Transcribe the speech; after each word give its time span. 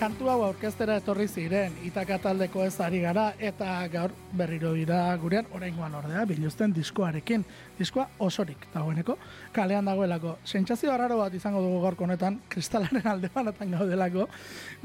kantu 0.00 0.30
hau 0.32 0.38
aurkeztera 0.46 0.94
etorri 0.96 1.26
ziren, 1.28 1.74
itaka 1.84 2.16
taldeko 2.24 2.62
ez 2.64 2.72
ari 2.80 3.02
gara, 3.02 3.26
eta 3.36 3.66
gaur 3.92 4.14
berriro 4.32 4.70
dira 4.72 5.00
gurean, 5.20 5.50
oraingoan 5.52 5.98
ordea, 5.98 6.22
biluzten 6.30 6.72
diskoarekin. 6.72 7.44
Diskoa 7.76 8.06
osorik 8.24 8.64
dagoeneko, 8.72 9.18
kalean 9.52 9.90
dagoelako. 9.90 10.38
Sentsazio 10.44 10.94
arraro 10.94 11.20
bat 11.20 11.36
izango 11.36 11.60
dugu 11.60 11.82
gaurko 11.84 12.08
honetan, 12.08 12.40
kristalaren 12.48 13.12
alde 13.12 13.28
banatan 13.34 13.76
gaudelako, 13.76 14.28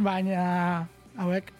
baina 0.03 0.43
hauek 1.15 1.51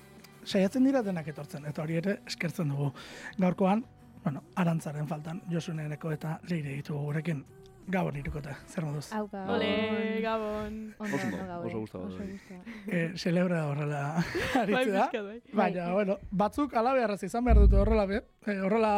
saiatzen 0.43 0.83
dira 0.91 1.05
denak 1.05 1.31
etortzen, 1.31 1.63
eta 1.71 1.87
hori 1.87 2.01
ere 2.03 2.19
eskertzen 2.27 2.75
dugu. 2.75 2.91
Gaurkoan, 3.39 3.85
bueno, 4.25 4.43
arantzaren 4.59 5.07
faltan, 5.07 5.45
josuneneko 5.51 6.11
eta 6.11 6.41
leire 6.49 6.75
ditugu 6.75 7.07
gurekin. 7.07 7.45
Gabon 7.87 8.15
irukote, 8.17 8.49
zer 8.67 8.81
moduz? 8.87 9.11
Hau, 9.13 9.27
gabon. 9.29 9.49
Ole, 9.55 10.19
gabon. 10.23 10.77
Ondo, 10.97 11.15
Oso 11.19 11.25
ondo, 11.27 11.37
gaude. 11.45 11.67
oso 11.69 11.79
gustatu 11.83 12.05
Oso 12.07 12.17
bai. 12.17 12.27
gustatu. 12.31 12.71
E, 12.87 13.01
celebra 13.21 13.59
horrela 13.69 13.99
Bai, 14.55 14.61
aritzea. 14.63 15.03
pixkat, 15.11 15.25
bai. 15.27 15.41
Baina, 15.53 15.91
bueno, 15.93 16.15
batzuk 16.31 16.73
ala 16.73 16.93
beharraz 16.97 17.21
izan 17.27 17.45
behar 17.45 17.59
dute 17.61 17.77
horrela, 17.77 18.07
eh, 18.15 18.57
horrela 18.65 18.93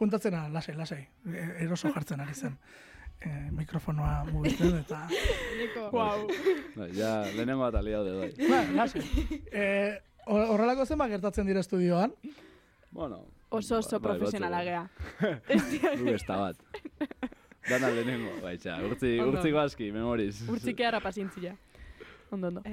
juntatzena, 0.00 0.48
lasai, 0.50 0.74
lasai, 0.74 1.04
e, 1.30 1.44
eroso 1.66 1.92
jartzen 1.94 2.20
ari 2.24 2.34
zen. 2.34 2.56
E, 3.22 3.28
mikrofonoa 3.54 4.24
mugitzen 4.32 4.80
eta... 4.80 5.04
Guau. 5.92 6.26
Bai, 6.74 6.88
ja, 6.98 7.20
lehenengo 7.36 7.62
bat 7.62 7.78
alia 7.78 8.02
de 8.02 8.16
bai. 8.18 8.32
Ba, 8.50 8.64
lasai. 8.74 9.04
E, 9.52 9.68
hor- 10.26 10.48
horrelako 10.56 10.86
zenba 10.90 11.06
gertatzen 11.14 11.46
dira 11.46 11.62
estudioan. 11.62 12.10
Bueno. 12.90 13.22
Oso 13.54 13.78
oso 13.78 14.00
bai, 14.00 14.16
profesionala 14.18 14.64
batzuk, 14.64 14.90
gea. 15.46 15.94
Du 16.02 16.10
besta 16.10 16.36
bat. 16.42 16.56
Dana 17.68 17.90
lehenengo, 17.94 18.32
bai, 18.42 18.56
txa, 18.58 18.78
urtzi, 18.84 19.18
Ondo. 19.20 19.38
urtzi 19.38 19.52
aski, 19.56 19.92
memoriz. 19.94 20.42
Urtzike 20.50 20.84
harra 20.86 21.00
pazientzia. 21.00 21.54
Ondo, 22.30 22.48
ondo. 22.48 22.62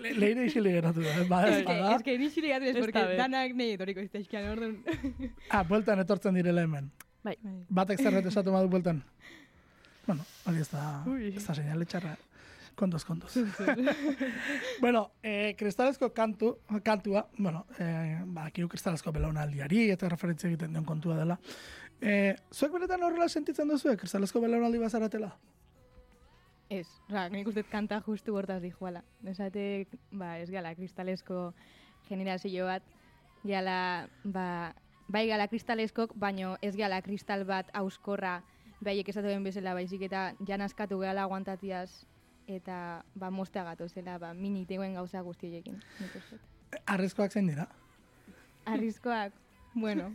Le, 0.00 0.12
leire 0.14 0.44
isile 0.46 0.70
geratu 0.74 1.00
da, 1.04 1.14
ba, 1.28 1.38
ez. 1.48 1.54
Es 1.60 1.66
que, 1.66 1.72
bada. 1.72 1.96
es 1.96 2.02
que 2.02 2.18
ni 2.18 2.28
xile 2.30 2.48
gatu 2.52 2.64
ez, 2.66 2.76
Ez 2.76 2.82
porque 2.84 3.04
be. 3.04 3.16
danak 3.16 3.54
nahi 3.56 3.70
etoriko 3.76 4.00
izteizkian, 4.04 4.48
orduan. 4.52 4.74
Ah, 5.50 5.62
bueltan 5.64 5.98
etortzen 6.02 6.34
direla 6.36 6.62
hemen. 6.66 6.90
Bai. 7.24 7.36
Batek 7.68 8.00
zerret 8.00 8.26
esatu 8.26 8.52
badu 8.54 8.68
bueltan. 8.72 9.02
Bueno, 10.06 10.24
hori 10.48 10.60
ez 10.64 10.68
da, 10.72 11.04
ez 11.20 11.44
da 11.46 11.54
señale 11.54 11.84
txarra. 11.86 12.16
Kontuz, 12.80 13.04
kontuz. 13.04 13.34
bueno, 14.80 15.10
eh, 15.22 15.54
kristalezko 15.58 16.14
kantu, 16.16 16.54
kantua, 16.82 17.26
bueno, 17.36 17.66
eh, 17.78 18.22
ba, 18.24 18.46
kristalezko 18.50 19.12
belaunaldiari 19.12 19.82
eta 19.92 20.08
referentzia 20.08 20.48
egiten 20.48 20.72
den 20.72 20.86
kontua 20.88 21.18
dela. 21.18 21.36
Eh, 22.00 22.32
zuek 22.48 22.72
benetan 22.72 23.04
horrela 23.04 23.28
sentitzen 23.28 23.68
duzu, 23.68 23.92
kristalezko 24.00 24.40
belaunaldi 24.40 24.80
bazaratela? 24.80 25.28
Ez, 26.70 26.86
oza, 27.10 27.28
nik 27.28 27.50
uste 27.52 27.66
kanta 27.68 28.00
justu 28.06 28.32
bortaz 28.32 28.62
di 28.62 28.72
joala. 28.72 29.04
Esate, 29.28 29.84
ba, 30.10 30.38
ez 30.40 30.48
gala, 30.48 30.72
kristalesko 30.78 31.50
generazio 32.08 32.64
bat, 32.64 32.86
gala, 33.44 34.08
ba, 34.24 34.46
bai 35.12 35.26
gala 35.28 35.50
kristaleskok, 35.52 36.16
baino 36.16 36.56
ez 36.62 36.72
gala 36.80 37.02
kristal 37.04 37.44
bat 37.44 37.68
auskorra, 37.76 38.38
baiek 38.80 39.12
esatuen 39.12 39.44
bezala, 39.44 39.76
baizik 39.76 40.08
eta 40.08 40.30
jan 40.48 40.64
askatu 40.64 41.02
gehala 41.04 41.28
aguantatiaz, 41.28 42.06
eta 42.50 43.04
ba, 43.14 43.30
mostea 43.30 43.64
gato 43.64 43.88
zela, 43.88 44.18
ba, 44.18 44.32
minitegoen 44.34 44.94
gauza 44.98 45.20
guztiekin. 45.22 45.78
Nik 46.00 46.16
uste. 46.18 46.38
dut. 46.38 46.80
Arrizkoak 46.86 47.32
zein 47.32 47.46
dira? 47.50 47.66
Arrizkoak, 48.70 49.32
bueno, 49.74 50.10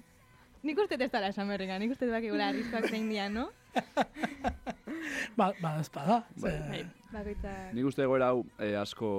nik 0.64 0.78
uste 0.80 0.98
ez 1.04 1.12
dara 1.12 1.32
esan 1.34 1.48
berrenga, 1.52 1.80
nik 1.80 1.92
uste 1.96 2.08
bakigula 2.12 2.50
arrizkoak 2.54 2.90
zein 2.92 3.10
dian, 3.10 3.34
no? 3.34 3.50
Ba, 5.36 5.52
ba 5.62 5.80
ez 5.82 5.90
bada. 5.92 6.24
Bai. 6.42 6.52
Ze- 6.52 6.86
Bakoitza... 7.12 7.52
Nik 7.76 7.86
uste 7.88 8.04
egoera 8.04 8.30
hau 8.34 8.42
eh, 8.60 8.74
asko 8.80 9.10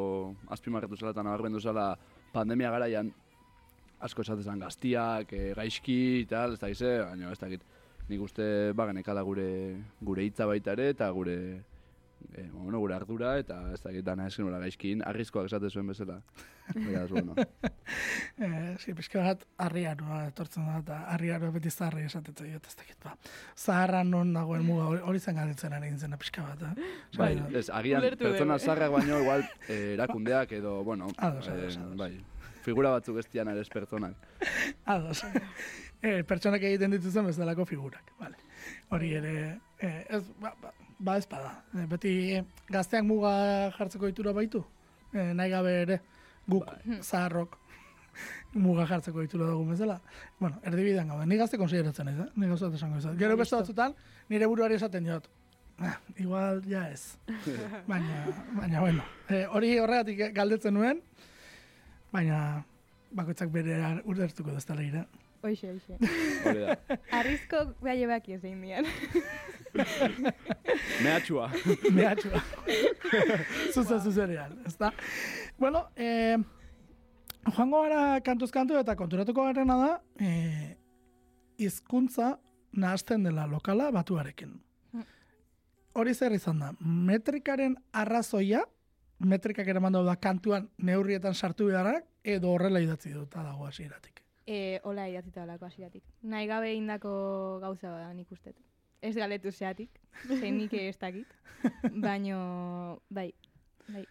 azpimarratu 0.53 0.97
zela 0.97 1.13
eta 1.15 1.23
nabarmendu 1.25 1.61
zela 1.61 1.91
pandemia 2.33 2.71
garaian 2.73 3.11
asko 4.01 4.25
esatezan 4.25 4.61
gaztiak, 4.61 5.33
eh, 5.33 5.53
gaizki, 5.57 6.27
tal, 6.29 6.57
ez 6.57 6.61
da 6.61 6.69
gize, 6.73 6.91
baina 7.05 7.31
ez 7.33 7.39
dakit. 7.41 7.63
Nik 8.09 8.21
uste 8.23 8.73
bagenekala 8.77 9.23
gure 9.27 9.47
gure 10.01 10.25
hitza 10.27 10.47
baita 10.47 10.73
ere 10.77 10.91
eta 10.95 11.09
gure 11.11 11.37
eh, 12.35 12.49
bueno, 12.53 12.79
gure 12.79 12.95
ardura 12.95 13.39
eta 13.39 13.61
ez 13.73 13.81
dakit 13.83 14.05
dana 14.05 14.27
esken 14.27 14.47
nola 14.47 14.59
gaizkin, 14.59 15.03
arrizkoak 15.07 15.47
esate 15.47 15.71
zuen 15.71 15.87
bezala. 15.87 16.21
Beraz, 16.75 17.11
bueno. 17.11 17.35
Eh, 18.37 18.77
pixka 18.99 19.23
bat, 19.23 19.45
arriaroa 19.65 20.27
etortzen 20.29 20.67
da, 20.67 20.75
eta 20.83 20.97
arriaroa 21.15 21.49
beti 21.55 21.71
zaharri 21.71 22.03
esatetzen 22.05 22.51
dut, 22.53 22.67
ez 22.69 22.75
dakit, 22.77 22.97
ba. 23.05 23.15
Zaharra 23.57 24.03
non 24.05 24.35
dagoen 24.35 24.65
muga, 24.67 24.91
hori- 25.09 25.21
zen 25.23 25.39
galdetzen 25.39 25.73
ari 25.73 25.89
nintzen, 25.89 26.13
pixka 26.21 26.43
bat, 26.45 26.63
eh? 26.69 26.89
Bai, 27.17 27.31
Osea, 27.39 27.59
ez, 27.63 27.71
agian 27.71 28.03
pertsona 28.19 28.59
dugu. 28.59 28.67
zarrak 28.67 28.93
baino 28.93 29.21
igual 29.23 29.47
eh, 29.69 29.95
erakundeak 29.95 30.53
edo, 30.53 30.75
bueno, 30.85 31.09
Ados, 31.17 31.49
eh, 31.49 31.53
ados, 31.53 31.77
ados. 31.79 31.97
bai, 31.97 32.13
figura 32.67 32.91
batzuk 32.99 33.23
ez 33.23 33.27
dian 33.33 33.49
ere 33.49 33.65
pertsonak. 33.73 34.17
Ados. 34.85 35.25
eh, 36.03 36.23
pertsonak 36.29 36.63
egiten 36.63 36.91
dituzen 36.91 37.25
bezalako 37.33 37.65
figurak, 37.65 38.13
vale. 38.21 38.37
Hori 38.91 39.15
ere, 39.15 39.37
eh, 39.81 40.05
ez, 40.11 40.23
ba, 40.43 40.53
ba, 40.61 40.75
ba 40.99 41.17
ez 41.19 41.27
bada. 41.29 41.53
Eh, 41.75 41.87
beti 41.87 42.13
eh, 42.39 42.45
gazteak 42.73 43.05
muga 43.05 43.71
jartzeko 43.77 44.07
ditura 44.11 44.33
baitu, 44.33 44.65
eh, 45.13 45.33
nahi 45.35 45.51
gabe 45.51 45.73
ere, 45.83 46.01
guk, 46.49 46.69
zaharrok, 47.03 47.59
muga 48.67 48.87
jartzeko 48.87 49.25
ditura 49.25 49.49
dugu 49.51 49.71
bezala. 49.73 50.01
Bueno, 50.39 50.61
erdibidean 50.65 51.09
gaude. 51.09 51.27
Ni 51.27 51.37
gazte 51.37 51.59
konsideratzen 51.59 52.13
ez, 52.13 52.19
eh? 52.27 52.31
Ni 52.37 52.49
gauzat 52.49 52.75
esango 52.75 52.99
ez. 52.99 53.19
Gero 53.19 53.37
beste 53.37 53.57
batzutan, 53.57 53.97
nire 54.29 54.47
buruari 54.47 54.79
esaten 54.79 55.05
diot. 55.05 55.29
Ah, 55.79 55.99
igual 56.17 56.63
ja 56.65 56.87
ez. 56.91 57.19
baina, 57.91 58.25
baina, 58.57 58.81
bueno. 58.81 59.05
Eh, 59.29 59.45
hori 59.53 59.77
horregatik 59.79 60.33
galdetzen 60.35 60.75
nuen, 60.75 61.03
baina 62.13 62.65
bakoitzak 63.17 63.53
bere 63.53 63.79
ulertuko 64.05 64.53
da 64.55 64.63
ez 64.63 64.67
da 64.69 64.77
leire. 64.79 65.05
Hoxe, 65.47 65.75
hoxe. 65.77 65.99
Arrizko 67.19 67.63
bai 67.85 68.01
baki 68.09 68.39
zein 68.41 68.63
dian. 68.65 68.89
Mehatxua. 71.05 71.51
Mehatxua. 71.97 72.43
Zuzen 73.75 74.01
zuzenean, 74.01 74.59
ez 74.67 74.77
da? 74.81 74.93
Bueno, 75.59 75.87
eh, 75.97 76.37
joango 77.49 77.83
gara 77.87 78.21
kantuz 78.27 78.51
kantu 78.55 78.79
eta 78.81 78.97
konturatuko 78.97 79.47
garena 79.49 79.77
da, 79.81 79.91
eh, 80.21 80.77
hizkuntza 81.59 82.37
nahasten 82.73 83.25
dela 83.25 83.47
lokala 83.47 83.91
batuarekin. 83.93 84.61
Hori 85.97 86.13
zer 86.15 86.35
izan 86.37 86.59
da, 86.61 86.75
metrikaren 86.81 87.79
arrazoia, 87.93 88.61
metrikak 89.19 89.69
eraman 89.73 89.97
da 89.97 90.17
kantuan 90.21 90.69
neurrietan 90.77 91.35
sartu 91.35 91.71
beharrak, 91.71 92.05
edo 92.23 92.53
horrela 92.53 92.83
idatzi 92.85 93.15
dut 93.15 93.33
dago 93.33 93.65
hasieratik. 93.65 94.21
E, 94.47 94.79
hola 94.87 95.09
idatzita 95.11 95.43
olako 95.43 95.67
hasieratik. 95.67 96.05
Nahi 96.23 96.47
gabe 96.47 96.71
indako 96.77 97.11
gauza 97.63 97.91
da 97.91 98.13
nik 98.15 98.31
uste. 98.31 98.53
Ez 99.03 99.15
galetu 99.17 99.53
zeatik, 99.53 100.01
zein 100.29 100.57
nik 100.59 100.73
ez 100.73 100.97
dakit. 100.99 101.35
Baino, 102.05 103.01
bai, 103.09 103.33
bai. 103.89 104.05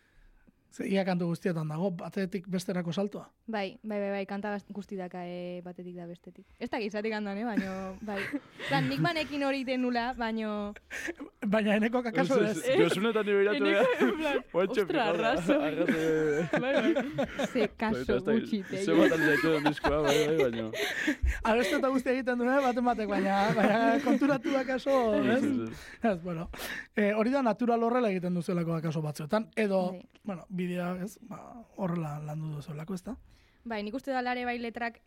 Ze, 0.71 0.87
ia 0.87 1.05
kantu 1.07 1.29
guztietan 1.31 1.67
dago, 1.71 1.91
batetik 1.91 2.47
besterako 2.51 2.93
saltoa. 2.93 3.29
Bai, 3.47 3.77
bai, 3.83 3.99
bai, 4.01 4.09
bai, 4.09 4.25
kanta 4.25 4.49
gaz- 4.49 4.65
guzti 4.73 4.95
daka 4.97 5.19
e, 5.29 5.61
batetik 5.61 5.93
da 5.95 6.07
bestetik. 6.09 6.47
Ez 6.57 6.65
dakit 6.71 6.91
zatik 6.91 7.13
handan, 7.13 7.37
eh, 7.37 7.43
baino, 7.45 7.73
bai. 8.01 8.17
Plan, 8.67 8.87
nik 8.89 9.03
banekin 9.05 9.43
hori 9.45 9.59
iten 9.61 9.81
nula, 9.85 10.13
baino, 10.17 10.73
Baina 11.45 11.75
eneko 11.77 12.01
kakaso 12.01 12.39
ez. 12.41 12.63
Josunetan 12.79 13.23
nire 13.27 13.53
plan, 13.59 14.39
Ointxe 14.61 14.81
ostra, 14.81 15.03
arrazo. 15.11 15.59
Bai, 16.63 16.73
bai. 16.73 17.27
ze 17.53 17.67
kaso 17.77 18.17
gutxi 18.25 18.63
Ze 18.81 18.97
bat 18.97 19.13
zaitu 19.13 19.51
den 19.53 19.63
diskoa, 19.69 20.01
bai, 20.01 20.15
bai, 20.25 20.37
baino. 20.41 20.71
Abeste 21.51 21.77
eta 21.77 21.93
guzti 21.93 22.09
egiten 22.15 22.41
duen, 22.41 22.49
baten 22.65 22.83
batek, 22.89 23.07
baina, 23.13 23.37
baina 23.53 23.99
konturatu 24.03 24.57
akaso, 24.57 24.97
ez? 25.21 25.43
Ez, 26.01 26.17
bueno, 26.23 26.49
eh, 26.95 27.13
hori 27.13 27.29
da 27.29 27.43
natural 27.45 27.83
horrela 27.83 28.09
egiten 28.09 28.33
duzuelako 28.33 28.73
akaso 28.79 29.05
batzuetan, 29.05 29.51
edo, 29.55 29.91
Bai. 29.91 30.01
bueno, 30.23 30.45
bidea, 30.49 30.95
ez, 31.05 31.19
ba, 31.29 31.43
horrela 31.77 32.17
landu 32.25 32.55
duzuelako, 32.57 32.97
ez 32.97 33.03
da? 33.03 33.15
Bai, 33.65 33.81
nik 33.83 33.97
uste 33.97 34.13
da 34.13 34.21
lare 34.21 34.45
bai 34.45 34.57
letrak, 34.61 35.01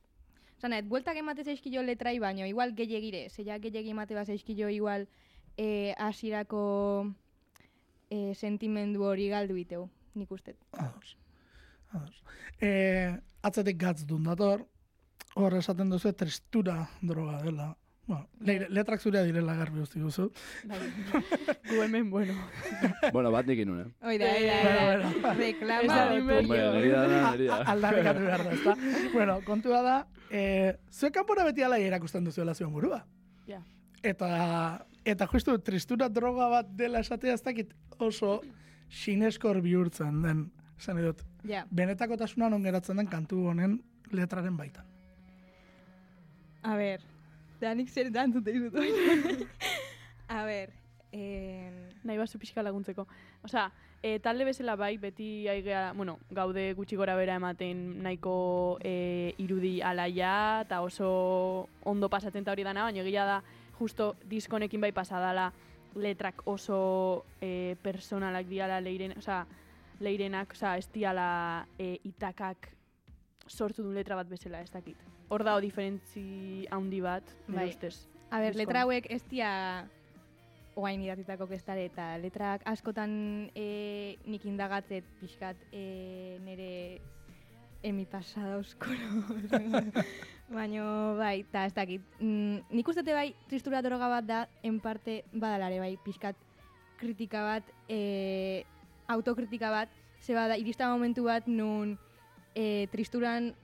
Zanet, 0.58 0.88
bueltak 0.90 1.16
emate 1.20 1.44
zaizkio 1.46 1.84
letrai 1.86 2.18
baino, 2.18 2.46
igual 2.46 2.72
gehiagire, 2.74 3.28
zeia 3.30 3.60
gehiagi 3.62 3.92
emate 3.94 4.16
bat 4.16 4.26
zaizkio 4.26 4.68
igual 4.74 5.06
eh, 5.56 5.94
asirako 6.02 6.62
eh, 8.10 8.34
sentimendu 8.34 9.04
hori 9.06 9.28
galdu 9.30 9.58
iteu, 9.60 9.84
nik 10.18 10.32
uste. 10.34 10.56
Ados. 10.72 11.14
Ados. 11.94 12.24
Eh, 12.58 13.14
atzetik 13.42 13.78
gatz 13.78 14.02
dun 14.06 14.26
dator, 14.26 14.66
hor 15.38 15.54
esaten 15.60 15.94
duzu 15.94 16.12
tristura 16.12 16.80
droga 17.02 17.38
dela. 17.44 17.68
Bueno, 18.08 18.24
leire, 18.40 18.66
letrak 18.72 19.02
zurea 19.04 19.20
direla 19.22 19.52
garbi 19.54 19.82
usti 19.84 20.00
duzu. 20.00 20.30
Bai. 20.64 20.78
Gu 21.68 21.82
hemen, 21.84 22.08
bueno. 22.10 22.32
Bueno, 23.12 23.30
bat 23.34 23.44
nik 23.46 23.58
inun, 23.60 23.82
eh? 23.82 23.88
Oida, 24.08 24.30
oida, 24.32 24.54
Bueno, 24.64 25.10
oida. 25.18 25.32
Reklama. 25.36 25.82
Ez 25.82 25.88
da 25.90 26.04
dut. 26.08 26.14
nimen. 26.16 26.38
Hombre, 26.38 26.60
niri 26.78 26.92
da, 26.94 27.02
niri 27.34 27.48
da. 27.50 27.58
Aldarrikatu 27.74 28.22
behar 28.24 28.44
da, 28.46 28.54
ezta? 28.56 28.74
bueno, 29.12 29.34
kontua 29.44 29.82
da, 29.84 29.96
eh, 30.30 30.78
zuek 30.90 31.12
kanpora 31.18 31.44
beti 31.50 31.62
ala 31.66 31.76
erakusten 31.84 32.24
duzuela 32.24 32.54
zuen 32.56 32.72
burua. 32.72 33.02
Ja. 33.46 33.60
Eta, 34.02 34.30
eta 35.04 35.26
justu 35.28 35.58
tristura 35.60 36.08
droga 36.08 36.48
bat 36.48 36.72
dela 36.80 37.00
esatea 37.04 37.34
ez 37.36 37.42
dakit 37.44 37.74
oso 37.98 38.38
sineskor 38.88 39.60
bihurtzen 39.60 40.22
den, 40.24 40.46
esan 40.80 40.96
nahi 40.96 41.10
dut, 41.10 41.20
Ja, 41.44 41.66
benetakotasuna 41.70 42.48
non 42.48 42.64
geratzen 42.64 42.96
den 42.96 43.06
kantu 43.06 43.44
honen 43.52 43.82
letraren 44.10 44.56
baitan. 44.56 44.84
a 46.62 46.74
ber, 46.76 47.00
da 47.60 47.74
nik 47.74 47.90
zer 47.90 48.10
dantzute 48.14 48.54
izut. 48.54 48.74
a 50.36 50.44
ber, 50.44 50.72
eh, 51.12 51.88
Nahi 52.04 52.18
bazu 52.18 52.38
pixka 52.38 52.62
laguntzeko. 52.62 53.06
Osea, 53.44 53.68
e, 54.02 54.18
talde 54.22 54.46
bezala 54.46 54.76
bai, 54.76 54.96
beti 54.98 55.48
aigea, 55.50 55.92
bueno, 55.96 56.18
gaude 56.30 56.72
gutxi 56.78 56.96
gora 56.96 57.16
bera 57.18 57.36
ematen 57.36 58.02
nahiko 58.02 58.78
e, 58.80 59.34
irudi 59.42 59.80
alaia, 59.82 60.62
eta 60.64 60.80
oso 60.82 61.68
ondo 61.84 62.08
pasatzen 62.08 62.46
eta 62.46 62.54
hori 62.54 62.66
dana, 62.66 62.86
baina 62.88 63.02
egia 63.02 63.26
da, 63.28 63.42
justo 63.78 64.14
diskonekin 64.30 64.80
bai 64.80 64.92
pasadala, 64.92 65.50
letrak 65.98 66.44
oso 66.46 67.24
e, 67.42 67.76
personalak 67.82 68.48
diala 68.48 68.80
leiren, 68.80 69.16
osea, 69.18 69.44
leirenak, 70.00 70.54
osea, 70.54 70.76
ez 70.78 70.88
diala 70.94 71.30
e, 71.78 71.96
itakak 72.06 72.77
sortu 73.48 73.82
duen 73.82 73.96
letra 73.98 74.16
bat 74.16 74.28
bezala, 74.28 74.62
ez 74.62 74.70
dakit. 74.70 74.96
Hor 75.28 75.44
dago 75.44 75.60
diferentzi 75.60 76.66
handi 76.70 77.00
bat, 77.00 77.24
Bai. 77.48 77.68
ustez. 77.68 78.08
a 78.30 78.40
ber, 78.40 78.56
letra 78.56 78.82
hauek 78.82 79.06
ez 79.10 79.22
dia 79.30 79.88
oain 80.78 81.02
idatitako 81.02 81.48
kestare 81.50 81.88
eta 81.88 82.12
letrak 82.22 82.62
askotan 82.70 83.50
e, 83.56 84.16
nik 84.30 84.44
indagatzet 84.46 85.06
pixkat 85.20 85.56
e, 85.72 86.38
nire 86.44 87.00
emi 87.82 88.04
pasada 88.06 88.58
oskoro. 88.58 89.22
Baina, 90.48 90.84
bai, 91.18 91.42
eta 91.42 91.66
ez 91.68 91.74
dakit. 91.76 92.04
Mm, 92.20 92.62
nik 92.72 92.88
ustete 92.88 93.12
bai, 93.12 93.34
tristura 93.50 93.82
droga 93.84 94.08
bat 94.08 94.26
da, 94.26 94.38
en 94.64 94.78
parte, 94.80 95.20
badalare 95.32 95.78
bai, 95.82 95.92
pixkat 96.04 96.38
kritika 96.98 97.42
bat, 97.44 97.72
e, 97.88 98.64
autokritika 99.12 99.70
bat, 99.70 99.92
ze 100.22 100.34
bada, 100.34 100.56
irista 100.56 100.88
momentu 100.90 101.26
bat 101.28 101.46
nun 101.46 101.98
e, 102.58 102.88
tristuran 102.90 103.54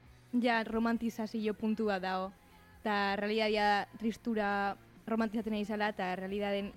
ja 0.41 0.63
romantizazio 0.65 1.55
puntu 1.59 1.91
bat 1.91 2.03
dago. 2.03 2.31
Eta 2.81 3.17
realidadia 3.19 3.65
da 3.67 3.79
tristura 3.99 4.49
romantizatzen 5.07 5.57
ari 5.57 5.65
zala, 5.65 5.91
eta 5.91 6.15
realidaden 6.21 6.71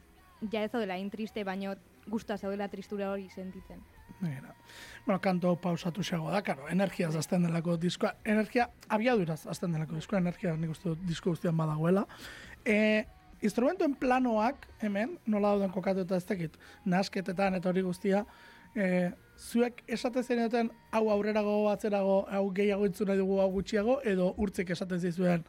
ja 0.51 0.63
ez 0.63 0.71
zaudela 0.71 0.97
intriste, 0.97 1.43
baino 1.43 1.75
guztua 2.07 2.37
zaudela 2.37 2.69
tristura 2.71 3.11
hori 3.11 3.29
sentitzen. 3.29 3.83
Mira. 4.19 4.55
Bueno, 5.05 5.19
kanto 5.21 5.53
pausatu 5.61 6.01
xago 6.03 6.31
da, 6.33 6.41
karo, 6.41 6.65
energiaz 6.73 7.15
azten 7.15 7.43
delako 7.45 7.75
diskoa, 7.77 8.15
energia 8.25 8.69
abiaduraz 8.89 9.45
azten 9.45 9.75
delako 9.75 9.99
diskoa, 9.99 10.23
energia 10.23 10.55
nik 10.57 10.73
uste 10.73 10.95
disko 11.05 11.35
guztian 11.35 11.57
badagoela. 11.57 12.07
E, 12.65 13.05
instrumentuen 13.45 13.93
planoak, 13.95 14.65
hemen, 14.81 15.19
nola 15.27 15.53
dauden 15.53 15.71
kokatu 15.75 16.07
eta 16.07 16.17
ez 16.17 16.25
dakit, 16.25 16.57
nasketetan 16.85 17.59
eta 17.59 17.69
hori 17.69 17.85
guztia, 17.85 18.25
e, 18.73 19.11
zuek 19.37 19.83
esate 19.87 20.23
zenioten 20.23 20.71
hau 20.91 21.09
aurrerago, 21.13 21.69
atzerago, 21.69 22.25
hau 22.29 22.49
gehiago 22.53 22.85
entzun 22.85 23.13
dugu, 23.17 23.39
hau 23.41 23.49
gutxiago, 23.51 23.99
edo 24.03 24.33
urtzik 24.37 24.71
esaten 24.73 24.99
zizuen, 24.99 25.45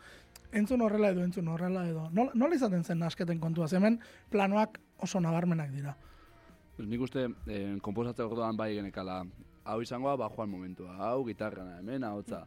entzun 0.53 0.83
horrela 0.85 1.11
edo 1.15 1.25
entzun 1.25 1.49
horrela 1.49 1.87
edo. 1.89 2.09
Nola, 2.13 2.33
nola 2.35 2.55
izaten 2.55 2.85
zen 2.85 2.99
nasketen 2.99 3.41
kontua, 3.41 3.69
hemen 3.73 3.99
planoak 4.31 4.79
oso 4.99 5.21
nabarmenak 5.21 5.73
dira. 5.73 5.97
Pues 6.77 6.89
nik 6.89 7.01
uste, 7.01 7.27
eh, 7.49 7.77
komposatze 7.83 8.23
orduan 8.23 8.57
bai 8.57 8.75
genekala, 8.77 9.25
hau 9.65 9.81
izangoa, 9.83 10.17
ba, 10.17 10.31
joan 10.37 10.51
momentua, 10.51 10.95
hau 11.09 11.25
gitarrana 11.27 11.79
hemen, 11.79 12.05
ahotza. 12.05 12.47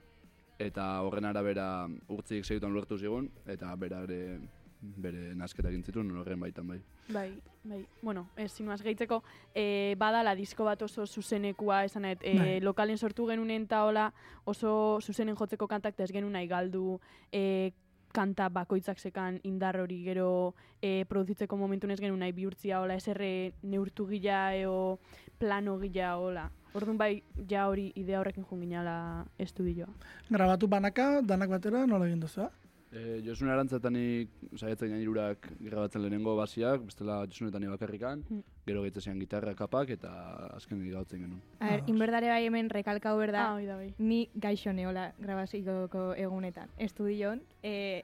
Eta 0.61 1.01
horren 1.01 1.25
arabera 1.25 1.87
urtzik 2.07 2.45
segituan 2.45 2.73
lortu 2.73 2.97
zigun, 2.97 3.31
eta 3.49 3.75
bera 3.75 4.03
ere 4.05 4.39
bere 4.81 5.35
nasketa 5.37 5.69
egin 5.69 5.83
zituen 5.83 6.09
horren 6.17 6.39
baitan 6.39 6.67
bai. 6.67 6.79
Bai, 7.13 7.29
bai. 7.63 7.81
Bueno, 8.01 8.25
ez 8.35 8.51
sinuaz 8.51 8.81
gehitzeko, 8.81 9.21
e, 9.53 9.95
badala 9.99 10.33
disko 10.35 10.65
bat 10.65 10.81
oso 10.81 11.05
zuzenekua, 11.05 11.83
esan 11.85 12.07
nahi, 12.07 12.17
e, 12.21 12.35
Bai. 12.37 12.59
lokalen 12.61 12.97
sortu 12.97 13.27
genunen 13.29 13.67
eta 13.69 13.83
hola 13.85 14.11
oso 14.45 14.99
zuzenen 15.01 15.37
jotzeko 15.37 15.67
kantak 15.67 15.99
ez 15.99 16.11
genuen 16.11 16.33
nahi 16.33 16.47
galdu, 16.47 16.99
e, 17.31 17.71
kanta 18.11 18.49
bakoitzak 18.49 18.99
sekan 18.99 19.39
indar 19.47 19.77
hori 19.79 20.01
gero 20.03 20.53
e, 20.81 21.05
produzitzeko 21.07 21.57
momentu 21.57 21.87
ez 21.87 21.99
genuen 21.99 22.19
nahi 22.19 22.33
bihurtzia 22.35 22.81
hola 22.81 22.97
eserre 22.99 23.53
neurtu 23.63 24.07
gila 24.07 24.55
eo 24.55 24.99
plano 25.39 25.77
gila 25.79 26.17
hola. 26.17 26.49
Orduan 26.73 26.97
bai, 26.97 27.23
ja 27.49 27.67
hori 27.67 27.91
idea 27.99 28.19
horrekin 28.21 28.45
joan 28.47 28.61
ginala 28.63 29.25
estudioa. 29.37 29.89
Grabatu 30.29 30.67
banaka, 30.71 31.21
danak 31.21 31.49
batera, 31.49 31.85
nola 31.85 32.07
egin 32.07 32.21
duzu, 32.23 32.45
eh? 32.45 32.70
E, 32.91 33.21
Josun 33.23 33.47
arantzatanik 33.47 34.27
saiatzen 34.59 34.89
ginen 34.89 34.99
hirurak 34.99 35.45
grabatzen 35.63 36.01
lehenengo 36.03 36.33
basiak, 36.35 36.81
bestela 36.89 37.21
Josunetan 37.25 37.63
bakarrikan, 37.71 38.23
Mm. 38.29 38.41
gero 38.67 38.81
gehitzen 38.83 39.17
gitarra 39.19 39.53
kapak 39.55 39.89
eta 39.95 40.11
azken 40.57 40.81
gautzen 40.91 41.21
genuen. 41.21 41.41
A 41.59 41.65
ber, 41.69 41.73
Ados. 41.79 41.89
inberdare 41.89 42.27
bai 42.27 42.45
hemen 42.45 42.69
rekalkau 42.69 43.17
berda, 43.17 43.45
Ah, 43.47 43.53
hori 43.55 43.65
da 43.65 43.77
bai. 43.77 43.93
ni 43.97 44.27
gaixo 44.35 44.73
neola 44.73 45.13
grabaziko 45.19 46.13
egunetan. 46.17 46.67
Estudion, 46.77 47.41
e, 47.63 48.03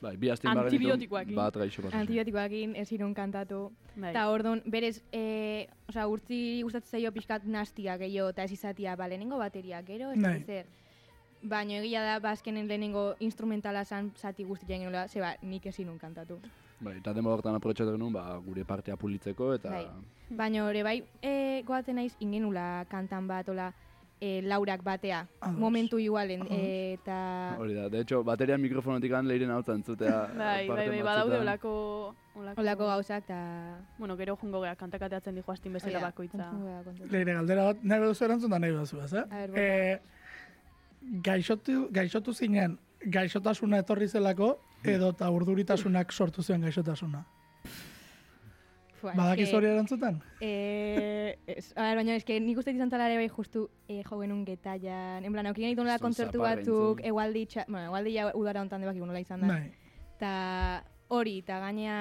Bai, 0.00 0.16
bi 0.16 0.28
Antibiotikoekin. 0.30 1.34
bat 1.34 1.56
gaixo 1.56 1.82
pasatu. 1.82 1.96
antibiotikoakin 1.98 2.76
ez 2.76 2.92
irun 2.92 3.14
kantatu. 3.14 3.72
bai. 3.96 4.10
Eta 4.10 4.28
orduan, 4.30 4.62
berez, 4.66 5.02
e, 5.10 5.66
osea, 5.88 6.06
urtzi 6.06 6.60
gustatzen 6.62 6.90
zaio 7.00 7.10
pixkat 7.12 7.44
nastia 7.44 7.96
gehiago, 7.96 8.28
eta 8.28 8.44
ez 8.44 8.52
izatia, 8.52 8.94
ba, 8.94 9.08
lehenengo 9.08 9.38
bateria, 9.38 9.82
gero, 9.82 10.12
ez 10.12 10.20
Bai. 10.20 10.42
zer. 10.44 10.66
Baina 11.42 11.78
egia 11.78 12.02
da, 12.02 12.18
bazkenen 12.18 12.66
lehenengo 12.66 13.14
instrumentala 13.22 13.84
zan 13.84 14.10
zati 14.16 14.44
guztia 14.44 14.78
genola, 14.78 15.06
zeba, 15.08 15.34
nik 15.42 15.66
ez 15.66 15.78
irun 15.78 15.98
kantatu. 15.98 16.38
Bai, 16.80 16.96
eta 16.98 17.12
denbora 17.14 17.38
hortan 17.38 17.56
aprobetxatu 17.58 17.94
genuen, 17.94 18.12
ba, 18.14 18.36
gure 18.42 18.64
partea 18.66 18.96
pulitzeko 18.96 19.52
eta... 19.54 19.70
Bai. 19.70 19.86
Baina 20.30 20.64
ore 20.66 20.82
bai, 20.86 20.96
e, 21.22 21.62
goatzen 21.66 21.98
naiz 21.98 22.12
ingenula 22.22 22.84
kantan 22.90 23.26
bat, 23.30 23.48
ola, 23.50 23.72
e, 24.20 24.42
laurak 24.42 24.82
batea, 24.86 25.24
Ados. 25.40 25.58
momentu 25.58 25.98
igualen, 26.02 26.44
e, 26.50 26.98
eta... 26.98 27.56
Hori 27.58 27.74
da, 27.74 27.88
de 27.88 28.02
hecho, 28.02 28.22
bateria 28.26 28.58
mikrofonotik 28.58 29.14
an 29.14 29.30
lehiren 29.30 29.50
hau 29.54 29.62
entzutea. 29.74 30.20
Bai, 30.38 30.68
bai, 30.68 30.88
bai, 30.88 31.02
badaude 31.02 31.38
olako... 31.38 31.74
Olako, 32.38 32.60
Olako 32.62 32.86
gauzak, 32.86 33.24
eta... 33.24 33.78
Bueno, 33.98 34.16
gero 34.16 34.36
jungo 34.36 34.60
geha, 34.62 34.76
kantakateatzen 34.78 35.34
dijo 35.34 35.50
astin 35.50 35.72
bezala 35.74 35.98
Hori 35.98 36.04
bakoitza. 36.04 36.52
Leire 37.10 37.34
galdera 37.34 37.72
bat, 37.72 37.82
nahi 37.82 38.06
duzu 38.06 38.26
erantzun 38.26 38.54
da 38.54 38.60
nahi 38.62 38.74
duzu, 38.76 39.00
ez, 39.02 39.12
eh? 39.12 39.24
A 39.26 39.46
ber, 39.50 40.00
gaixotu, 41.00 41.88
gaixotu 41.92 42.34
zinen, 42.34 42.78
gaixotasuna 43.04 43.78
etorri 43.84 44.08
zelako, 44.08 44.58
edo 44.84 45.10
eta 45.14 45.30
urduritasunak 45.30 46.12
sortu 46.12 46.42
zuen 46.42 46.62
gaixotasuna. 46.62 47.24
Fua, 48.98 49.12
eske- 49.36 49.54
hori 49.54 49.66
erantzuten? 49.70 50.16
Eh, 50.40 51.36
a 51.76 51.82
ber, 51.86 51.96
baina 52.00 52.16
eske 52.18 52.40
nik 52.42 52.58
uste 52.58 52.72
izan 52.74 52.90
talare 52.90 53.14
bai 53.16 53.28
justu 53.28 53.68
eh, 53.86 54.02
jo 54.02 54.18
genuen 54.18 54.44
getaian. 54.44 55.24
En 55.24 55.32
plan, 55.32 55.46
aukin 55.46 55.68
egiten 55.68 55.84
nola 55.86 56.00
kontzertu 56.02 56.40
batzuk, 56.42 57.00
egualdi, 57.06 57.44
txa, 57.46 57.64
bueno, 57.68 57.86
egualdi 57.92 58.14
ja 58.16 58.32
udara 58.34 58.60
hontan 58.64 58.82
debak 58.82 58.96
nola 58.96 59.20
izan 59.22 59.40
da. 59.46 59.52
Bai. 59.52 59.70
Eta 60.16 60.32
hori, 61.14 61.38
eta 61.44 61.60
gaina, 61.62 61.94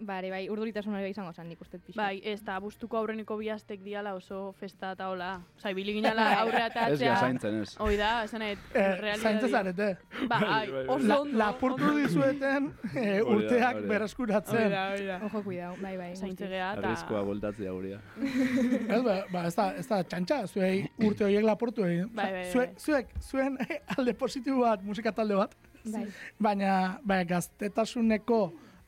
bare, 0.00 0.28
bai, 0.30 0.48
urduritasun 0.50 0.94
hori 0.98 1.10
izango 1.12 1.32
zen 1.32 1.46
nik 1.48 1.60
uste 1.62 1.78
pixka. 1.78 1.96
Bai, 2.02 2.20
ez 2.24 2.40
da, 2.44 2.58
bustuko 2.60 2.96
aurreneko 2.98 3.36
bihaztek 3.38 3.80
diala 3.84 4.14
oso 4.14 4.52
festa 4.58 4.90
eta 4.96 5.06
hola. 5.08 5.40
Osa, 5.56 5.70
ibili 5.70 5.92
ginala 5.98 6.24
aurrea 6.40 6.66
eta 6.66 6.88
Ez 6.90 6.98
gara 7.00 7.20
zaintzen 7.20 7.60
ez. 7.62 7.76
Hoi 7.80 7.96
da, 7.96 8.24
esan 8.24 8.40
nahi, 8.42 8.56
Eh, 8.74 9.14
zaintza 9.22 9.48
zarete. 9.48 9.88
Ba, 10.28 10.38
Bai, 10.40 10.48
ai, 10.48 10.70
bai, 10.70 10.84
bai. 10.86 10.96
oso 10.96 11.06
La, 11.06 11.18
ondo. 11.20 11.38
lapurtu 11.38 11.92
dizueten 11.96 12.72
eh, 12.96 13.20
Hori 13.20 13.22
da, 13.22 13.36
urteak 13.36 13.74
hori 13.76 13.82
da. 13.84 13.88
bereskuratzen. 13.94 14.58
Hoi 14.64 14.70
da, 14.74 14.82
hoi 14.94 15.06
da. 15.06 15.18
Ojo, 15.28 15.42
cuidao, 15.46 15.74
bai, 15.82 15.96
bai. 15.96 16.10
Zaintze 16.16 16.44
guztiz. 16.44 16.50
geha 16.56 16.72
eta... 16.74 16.88
Arriskoa 16.88 17.22
voltatzea 17.30 17.72
gurea. 17.72 18.00
Ez, 18.18 19.02
ba, 19.06 19.16
ba, 19.32 19.44
ez 19.46 19.54
da, 19.54 19.68
ez 19.78 19.86
da 19.88 20.02
txantxa, 20.02 20.40
zuei 20.48 20.88
urte 21.06 21.24
horiek 21.28 21.44
lapurtu 21.46 21.84
egin. 21.86 22.08
Bai, 22.14 22.30
bai, 22.32 22.42
bai. 22.54 22.66
zuek, 22.78 23.14
zuen 23.22 23.56
alde 23.96 24.14
positibo 24.18 24.60
bat, 24.66 24.82
musika 24.82 25.12
talde 25.12 25.38
bat, 25.38 25.54
Bai. 25.84 26.06
baina, 26.40 26.74
baina 27.04 27.24
gaztetasuneko 27.34 28.42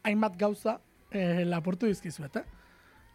hainbat 0.07 0.37
gauza 0.41 0.79
eh, 1.17 1.45
lapurtu 1.49 1.87
dizkizuet, 1.91 2.37
eh? 2.37 2.45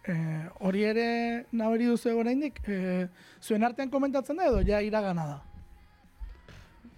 Eh, 0.10 0.48
hori 0.66 0.82
ere 0.90 1.46
naberi 1.52 1.86
duzu 1.86 2.16
oraindik 2.18 2.58
eh, 2.68 3.08
zuen 3.40 3.64
artean 3.64 3.90
komentatzen 3.94 4.36
da 4.42 4.48
edo 4.50 4.62
ja 4.66 4.80
iragana 4.82 5.26
da? 5.36 5.40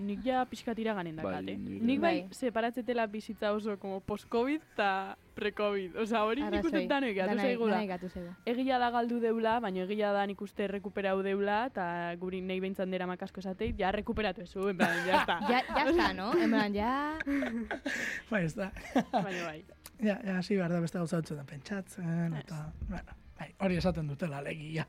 Nik 0.04 0.24
ja 0.26 0.42
pixkat 0.50 0.80
iraganen 0.82 1.16
Bai, 1.16 1.24
dakate. 1.26 1.54
nik- 1.58 1.82
Nik 1.86 2.00
bai, 2.02 2.14
Bai. 2.24 2.34
separatzetela 2.36 3.06
bizitza 3.08 3.52
oso 3.54 3.76
como 3.80 4.00
post-covid 4.02 4.62
eta 4.74 5.16
pre-covid. 5.36 5.96
Osa, 6.02 6.24
hori 6.26 6.42
nik 6.44 6.64
uste 6.66 6.82
danoi 6.90 7.14
gatu 7.14 7.30
Danai- 7.30 7.46
zaigula. 7.46 7.72
danai 7.76 7.88
gatu 7.88 8.10
zaigu. 8.10 8.34
Egia 8.46 8.80
da 8.80 8.90
galdu 8.92 9.20
deula, 9.22 9.60
baina 9.60 9.84
egia 9.86 10.12
da 10.12 10.26
nik 10.26 10.42
uste 10.42 10.68
rekuperau 10.68 11.22
deula, 11.24 11.66
eta 11.68 12.16
guri 12.20 12.42
nahi 12.42 12.60
behintzan 12.60 12.90
dera 12.92 13.06
makasko 13.08 13.40
esateit, 13.40 13.78
ja 13.80 13.92
rekuperatu 13.92 14.42
ezu, 14.42 14.68
en 14.70 14.78
plan, 14.78 14.98
ya 15.08 15.14
está. 15.22 15.40
Ja, 15.48 15.62
ja 15.78 15.86
está, 15.92 16.14
no? 16.14 16.32
En 16.42 16.50
plan, 16.50 16.74
ja... 16.74 17.18
Bai, 18.32 18.44
ez 18.46 18.56
da. 18.56 18.72
baina 19.12 19.46
bai. 19.46 19.64
Ja, 20.04 20.20
ja, 20.24 20.38
hasi 20.38 20.58
behar 20.58 20.72
da 20.74 20.80
beste 20.84 21.00
gauza 21.00 21.20
batzuetan 21.22 21.48
pentsatzen, 21.50 22.38
eta, 22.40 22.60
bueno, 22.90 23.18
bai, 23.40 23.50
hori 23.66 23.78
esaten 23.80 24.08
dutela 24.08 24.42
legia. 24.44 24.86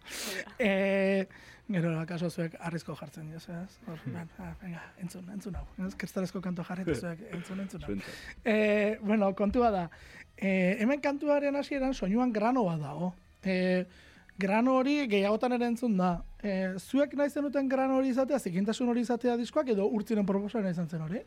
E, 0.59 1.27
gero, 1.69 1.95
akaso 2.01 2.31
zuek 2.31 2.57
arrizko 2.69 2.97
jartzen 2.99 3.31
dioz, 3.31 3.45
ez? 3.49 3.79
Hor, 3.87 4.01
ben, 4.07 4.31
ah, 4.43 4.53
venga, 4.63 4.83
entzun, 5.03 5.29
entzun 5.35 5.59
hau. 5.61 5.65
Ez, 5.87 5.95
kristalezko 6.01 6.43
kantu 6.45 6.67
jarri 6.69 6.87
zuek 7.01 7.23
entzun, 7.31 7.63
entzun 7.65 7.87
hau. 7.87 7.99
E, 8.45 8.57
bueno, 9.03 9.31
kontua 9.39 9.71
da, 9.75 9.85
e, 10.37 10.51
hemen 10.83 11.05
kantuaren 11.05 11.57
hasieran 11.61 11.95
soinuan 11.95 12.33
grano 12.33 12.67
bat 12.69 12.83
dago. 12.83 13.15
E, 13.45 13.87
grano 14.39 14.79
hori 14.81 15.05
gehiagotan 15.09 15.55
ere 15.57 15.71
entzun 15.71 15.97
da. 16.01 16.17
E, 16.43 16.75
zuek 16.79 17.15
nahi 17.19 17.31
zenuten 17.31 17.69
grano 17.71 18.01
hori 18.01 18.11
izatea, 18.13 18.41
zikintasun 18.41 18.91
hori 18.91 19.07
izatea 19.07 19.39
diskoak, 19.41 19.71
edo 19.77 19.87
urtziren 19.87 20.27
proposaren 20.27 20.75
izan 20.75 20.91
zen 20.91 21.07
hori? 21.07 21.23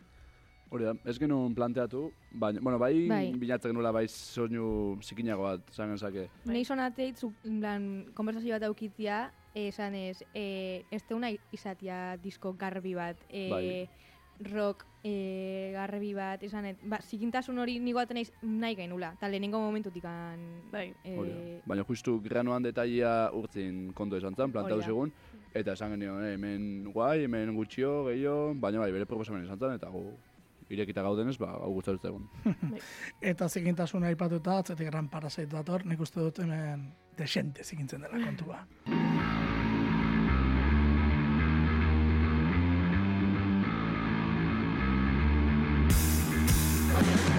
Hori 0.69 0.83
da, 0.83 0.93
ez 1.07 1.15
genuen 1.19 1.53
planteatu, 1.55 2.09
baina, 2.35 2.59
bueno, 2.63 2.79
bai, 2.81 3.07
Bai. 3.07 3.31
bilatzen 3.39 3.71
genula 3.71 3.93
bai 3.95 4.05
soinu 4.11 4.97
zikinago 5.01 5.45
bat, 5.45 5.63
esan 5.71 5.93
genezake. 5.93 6.27
Bai. 6.43 6.57
Nei 6.57 6.65
en 6.67 7.59
plan, 7.61 7.85
konversazio 8.13 8.53
bat 8.55 8.63
aukitzia, 8.67 9.31
esan 9.55 9.95
ez, 9.95 10.23
e, 10.33 10.83
ez 10.91 11.03
teuna 11.07 11.31
izatia 11.51 12.17
disko 12.17 12.53
garbi 12.53 12.93
bat, 12.95 13.17
e, 13.29 13.49
Bai. 13.49 13.89
rock 14.51 14.85
e, 15.03 15.71
garbi 15.73 16.13
bat, 16.13 16.43
esan 16.43 16.65
ez, 16.65 16.77
ba, 16.83 16.99
zikintasun 17.01 17.57
hori 17.57 17.79
nigo 17.79 18.03
naiz 18.11 18.31
nahi 18.41 18.75
gainula, 18.75 19.13
eta 19.13 19.29
lehenengo 19.29 19.59
momentutik 19.59 20.03
an, 20.05 20.63
Bai. 20.71 20.93
E, 21.05 21.61
Baina 21.65 21.83
justu 21.83 22.19
granoan 22.21 22.63
detailea 22.63 23.31
urtzin 23.33 23.93
kontu 23.93 24.17
esan 24.17 24.35
zen, 24.35 24.51
plantatu 24.51 24.83
zigun, 24.83 25.13
eta 25.53 25.73
esan 25.73 25.91
genio, 25.91 26.19
eh, 26.21 26.33
hemen 26.33 26.91
guai, 26.91 27.23
hemen 27.23 27.55
gutxio, 27.55 28.03
gehiago, 28.05 28.53
baina 28.53 28.79
bai, 28.79 28.91
bere 28.91 29.05
proposamen 29.05 29.45
esan 29.45 29.59
zen, 29.59 29.79
eta 29.79 29.89
gu 29.89 30.11
irekita 30.69 31.03
gaudenez, 31.05 31.37
ba, 31.41 31.53
hau 31.61 31.71
gustatzen 31.77 32.09
egun. 32.11 32.23
Eta 33.33 33.49
zikintasuna 33.49 34.11
aipatuta, 34.11 34.51
atzetik 34.61 34.87
gran 34.91 35.07
parasait 35.11 35.49
dator, 35.51 35.85
nik 35.85 35.99
uste 36.03 36.19
dut 36.23 36.37
hemen 36.43 36.89
desente 37.17 37.63
zikintzen 37.63 38.01
dela 38.05 38.17
kontua. 38.25 38.57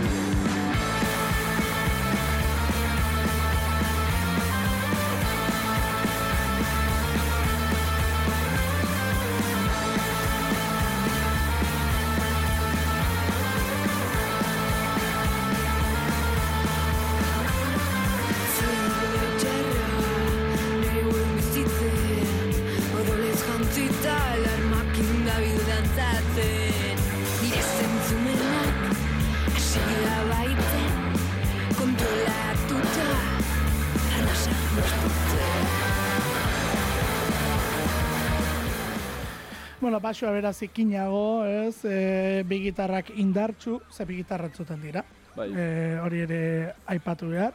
Bueno, 39.81 40.01
basoa 40.03 40.33
beraz 40.35 40.57
ikinago, 40.67 41.45
ez, 41.47 41.85
e, 41.87 42.43
bi 42.49 42.59
gitarrak 42.65 43.13
indartxu, 43.15 43.77
ze 43.95 44.05
bi 44.05 44.17
gitarra 44.19 44.49
entzuten 44.51 44.81
dira. 44.83 45.05
Bai, 45.37 45.53
E, 45.55 45.99
hori 46.03 46.21
ere 46.25 46.41
aipatu 46.87 47.29
behar. 47.31 47.55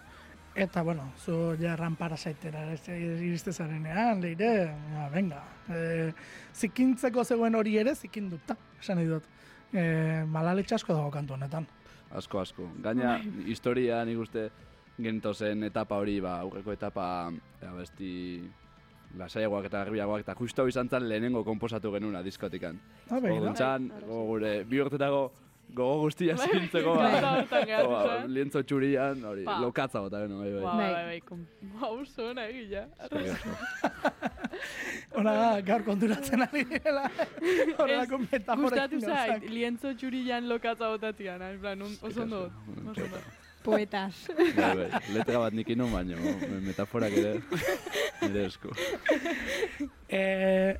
Eta, 0.55 0.83
bueno, 0.83 1.09
zu 1.17 1.57
ja 1.59 1.75
rampara 1.75 2.15
zaitera 2.15 2.61
iriste 2.87 3.51
zarenean, 3.51 4.21
leire, 4.21 4.71
ja, 4.93 5.09
venga. 5.09 5.41
E, 5.67 6.13
zikintzeko 6.55 7.25
zegoen 7.25 7.55
hori 7.55 7.75
ere, 7.81 7.95
zikinduta, 7.95 8.55
esan 8.79 9.01
nahi 9.01 9.09
dut. 9.09 9.27
E, 9.73 10.23
malaletxe 10.29 10.75
asko 10.75 10.93
dago 10.93 11.11
kantu 11.11 11.33
honetan. 11.33 11.67
asko, 12.13 12.39
asko. 12.39 12.69
Gaina, 12.79 13.19
historia 13.45 14.03
nik 14.05 14.19
uste 14.19 14.49
gentozen 15.01 15.63
etapa 15.63 15.97
hori, 15.97 16.19
ba, 16.21 16.37
aurreko 16.39 16.71
etapa, 16.71 17.31
ja, 17.59 17.73
besti, 17.73 18.43
lasaiagoak 19.17 19.65
eta 19.69 19.83
garbiagoak, 19.85 20.21
eta 20.25 20.35
justu 20.35 20.61
hau 20.61 20.67
izan 20.67 20.89
zen 20.89 21.07
lehenengo 21.09 21.43
komposatu 21.45 21.91
genuna 21.93 22.23
diskotikan. 22.23 22.79
Ah, 23.09 23.19
begira. 23.19 23.39
Gontzan, 23.45 23.87
Bai, 23.89 24.01
gogo 24.07 24.25
gure, 24.33 24.63
bi 24.63 24.79
urtetago 24.81 25.31
gogo 25.73 26.01
guztia 26.03 26.35
zikintzeko, 26.37 26.93
Gauza 26.93 27.21
ba, 27.21 27.29
hortan 27.39 27.63
geratu 27.65 27.89
ba, 27.89 28.01
zen. 28.21 28.33
lientzo 28.33 28.61
txurian, 28.63 29.23
hori, 29.25 29.43
Pa. 29.47 29.59
lokatza 29.61 30.01
bota 30.01 30.19
genuen, 30.25 30.41
bai, 30.43 30.63
Ba, 30.63 30.73
bai. 30.75 30.91
bai, 30.93 31.21
bai, 31.81 32.05
zona 32.05 32.47
egila. 32.47 32.83
Eskerrik 33.01 33.31
asko. 33.33 33.49
Hona 35.17 35.33
da, 35.33 35.47
gaur 35.65 35.83
konturatzen 35.85 36.41
ari 36.45 36.63
direla. 36.69 37.07
Horrelako 37.77 38.17
metaforekin 38.25 38.99
Gustatu 38.99 38.99
zait, 39.01 39.47
lientzo 39.49 39.93
txurian 39.97 40.47
lokatza 40.49 40.89
botatzean, 40.93 41.41
en 41.41 41.59
plan, 41.59 41.81
un- 41.81 41.97
oso 42.01 42.21
ondo. 42.21 42.43
Oso 42.91 43.03
ondo. 43.07 43.23
Poetas. 43.63 44.27
Bai, 44.57 44.73
bai, 44.77 45.01
letra 45.15 45.39
bat 45.45 45.55
nik 45.55 45.69
inun 45.73 45.91
baino, 45.93 46.17
metaforak 46.65 47.15
ere, 47.21 47.33
nire 48.21 48.45
esku. 48.49 48.73
E, 50.13 50.77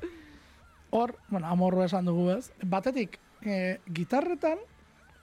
hor, 0.94 1.16
bueno, 1.26 1.48
amorru 1.50 1.82
esan 1.82 2.06
dugu 2.06 2.28
ez. 2.36 2.52
Batetik, 2.62 3.18
e, 3.42 3.80
gitarretan, 3.96 4.60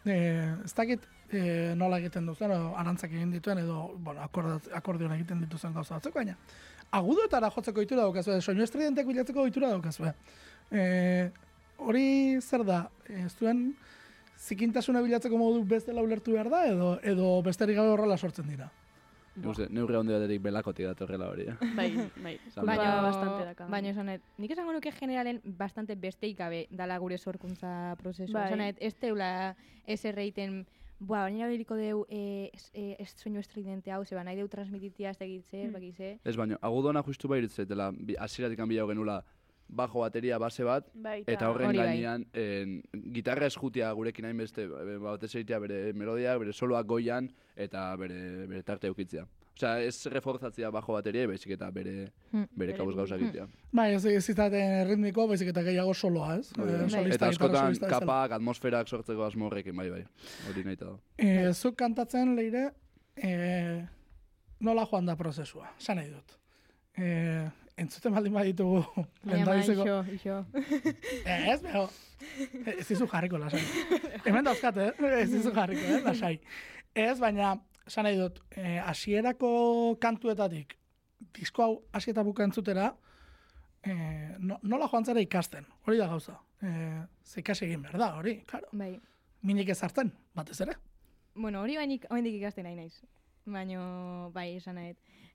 e, 0.04 0.18
ez 0.66 0.74
dakit 0.76 1.06
e, 1.32 1.72
nola 1.80 2.02
egiten 2.02 2.28
duzen, 2.28 2.52
edo 2.52 2.74
arantzak 2.76 3.14
egin 3.16 3.32
dituen, 3.32 3.62
edo, 3.64 3.86
bueno, 4.04 4.28
akordioan 4.76 5.16
egiten 5.16 5.46
dituzen 5.46 5.72
gauza 5.78 5.96
batzuk, 5.96 6.18
baina 6.20 6.36
agudoetara 6.92 7.50
jotzeko 7.56 7.82
ohitura 7.82 8.06
daukazu, 8.06 8.38
soinu 8.42 8.66
estridentek 8.66 9.08
bilatzeko 9.08 9.46
ohitura 9.46 9.72
daukazu. 9.72 10.12
E, 10.72 10.84
hori 11.82 12.08
zer 12.42 12.66
da, 12.68 12.84
e, 13.08 13.26
zuen 13.32 13.72
zikintasuna 14.42 15.02
bilatzeko 15.06 15.38
modu 15.38 15.64
bestela 15.68 16.02
ulertu 16.02 16.34
behar 16.34 16.50
da, 16.50 16.64
edo, 16.68 16.94
edo 17.04 17.42
besterik 17.46 17.78
gabe 17.78 17.94
horrela 17.94 18.18
sortzen 18.18 18.48
dira. 18.50 18.70
Uste, 19.48 19.70
neurri 19.72 19.96
handi 19.96 20.12
batetik 20.12 20.42
belakotik 20.44 20.86
datorrela 20.90 21.30
hori, 21.32 21.46
eh? 21.48 21.54
Bai, 21.78 21.86
bai. 22.26 22.34
Baina, 22.68 22.90
bastante 23.06 23.46
daka. 23.48 23.68
baina 23.72 23.94
esan 23.94 24.10
nahi, 24.12 24.20
nik 24.44 24.52
esango 24.52 24.74
nuke 24.76 24.92
generalen 24.98 25.40
bastante 25.58 25.96
besteik 25.96 26.36
gabe 26.42 26.66
dala 26.70 26.98
gure 27.00 27.18
sorkuntza 27.18 27.96
prozesua. 28.02 28.42
Bai. 28.42 28.48
Esan 28.50 28.60
nahi, 28.66 28.76
ez 28.80 28.94
teula 28.96 29.32
ez 29.88 30.04
erreiten, 30.06 30.64
Boa, 31.02 31.24
baina 31.26 31.48
erabiliko 31.48 31.74
deu 31.74 32.04
eh, 32.14 32.52
ez, 32.54 32.68
eh, 32.78 32.92
ez 33.02 33.08
soinu 33.18 33.40
estridente 33.42 33.90
hau, 33.90 34.04
zeba 34.06 34.22
nahi 34.24 34.36
deu 34.38 34.46
transmititia 34.48 35.10
ez 35.16 35.22
egitze, 35.26 35.64
Mm. 35.64 35.72
bakize. 35.74 36.10
Ez 36.24 36.36
baino, 36.38 36.60
agudona 36.62 37.02
justu 37.02 37.28
bai 37.28 37.40
iritzetela, 37.42 37.88
bi- 37.92 38.14
hasieratik 38.22 38.60
hanbilau 38.62 38.86
genula 38.92 39.24
bajo 39.72 40.02
bateria 40.04 40.38
base 40.38 40.64
bat, 40.68 40.88
Bai, 40.94 41.22
eta 41.26 41.50
horren 41.50 41.72
bai. 41.72 41.78
gainean 41.78 42.26
en, 42.34 42.82
gitarra 43.14 43.48
eskutia 43.48 43.92
gurekin 43.96 44.26
hainbeste, 44.28 44.66
e, 44.68 44.98
batez 45.00 45.30
egitea 45.36 45.60
bere 45.64 45.94
melodiak, 45.94 46.40
bere 46.44 46.52
soloak 46.54 46.86
goian, 46.86 47.30
eta 47.56 47.86
bere, 47.96 48.48
bere 48.52 48.64
tarte 48.68 48.88
eukitzea. 48.92 49.24
Osea, 49.56 49.80
ez 49.86 50.08
reforzatzea 50.10 50.70
bajo 50.74 50.94
bateria, 50.96 51.28
baizik 51.28 51.52
eta 51.54 51.70
bere, 51.72 52.10
Hmm. 52.32 52.48
bere 52.58 52.74
kabuz 52.74 52.96
gauzak 52.96 53.20
Hmm. 53.20 53.26
egitea. 53.28 53.48
Bai, 53.72 53.94
ez 53.94 54.06
ez 54.06 54.30
izaten 54.30 54.88
ritmiko, 54.90 55.28
baizik 55.28 55.48
eta 55.50 55.62
gehiago 55.64 55.94
soloa, 55.94 56.36
ez? 56.40 56.52
Eh, 56.58 56.62
Bai. 56.62 56.90
solista, 56.90 57.16
Eta 57.16 57.28
askotan 57.30 57.76
kapak, 57.90 58.32
atmosferak 58.32 58.88
sortzeko 58.88 59.24
asmo 59.24 59.46
horrekin, 59.48 59.76
bai, 59.76 59.90
bai. 59.90 60.04
Hori 60.50 60.64
nahi 60.64 60.76
da. 60.76 60.98
E, 61.18 61.54
zuk 61.54 61.76
kantatzen 61.76 62.36
leire, 62.36 62.72
e, 63.16 63.86
nola 64.60 64.86
joan 64.86 65.06
da 65.06 65.16
prozesua, 65.16 65.70
nahi 65.96 66.10
dut. 66.10 66.38
E, 66.98 67.50
entzuten 67.78 68.14
baldin 68.14 68.34
baditugu, 68.34 68.82
Baina 68.96 69.06
ma, 69.24 69.32
lehendabiziko. 69.32 69.86
ixo, 70.14 70.14
ixo. 70.16 70.38
Ez, 71.26 71.62
beho, 71.64 71.86
ez 72.78 72.88
dizu 72.88 73.08
jarriko, 73.12 73.40
lasai. 73.42 73.62
Hemen 74.26 74.46
dauzkat, 74.48 74.78
eh? 74.78 74.92
Ez 75.22 75.30
dizu 75.32 75.54
jarriko, 75.56 75.82
eh? 75.82 76.02
Lasai. 76.06 76.34
Ez, 76.96 77.18
baina, 77.22 77.56
esan 77.88 78.08
nahi 78.08 78.20
dut, 78.20 78.42
e, 78.56 78.78
hasierako 78.84 79.52
kantuetatik, 80.02 80.76
disko 81.38 81.64
hau 81.64 81.74
hasi 81.96 82.12
eta 82.12 82.24
buka 82.28 82.46
entzutera, 82.48 82.92
e, 83.84 83.94
no, 84.40 84.60
nola 84.64 84.90
joan 84.92 85.08
zara 85.08 85.24
ikasten, 85.24 85.66
hori 85.88 85.98
da 86.02 86.08
gauza. 86.12 86.38
E, 86.62 86.70
ze 87.26 87.42
ikasi 87.42 87.66
egin 87.70 87.82
behar 87.88 87.98
da, 88.02 88.12
hori, 88.20 88.42
claro. 88.50 88.70
Bai. 88.78 88.94
Minik 89.48 89.72
ez 89.74 89.80
hartzen, 89.82 90.12
batez 90.38 90.60
ere. 90.62 90.76
Bueno, 91.34 91.64
hori 91.64 91.78
bainik 91.80 92.06
oendik 92.12 92.36
ikasten 92.38 92.68
nahi 92.68 92.76
naiz. 92.78 93.00
Baina, 93.50 93.82
bai, 94.36 94.52
esan 94.60 94.76
nahi. 94.78 94.92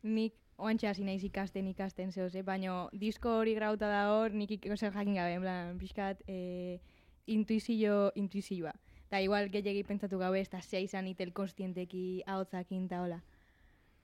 Nik 0.06 0.36
oantxe 0.56 0.88
hasi 0.88 1.04
naiz 1.04 1.22
ikasten, 1.24 1.66
ikasten 1.68 2.12
zehose, 2.12 2.38
eh? 2.40 2.42
baina 2.44 2.88
disko 2.92 3.28
hori 3.40 3.54
grauta 3.54 3.88
da 3.88 4.02
hor, 4.12 4.30
nik 4.32 4.50
ik- 4.50 4.68
zer 4.76 4.92
jakin 4.92 5.14
gabe, 5.14 5.32
en 5.34 5.40
plan, 5.40 5.78
pixkat, 5.78 6.22
eh, 6.26 6.78
intuizio, 7.26 8.12
intuizioa. 8.14 8.72
Da 9.10 9.20
igual 9.20 9.50
gehiagi 9.50 9.84
pentsatu 9.84 10.18
gabe, 10.18 10.40
ez 10.40 10.48
da 10.50 10.60
zea 10.62 10.80
izan 10.80 11.06
itel 11.06 11.32
konstienteki 11.32 12.22
ahotzakin 12.26 12.86
eta 12.86 13.02
hola. 13.02 13.22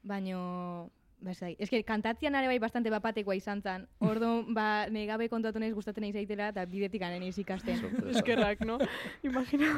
Baina, 0.02 0.88
ba, 1.22 1.32
ez 1.58 1.70
que 1.70 1.82
kantatzean 1.84 2.34
are 2.34 2.48
bai 2.50 2.58
bastante 2.58 2.90
bapatekoa 2.90 3.34
izan 3.38 3.62
zen. 3.62 3.86
Ordo, 3.98 4.44
ba, 4.52 4.86
nahi 4.90 5.06
gabe 5.06 5.28
kontatu 5.30 5.60
naiz 5.62 5.72
gustatzen 5.74 6.02
nahi 6.02 6.12
zaitela, 6.12 6.48
eta 6.52 6.64
bidetik 6.66 7.02
anen 7.06 7.22
ikasten. 7.22 7.78
Sorpresa. 7.80 8.10
Eskerrak, 8.18 8.64
no? 8.66 8.78
Imagina. 9.22 9.70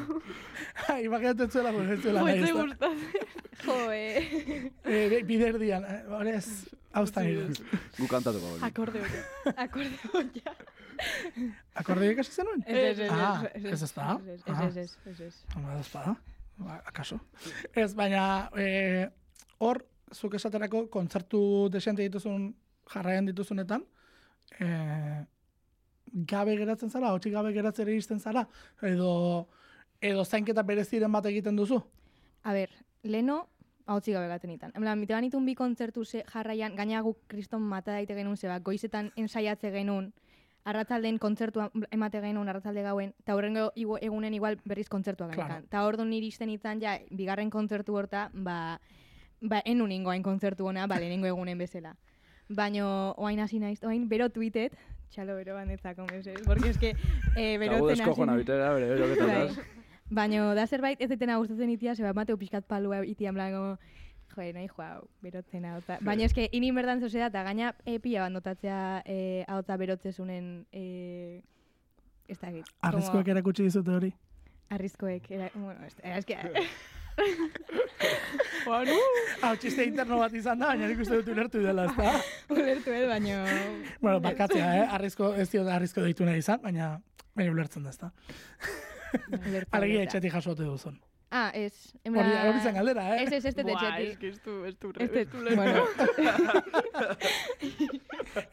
Imaginatzen 1.08 1.50
zuela, 1.50 1.72
pues, 1.72 1.90
ez 1.90 2.00
zuela 2.02 2.22
nahi, 2.24 2.38
Joetze 2.38 2.50
ez 2.50 2.56
da. 2.56 2.62
gustatzen. 2.62 3.32
jo, 3.66 3.78
eh. 3.92 4.70
Eh, 4.84 5.22
bider 5.28 5.58
dian, 5.58 5.84
eh, 5.84 6.02
hori 6.08 6.34
ez, 6.38 6.46
haustan 6.92 7.24
Sí, 7.28 7.36
iduz. 7.36 7.60
Gu 7.98 8.08
kantatuko 8.08 8.54
hori. 8.54 8.62
Akordeoia. 8.70 9.24
Akordeo, 9.56 10.24
ja. 10.40 10.54
Akordeo 11.74 12.10
ikasi 12.14 12.32
zenuen? 12.32 12.62
Ez, 12.66 12.76
ez, 12.76 12.98
ez, 13.06 13.10
Ah, 13.10 13.42
ez, 13.52 13.64
ez 13.64 13.82
ez 13.82 13.92
da? 13.94 14.20
Ez, 14.26 14.40
ez, 14.40 14.42
Ah. 14.46 14.64
ez, 14.66 14.76
ez, 14.76 14.98
ez, 15.06 15.20
ez. 15.20 15.42
Da 15.92 16.16
ba, 16.56 16.82
akaso. 16.86 17.18
Ez, 17.74 17.94
baina, 17.94 18.50
eh, 18.56 19.08
hor, 19.58 19.84
zuk 20.14 20.34
esaterako 20.34 20.86
kontzertu 20.90 21.68
desente 21.70 22.02
dituzun 22.02 22.54
jarraian 22.92 23.26
dituzunetan, 23.26 23.84
e, 24.60 24.68
gabe 26.12 26.56
geratzen 26.56 26.90
zara, 26.90 27.12
hotxik 27.14 27.32
gabe 27.34 27.52
geratzera 27.52 27.90
iristen 27.90 28.20
zara, 28.20 28.46
edo, 28.82 29.48
edo 30.00 30.24
zainketa 30.24 30.62
bereziren 30.62 31.12
bat 31.12 31.26
egiten 31.26 31.56
duzu? 31.56 31.80
A 32.44 32.52
ber, 32.52 32.70
leno, 33.02 33.48
hautzi 33.86 34.12
gabe 34.12 34.28
gaten 34.28 34.50
itan. 34.50 34.72
Emla, 34.76 34.94
mite 34.96 35.14
banitun 35.16 35.44
bi 35.46 35.54
kontzertu 35.54 36.04
ze 36.04 36.24
jarraian, 36.32 36.76
gaina 36.76 37.00
guk 37.02 37.18
kriston 37.28 37.62
mata 37.62 37.92
daite 37.92 38.14
genuen 38.14 38.36
zeba, 38.36 38.58
goizetan 38.60 39.10
ensaiatze 39.16 39.70
genuen, 39.72 40.12
arratzalden 40.64 41.18
kontzertua 41.20 41.70
emate 41.92 42.20
genuen 42.24 42.48
arratzalde 42.48 42.82
gauen, 42.82 43.12
eta 43.20 43.34
horrengo 43.36 43.70
egunen 43.76 44.34
igual 44.34 44.56
berriz 44.64 44.88
kontzertua 44.88 45.28
Claro. 45.28 45.48
genekan. 45.48 45.68
Ta 45.68 45.84
orduan 45.84 46.12
iristen 46.12 46.50
izan 46.50 46.80
ja, 46.80 46.98
bigarren 47.10 47.50
kontzertu 47.50 47.96
horta, 47.96 48.30
ba, 48.32 48.80
ba 49.40 49.62
enun 49.64 49.92
ingoain 49.92 50.22
kontzertu 50.22 50.66
ona, 50.66 50.86
ba, 50.86 50.98
lehenengo 50.98 51.26
egunen 51.26 51.58
bezala. 51.58 51.96
Baino, 52.48 53.14
oain 53.16 53.40
hasi 53.40 53.58
naiz, 53.58 53.82
oain 53.84 54.08
bero 54.08 54.28
tweetet, 54.30 54.74
txalo 55.10 55.36
bero 55.36 55.54
bandetzako, 55.54 56.06
meses, 56.12 56.40
porque 56.44 56.68
es 56.70 56.78
que, 56.78 56.90
eh, 57.36 57.56
Kagu 57.56 57.60
berotzen 57.60 57.96
deskojona 57.98 58.32
hasi- 58.32 58.42
bitera, 58.42 58.72
bere, 58.74 58.88
beroketa 58.94 59.26
Bai. 59.26 59.48
zaz. 59.48 59.58
Baina 60.10 60.54
da 60.54 60.66
zerbait 60.66 61.00
ez 61.00 61.08
detena 61.08 61.38
gustatzen 61.38 61.70
itia, 61.70 61.94
zeba 61.94 62.12
mateu 62.12 62.36
pixkat 62.38 62.64
palua 62.66 63.04
itia, 63.06 63.32
como, 63.32 63.78
joe, 64.34 64.52
nahi 64.52 64.68
joa, 64.68 64.88
hau, 64.96 65.08
berotzen 65.22 65.64
hau. 65.64 65.80
Baina 66.00 66.24
eske, 66.24 66.48
ini 66.52 66.70
berdan 66.72 67.00
zozera, 67.00 67.26
eta 67.26 67.42
gaina 67.42 67.74
e, 67.86 67.98
pila 68.00 68.20
bat 68.26 68.32
notatzea 68.32 69.02
e, 69.06 69.44
hau 69.48 69.60
eta 69.60 69.76
berotzezunen, 69.76 70.66
e, 70.72 71.42
ez 72.28 72.38
da 72.40 72.50
git. 72.52 72.66
Arrizkoek 72.82 73.28
erakutsi 73.28 73.62
dizute 73.62 73.90
hori. 73.90 74.12
Arrizkoek, 74.70 75.30
era, 75.30 75.50
bueno, 75.54 75.80
ez, 75.84 76.24
que, 76.24 76.36
Bueno, 78.64 78.96
Hau, 79.44 79.54
txiste 79.60 79.84
interno 79.84 80.18
bat 80.18 80.32
izan 80.36 80.58
da, 80.60 80.70
baina 80.72 80.88
nik 80.88 81.00
uste 81.04 81.18
dut 81.20 81.28
ulertu 81.34 81.60
dela, 81.62 81.84
ez 81.84 81.96
da? 81.98 82.12
ulertu 82.54 82.94
ez, 82.96 83.04
baina... 83.10 83.40
bueno, 84.00 84.20
barkatzea, 84.24 84.68
eh? 84.78 84.86
Arrizko, 84.98 85.34
ez 85.36 85.48
dio 85.52 85.66
arrizko 85.68 86.04
deitu 86.04 86.24
nahi 86.24 86.40
izan, 86.40 86.62
baina, 86.62 86.94
baina 87.36 87.52
ulertzen 87.52 87.84
da, 87.84 87.92
ez 87.92 88.00
da? 88.00 88.10
Alegia 89.76 90.06
etxetik 90.08 90.32
jasote 90.34 90.64
duzun. 90.64 90.96
Ah, 91.34 91.50
ez. 91.56 91.90
Hori, 92.06 92.32
hori 92.46 92.60
zen 92.62 92.76
galdera, 92.78 93.04
eh? 93.16 93.22
Ez, 93.24 93.32
ez, 93.32 93.44
ez, 93.50 93.54
ez, 93.58 93.64
buah, 93.66 93.96
es 94.00 94.18
que 94.20 94.28
ez 94.30 94.40
du, 94.44 94.58
ez 94.68 94.74
du, 94.78 94.92
Ez, 95.02 95.10
ez 95.10 95.16
ez, 95.24 95.28
du 95.32 95.56
bueno, 95.58 95.82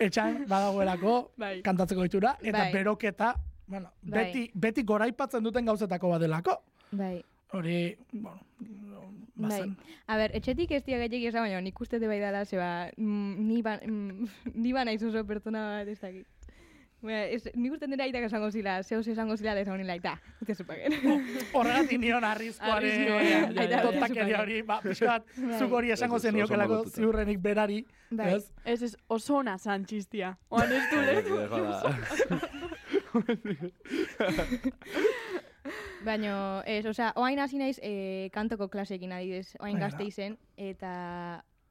Etxan 0.01 0.45
badagoelako 0.49 1.17
Bai. 1.37 1.59
kantatzeko 1.65 2.07
ditura, 2.07 2.35
eta 2.41 2.57
Bai. 2.57 2.71
beroketa, 2.73 3.35
bueno, 3.67 3.91
Bai. 4.01 4.25
beti, 4.25 4.47
beti 4.53 4.83
goraipatzen 4.83 5.43
duten 5.45 5.69
gauzetako 5.69 6.09
badelako. 6.17 6.57
bai. 6.91 7.19
Hori, 7.53 7.97
bueno, 8.11 8.39
Bai. 9.35 9.49
bazen. 9.49 9.77
A 10.07 10.17
ber, 10.17 10.31
etxetik 10.37 10.71
ez 10.71 10.83
dia 10.85 10.97
gehiagia 11.01 11.29
esan, 11.33 11.43
baina 11.43 11.59
nik 11.61 11.79
uste 11.83 11.99
de 11.99 12.07
bai 12.07 12.19
dala, 12.21 12.45
zeba, 12.45 12.89
mm, 12.95 13.47
ni 13.47 13.61
ba, 13.61 13.79
mm, 13.85 14.27
ni 14.63 14.71
ba 14.73 14.85
naiz 14.85 15.03
oso 15.03 15.25
pertsona 15.27 15.65
bat 15.79 15.87
ez 15.91 15.99
dakit. 15.99 16.27
Baina, 17.01 17.23
ez, 17.33 17.47
nik 17.57 17.71
uste 17.73 17.87
dira 17.89 18.03
aitak 18.05 18.23
esango 18.27 18.51
zila, 18.53 18.83
zehoz 18.83 19.07
esango 19.09 19.35
zila, 19.35 19.55
da 19.57 19.61
esango 19.65 19.77
nila, 19.81 19.95
eta, 19.97 20.13
ez 20.47 20.57
zupagen. 20.57 20.93
Horregatik 21.57 21.99
nion 21.99 22.23
arrizkoaren 22.23 22.77
Arrizkoa, 22.77 23.21
ja, 23.25 23.39
ja, 23.39 23.51
ja, 23.57 23.63
ja. 23.71 23.81
tontakeria 23.87 24.41
hori, 24.45 24.61
ba, 24.61 24.77
pixkat, 24.85 25.23
zuk 25.57 25.71
hori 25.73 25.91
esango 25.97 26.15
Ez, 26.21 26.25
ez, 26.25 26.29
zeniokelako 26.29 26.73
malgututa. 26.77 26.95
ziurrenik 27.01 27.39
berari, 27.41 27.85
Bai. 28.11 28.35
ez? 28.37 28.45
Ez, 28.63 28.81
ez, 28.83 28.95
oso 29.09 29.35
ona 29.41 29.57
zan 29.57 29.85
txistia. 29.89 30.37
Oan 30.49 30.71
ez 30.71 30.83
du 30.93 31.01
lezu. 31.09 31.35
Baina, 36.05 36.63
ez, 36.65 36.85
osea, 36.89 37.11
oain 37.15 37.39
hasi 37.39 37.59
naiz 37.61 37.77
e, 37.83 38.29
kantoko 38.33 38.67
klasekin 38.73 39.13
adidez, 39.13 39.55
oain 39.59 39.75
Baina. 39.75 39.87
gazte 39.87 40.07
izen, 40.07 40.37
eta 40.57 40.91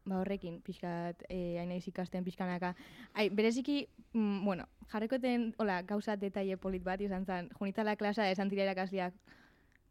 ba 0.07 0.21
horrekin, 0.21 0.61
pixkat, 0.65 1.25
e, 1.29 1.59
hain 1.61 1.69
naiz 1.71 1.87
ikasten 1.89 2.25
pixkanaka. 2.25 2.75
Ai, 3.15 3.29
bereziki, 3.29 3.83
mm, 4.13 4.45
bueno, 4.45 4.67
jarrekoten, 4.93 5.51
hola, 5.59 5.83
gauza 5.83 6.17
detaile 6.17 6.57
polit 6.57 6.85
bat 6.85 7.01
izan 7.01 7.27
zen, 7.27 7.51
junitala 7.59 7.97
klasa 7.97 8.31
esan 8.31 8.51
tira 8.51 8.65
irakasleak, 8.69 9.15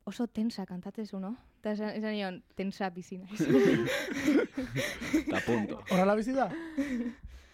oso 0.09 0.27
tensa 0.27 0.65
kantatzezu, 0.65 1.19
no? 1.19 1.35
Eta 1.59 1.75
esan, 1.75 1.95
esan 1.99 2.15
nion, 2.15 2.43
tensa 2.55 2.89
bizi 2.89 3.19
naiz. 3.19 3.43
Ta 5.31 5.41
punto. 5.45 5.83
Horrela 5.91 6.15
bizi 6.15 6.33
da? 6.33 6.49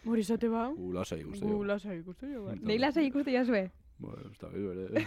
Hori 0.05 0.23
zate 0.23 0.47
bau. 0.49 0.75
Uh, 0.77 0.93
lasai, 0.93 1.23
uste. 1.25 1.45
Gu 1.45 1.63
lasai 1.65 1.97
ikusten 1.99 2.33
jo 2.35 2.43
bat. 2.45 2.61
Nei 2.61 2.77
lasai 2.77 3.07
ikuste 3.09 3.33
jazue. 3.33 3.63
Bueno, 3.97 4.29
ez 4.29 4.37
da 4.39 4.49
bere. 4.49 5.05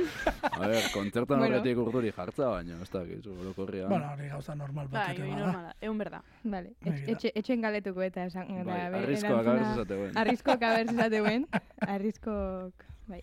A 0.52 0.66
ver, 0.66 0.82
kontzertan 0.94 1.38
Bueno. 1.38 1.56
horretik 1.58 1.76
urduri 1.78 2.10
jartza, 2.16 2.46
baina 2.48 2.78
ez 2.82 2.88
da, 2.90 3.02
gizu, 3.04 3.34
orokorrian. 3.42 3.88
Bueno, 3.90 4.08
hori 4.14 4.28
gauza 4.28 4.54
normal 4.56 4.88
bat 4.88 5.08
Bai, 5.10 5.18
hori 5.20 5.30
normala, 5.34 5.74
egun 5.80 5.98
berda. 6.00 6.22
Vale, 6.44 6.72
Bai, 6.80 6.94
etxe, 6.94 7.12
etxe, 7.12 7.32
etxen 7.36 7.60
galetuko 7.60 8.02
eta 8.02 8.24
esan. 8.24 8.48
eta 8.50 8.64
Bai, 8.64 8.78
be- 8.90 9.02
arrizkoak 9.02 9.44
erantzuna- 9.44 9.52
abertz 9.52 9.76
esateuen. 9.76 10.16
Arriskoak 10.22 10.62
abertz 10.70 10.92
esateuen. 10.94 11.46
Arriskok, 11.94 12.84
bai. 13.12 13.20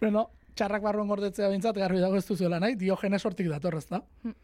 Bueno, 0.00 0.24
txarrak 0.58 0.82
barruan 0.82 1.08
gordetzea 1.08 1.48
bintzat, 1.52 1.76
garbi 1.78 2.00
dago 2.02 2.16
ez 2.18 2.26
duzuela 2.26 2.58
nahi, 2.60 2.74
diogenes 2.74 3.24
hortik 3.24 3.46
dator, 3.48 3.76
ez 3.78 3.86
da? 3.88 4.02
Hmm. 4.24 4.34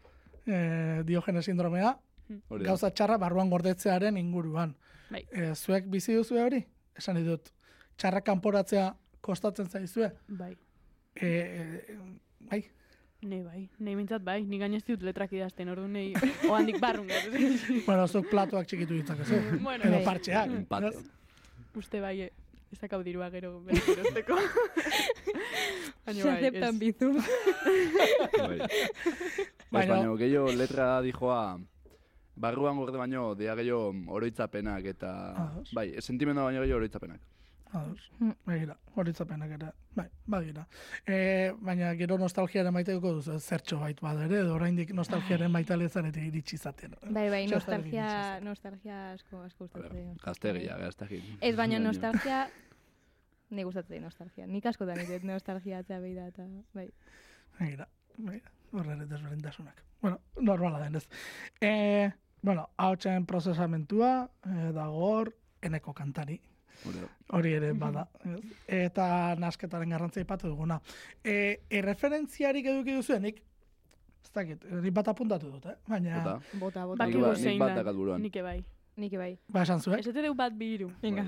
E, 0.47 1.03
diogenes 1.03 1.43
sindromea, 1.45 1.97
da. 2.29 2.39
gauza 2.63 2.89
txarra 2.95 3.17
barruan 3.19 3.49
gordetzearen 3.51 4.15
inguruan. 4.17 4.77
Bai. 5.11 5.25
E, 5.31 5.51
zuek 5.55 5.91
bizi 5.91 6.15
duzue 6.15 6.39
hori? 6.43 6.63
Esan 6.95 7.19
dut, 7.25 7.51
txarrak 7.97 8.23
kanporatzea 8.31 8.93
kostatzen 9.27 9.67
zaizue? 9.69 10.09
Bai. 10.39 10.53
E, 11.17 11.27
e, 11.27 11.97
bai, 12.49 12.63
Nei 13.25 13.39
bai, 13.41 13.63
nei 13.81 13.95
mintzat 13.97 14.21
bai, 14.21 14.43
ni 14.45 14.59
gainez 14.61 14.83
diut 14.85 15.01
letrak 15.01 15.31
idazten, 15.33 15.69
ordu 15.73 15.87
nei 15.89 16.11
oandik 16.51 16.77
barrun 16.79 17.07
gatu. 17.09 17.31
bueno, 17.87 18.03
zuk 18.07 18.27
platoak 18.29 18.67
txikitu 18.69 18.93
ditzakezu. 18.99 19.39
bueno, 19.65 19.81
Edo 19.87 19.95
Bai. 19.97 20.03
partxeak. 20.05 20.53
Ez? 20.91 20.99
uste 21.77 22.01
bai, 22.01 22.13
eh, 22.27 22.29
ez 22.73 22.77
dakau 22.81 22.99
dirua 23.05 23.31
gero 23.33 23.55
berrosteko. 23.65 24.37
Baina 26.05 26.23
bai, 26.29 26.35
aceptan 26.35 26.75
ez. 26.75 26.79
bizum. 26.83 27.17
Bai. 28.37 28.59
Ez, 28.61 29.71
Baina- 29.73 29.99
gehiago 30.21 30.53
letra 30.53 30.87
dijoa, 31.05 31.41
barruan 32.37 32.77
gorde 32.77 33.01
baino, 33.01 33.31
dia 33.35 33.57
gehiago 33.57 33.95
oroitzapenak 34.13 34.85
eta... 34.93 35.11
Bai, 35.73 35.89
sentimendua 36.05 36.47
baino 36.51 36.61
gehiago 36.61 36.83
oroitzapenak. 36.83 37.21
Ados, 37.73 38.11
Hmm. 38.19 38.31
begira, 38.45 38.77
horitzapenak 38.95 39.51
ere, 39.51 39.71
bai, 39.95 40.07
badira. 40.25 40.65
E, 41.05 41.51
baina 41.59 41.93
gero 41.99 42.17
nostalgiaren 42.17 42.73
maiteko 42.73 43.11
duzu, 43.17 43.39
zertxo 43.39 43.79
bait 43.81 43.99
bada 44.01 44.23
ere, 44.25 44.39
edo 44.39 44.53
oraindik 44.55 44.93
nostalgiaren 44.95 45.51
maitalezaretik 45.51 46.29
iritsi 46.29 46.55
izaten. 46.55 46.95
Bai, 47.09 47.29
bai, 47.29 47.45
nostalgia, 47.47 48.39
nostalgia 48.39 49.11
asko, 49.11 49.41
asko 49.43 49.67
gustatzen. 49.67 50.15
Gaztegia, 50.23 50.77
gaztegia. 50.77 51.21
Ez, 51.41 51.55
baina 51.57 51.79
nostalgia, 51.79 52.47
ni 53.49 53.63
gustatzen 53.63 54.01
nostalgia. 54.01 54.47
Nik 54.47 54.65
askotan 54.65 54.99
ez 54.99 55.23
nostalgia 55.23 55.79
atzea 55.79 55.99
behi 55.99 56.15
da, 56.15 56.27
eta, 56.27 56.47
bai. 56.73 56.89
Begira, 57.59 57.87
begira, 58.17 58.51
horre 58.71 58.93
ere 58.95 59.05
desberdintasunak. 59.11 59.83
Bueno, 60.01 60.21
normala 60.39 60.79
denez. 60.79 61.07
E, 61.59 62.11
bueno, 62.41 62.69
hautsen 62.77 63.25
prozesamentua, 63.25 64.29
e, 64.45 64.71
dago 64.71 65.03
hor, 65.11 65.35
eneko 65.61 65.93
kantari, 65.93 66.39
Hori 67.35 67.53
ere 67.53 67.73
bada. 67.73 68.07
Eta 68.67 69.35
nasketaren 69.39 69.89
garrantzia 69.89 70.21
ipatu 70.23 70.47
duguna. 70.47 70.79
E, 71.23 71.61
erreferentziarik 71.69 72.65
eduki 72.65 72.93
duzuenik, 72.95 73.41
ez 74.23 74.31
dakit, 74.33 74.63
nik 74.71 74.93
bat 74.93 75.07
apuntatu 75.07 75.51
dut, 75.51 75.65
eh? 75.65 75.75
baina, 75.87 76.19
Bota. 76.23 76.39
Bota, 76.59 76.85
bota. 76.85 77.03
Bakigu 77.03 77.21
ba- 77.21 77.33
nik 77.33 77.43
zein 77.43 77.59
bat 77.59 77.69
da, 77.69 77.81
dakat 77.83 77.95
buruan. 77.95 78.21
Nike 78.21 78.41
bai. 78.41 78.63
Nik 78.97 79.11
bai. 79.17 79.37
ba 79.49 79.61
esan 79.63 79.79
zuek, 79.81 79.99
Ez 79.99 80.13
dut 80.13 80.35
bat 80.37 80.53
bi 80.57 80.73
hiru. 80.75 80.91
Venga. 81.01 81.23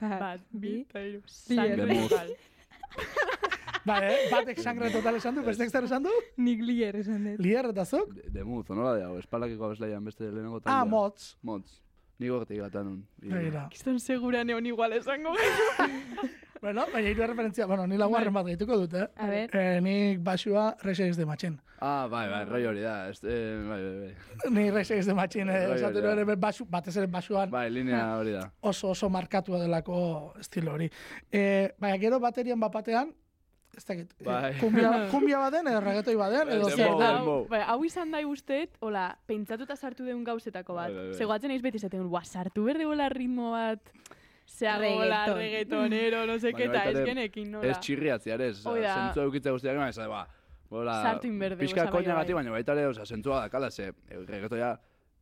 Bat, 0.00 0.20
Bat, 0.20 0.40
bi, 0.52 0.80
eta 0.88 1.00
hiru. 1.00 1.20
Bi, 1.22 1.54
Sangre. 1.56 2.36
Bale, 3.88 4.10
batek 4.30 4.58
sangre 4.60 4.90
total 4.92 5.16
esan 5.16 5.34
du, 5.38 5.42
bestek 5.46 5.70
zer 5.72 5.84
esan 5.86 6.02
du? 6.04 6.10
Nik 6.44 6.60
lier 6.60 6.96
esan 7.00 7.22
dut. 7.24 7.38
Lier 7.40 7.64
eta 7.70 7.84
zuk? 7.88 8.10
De, 8.14 8.26
de 8.34 8.44
muz, 8.44 8.66
nola 8.68 8.96
de 8.98 9.04
hau, 9.06 9.14
espalakiko 9.20 9.64
abeslaian 9.64 10.04
beste 10.04 10.26
lehenengo 10.28 10.58
Ah, 10.58 10.64
taldea. 10.66 10.90
motz. 10.90 11.36
Motz. 11.42 11.78
Ni 12.18 12.28
gortik 12.28 12.58
gata 12.58 12.82
nun. 12.82 13.04
Kiston 13.70 14.00
segura 14.00 14.44
neon 14.44 14.66
igual 14.66 14.92
esango. 14.92 15.34
Bueno, 16.58 16.82
baina 16.90 17.06
hiru 17.12 17.22
referentzia, 17.22 17.66
bueno, 17.70 17.84
ni 17.86 17.94
laugarren 17.94 18.34
bat 18.34 18.42
gehituko 18.48 18.76
dut, 18.80 18.94
eh? 18.98 19.04
A 19.22 19.26
ver. 19.30 19.52
Eh, 19.54 19.76
nik 19.80 20.18
basua 20.26 20.72
Rexeix 20.82 21.14
de 21.14 21.22
Matxin. 21.22 21.52
Ah, 21.78 22.08
bai, 22.10 22.24
bai, 22.32 22.40
roi 22.48 22.64
hori 22.66 22.82
da. 22.82 22.94
Ez, 23.12 23.20
eh, 23.22 23.52
bai, 23.68 23.76
bai, 23.84 23.92
bai. 24.00 24.50
Ni 24.56 24.64
Rexeix 24.74 25.06
de 25.06 25.14
Matxin, 25.14 25.52
eh, 25.54 25.60
Bai, 25.68 25.76
esatu 25.78 26.02
hori 26.02 26.24
basu, 26.34 26.66
batez 26.66 26.96
ere 26.98 27.06
basuan 27.06 27.52
Bai, 27.54 27.70
linea 27.70 28.16
hori 28.18 28.32
da. 28.34 28.42
oso 28.60 28.90
oso 28.90 29.08
markatua 29.08 29.60
delako 29.62 30.34
estilo 30.40 30.72
hori. 30.74 30.90
Eh, 31.30 31.76
baina 31.78 31.96
gero 32.02 32.18
baterian 32.18 32.58
bapatean, 32.58 33.14
ez 33.76 33.84
dakit, 33.84 34.14
eh, 34.20 34.24
Bai. 34.24 34.54
kumbia, 34.60 34.90
kumbia 35.10 35.38
baden, 35.44 35.68
edo 35.68 35.80
reggaetoi 35.80 36.14
baden, 36.16 36.48
edo 36.56 36.70
zer 36.70 36.94
da. 36.98 37.10
Hau, 37.18 37.36
bai, 37.50 37.60
hau 37.62 37.84
izan 37.84 38.10
da 38.10 38.22
usteet, 38.26 38.76
hola, 38.80 39.10
pentsatuta 39.26 39.76
sartu 39.76 40.04
deun 40.04 40.24
gauzetako 40.24 40.74
bat. 40.74 40.88
Bai, 40.88 40.96
bai, 40.96 41.06
bai. 41.12 41.18
Zegoatzen 41.18 41.54
eiz 41.54 41.62
beti 41.62 41.78
esaten, 41.82 42.08
gua, 42.08 42.24
sartu 42.24 42.64
berde 42.64 42.86
hola 42.86 43.08
ritmo 43.08 43.52
bat, 43.52 43.92
hola 44.60 44.80
Reggaeton. 44.80 45.38
reggaetonero, 45.38 46.26
no 46.26 46.34
qué, 46.38 46.64
eta 46.64 46.84
ez 46.90 47.04
genekin, 47.04 47.50
nola. 47.52 47.70
Ez 47.70 47.78
txirriatzea 47.78 48.34
ez, 48.34 48.62
da. 48.62 48.94
zentzua 48.94 49.24
eukitza 49.24 49.50
guztiak, 49.52 49.88
ez, 49.88 49.98
ba, 50.08 50.26
bola, 50.70 51.02
Sartu 51.02 51.28
inberde, 51.28 51.60
pixka 51.60 51.90
koina 51.90 52.14
gati, 52.14 52.32
bai. 52.32 52.42
baina 52.42 52.50
baita 52.50 52.72
ere, 52.72 52.86
oza, 52.86 53.04
zentzua 53.06 53.42
dakala, 53.46 53.70
ze, 53.70 53.92
eh, 54.08 54.22
reggaetoia 54.26 54.78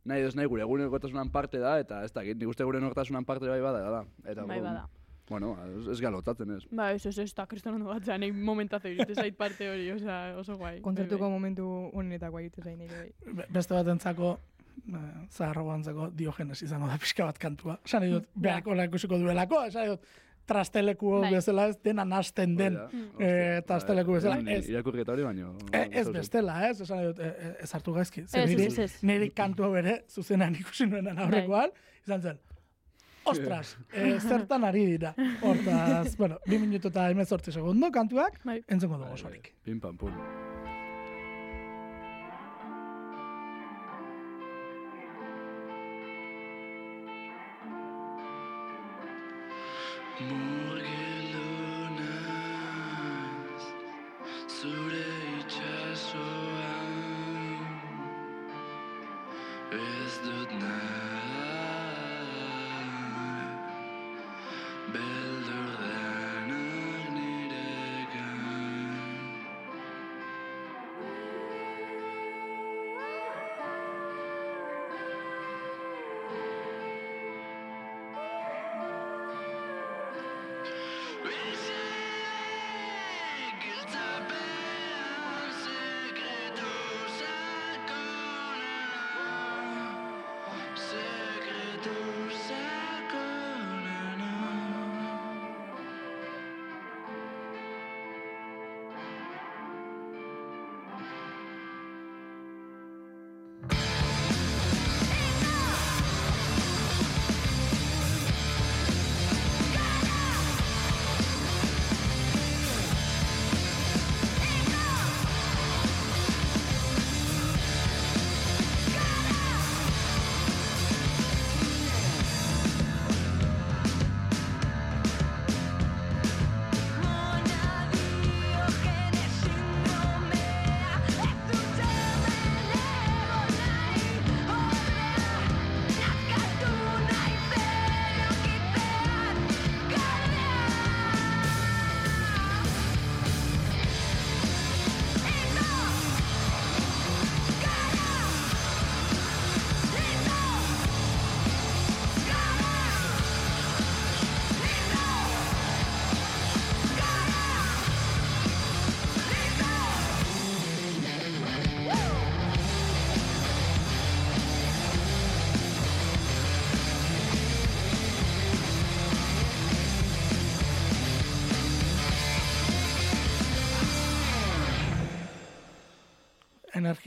nahi 0.07 0.23
ez 0.23 0.35
nahi 0.35 0.47
gure 0.47 0.63
egunerokotasunan 0.63 1.31
parte 1.31 1.59
da, 1.59 1.77
eta 1.79 2.03
ez 2.03 2.11
dakit, 2.15 2.37
nik 2.39 2.49
uste 2.49 2.63
gure 2.63 2.79
egunerokotasunan 2.79 3.25
parte 3.27 3.49
bai 3.49 3.59
bada, 3.61 3.83
da. 3.91 4.03
Eta, 4.25 4.45
Bai 4.47 4.61
bada. 4.63 4.87
Bueno, 5.29 5.57
ez, 5.79 5.87
ez 5.91 5.99
galotatzen 6.01 6.51
ez. 6.55 6.61
Ba, 6.71 6.91
ez, 6.95 7.05
ez, 7.05 7.17
ez, 7.19 7.31
eta 7.33 7.45
kriston 7.51 7.75
ondo 7.75 7.89
bat, 7.91 8.05
nahi 8.19 8.31
momentazio 8.31 8.91
irutu 8.93 9.15
zait 9.15 9.35
parte 9.35 9.67
hori, 9.69 9.89
osea, 9.91 10.37
oso 10.39 10.55
guai. 10.57 10.77
Kontzertuko 10.81 11.19
Bai, 11.25 11.29
bai. 11.29 11.39
momentu 11.39 11.65
honetakoa 11.99 12.41
egite 12.45 12.61
zain 12.63 12.77
bai. 12.79 13.09
Be- 13.35 13.47
Beste 13.57 13.73
batentzako 13.75 14.37
eh, 14.87 15.01
zaharrago 15.35 15.73
antzako 15.73 16.09
diogenes 16.15 16.61
izango 16.63 16.87
da 16.87 16.95
pixka 16.97 17.25
bat 17.27 17.37
kantua. 17.37 17.75
Esan 17.85 18.05
nahi 18.05 18.13
dut, 18.15 18.29
beharko 18.35 18.71
hola 18.71 18.85
ikusiko 18.87 19.19
duelako, 19.19 19.65
esan 19.67 19.83
nahi 19.83 19.95
dut, 19.97 20.07
trasteleku 20.47 21.09
Bai. 21.25 21.33
bezala 21.33 21.65
ez 21.73 21.75
dena 21.83 22.05
nasten 22.07 22.55
den. 22.55 22.77
Da. 22.79 22.85
eh, 23.19 23.61
trasteleku 23.67 24.13
bezala, 24.15 24.37
Ni- 24.39 24.53
ez. 24.61 24.69
Irakurketa 24.71 25.11
hori 25.11 25.23
baino. 25.27 25.57
E, 25.75 25.89
ez 25.91 26.07
bestela, 26.15 26.69
ez? 26.69 26.79
Esan 26.87 27.03
dut, 27.09 27.19
e, 27.19 27.27
e, 27.27 27.49
ez 27.65 27.73
hartu 27.75 27.91
gaizki. 27.99 28.23
Ez, 28.31 28.33
ez, 28.55 28.79
ez, 28.79 28.93
niri 29.03 29.27
kantu 29.35 29.67
hau 29.67 29.73
ere, 29.75 30.05
zuzenean 30.07 30.55
ikusi 30.55 30.87
nuenan 30.87 31.19
aurrekoan, 31.25 31.75
izan 32.07 32.21
zen, 32.21 32.39
ostras, 33.29 33.77
e, 33.91 34.19
zertan 34.19 34.63
ari 34.67 34.85
dira. 34.85 35.13
Hortaz, 35.41 36.15
bueno, 36.17 36.39
bi 36.47 36.59
minutu 36.59 36.91
eta 36.93 37.09
emezortzi 37.13 37.51
segundo 37.51 37.91
kantuak, 37.91 38.41
Bai. 38.43 38.61
entzungo 38.67 38.97
dugu 38.97 39.13
osorik. 39.19 39.53
Pim 39.63 39.79
pam 39.79 39.97
pum. 39.97 40.13
Murgilunaz 50.17 50.46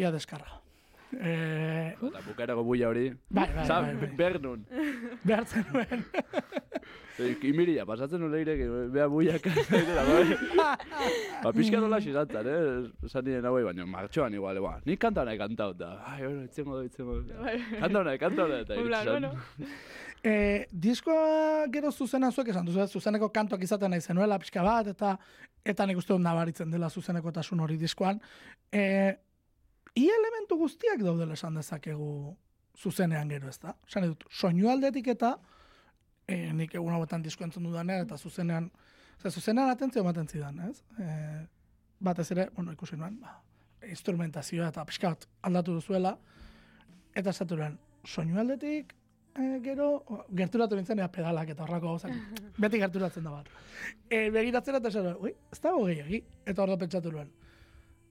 Energia 0.00 0.12
deskarga. 0.16 0.60
E, 1.12 1.96
Eta 1.98 2.20
bukaerako 2.24 2.62
buia 2.64 2.88
hori. 2.88 3.10
bai, 3.28 3.48
bai, 3.54 3.66
Zan, 3.66 3.84
bai, 3.84 3.94
bai. 4.06 4.16
bernun. 4.16 4.64
Behartzen 5.24 5.64
nuen. 5.72 6.04
Eh, 7.20 7.34
Imiria, 7.50 7.84
pasatzen 7.84 8.20
nuen 8.22 8.32
leire, 8.32 8.54
bea 8.94 9.06
buiaka. 9.12 9.50
Eta, 9.50 10.04
bai. 10.06 10.38
Ba, 11.44 11.52
pixka 11.52 11.80
dola 11.82 11.98
xizantzan, 12.00 12.46
eh? 12.48 13.06
Esan 13.08 13.24
nire 13.26 13.42
nagoei, 13.44 13.64
baina 13.66 13.84
martxoan 13.86 14.32
igual, 14.38 14.60
ba. 14.64 14.78
Nik 14.86 15.00
kanta 15.02 15.24
nahi 15.28 15.36
kantau, 15.40 15.70
eta, 15.76 15.90
ai, 16.14 16.20
bueno, 16.24 16.44
etzengo 16.48 16.78
da, 16.78 16.84
etzengo 16.88 17.18
da. 17.28 17.40
Bai. 17.44 17.56
Kanta 17.80 18.02
nahi, 18.08 18.18
kanta 18.22 18.46
nahi, 18.48 18.64
eta 18.64 18.74
En 18.78 18.86
plan, 18.86 19.02
iritsi 19.04 19.18
bueno. 19.18 19.32
zan. 19.34 19.74
E, 20.22 20.34
diskoa 20.70 21.66
gero 21.72 21.90
zuzena 21.92 22.28
zuek 22.30 22.48
esan 22.52 22.66
duzu, 22.68 22.86
zuzeneko 22.92 23.30
kantuak 23.32 23.62
izaten 23.64 23.90
nahi 23.92 24.00
zenuela 24.04 24.38
pixka 24.38 24.62
bat, 24.64 24.86
eta 24.94 25.16
eta 25.64 25.84
nik 25.88 25.96
uste 26.00 26.12
dut 26.14 26.22
nabaritzen 26.24 26.70
dela 26.72 26.88
zuzeneko 26.88 27.32
tasun 27.32 27.60
hori 27.60 27.76
diskoan. 27.80 28.20
E, 28.72 28.84
i 29.98 30.06
elementu 30.08 30.58
guztiak 30.60 31.02
daudela 31.02 31.34
esan 31.34 31.58
dezakegu 31.58 32.36
zuzenean 32.78 33.28
gero, 33.28 33.48
ez 33.48 33.58
da? 33.62 33.74
Esan 33.88 34.06
dut, 34.08 34.24
soinu 34.30 34.70
aldetik 34.70 35.10
eta 35.14 35.34
e, 36.30 36.52
nik 36.56 36.74
egun 36.78 36.94
hauetan 36.94 37.24
disko 37.24 37.44
entzun 37.44 37.66
dudanean, 37.68 38.06
eta 38.06 38.18
zuzenean, 38.18 38.70
ze 39.20 39.30
zuzenean 39.30 39.70
atentzio 39.70 40.04
ematen 40.04 40.28
zidan, 40.28 40.60
ez? 40.68 40.82
E, 40.98 41.10
batez 42.00 42.30
ere, 42.36 42.48
bueno, 42.56 42.72
ikusi 42.76 42.96
nuen, 42.96 43.18
ba, 43.20 43.40
instrumentazioa 43.88 44.70
eta 44.72 44.86
pixka 44.88 45.12
bat 45.14 45.26
aldatu 45.48 45.76
duzuela, 45.80 46.14
eta 47.14 47.34
esatu 47.34 47.58
nuen, 47.60 47.76
soinu 48.06 48.40
aldetik, 48.40 48.94
e, 49.34 49.58
gero, 49.64 49.90
gerturatu 50.36 50.78
nintzen 50.78 51.02
ea 51.02 51.10
pedalak 51.12 51.52
eta 51.54 51.66
horrako 51.66 51.94
gauzak. 51.94 52.16
Beti 52.62 52.80
gerturatzen 52.82 53.26
da 53.26 53.34
bat. 53.34 53.50
E, 54.08 54.28
begiratzen 54.30 54.80
eta 54.80 54.92
esan, 54.92 55.12
ui, 55.20 55.34
ez 55.52 55.60
dago 55.60 55.84
gehiagi. 55.88 56.22
Eta 56.46 56.64
hor 56.64 56.74
da 56.74 56.80
pentsatu 56.80 57.12
nuen. 57.14 57.30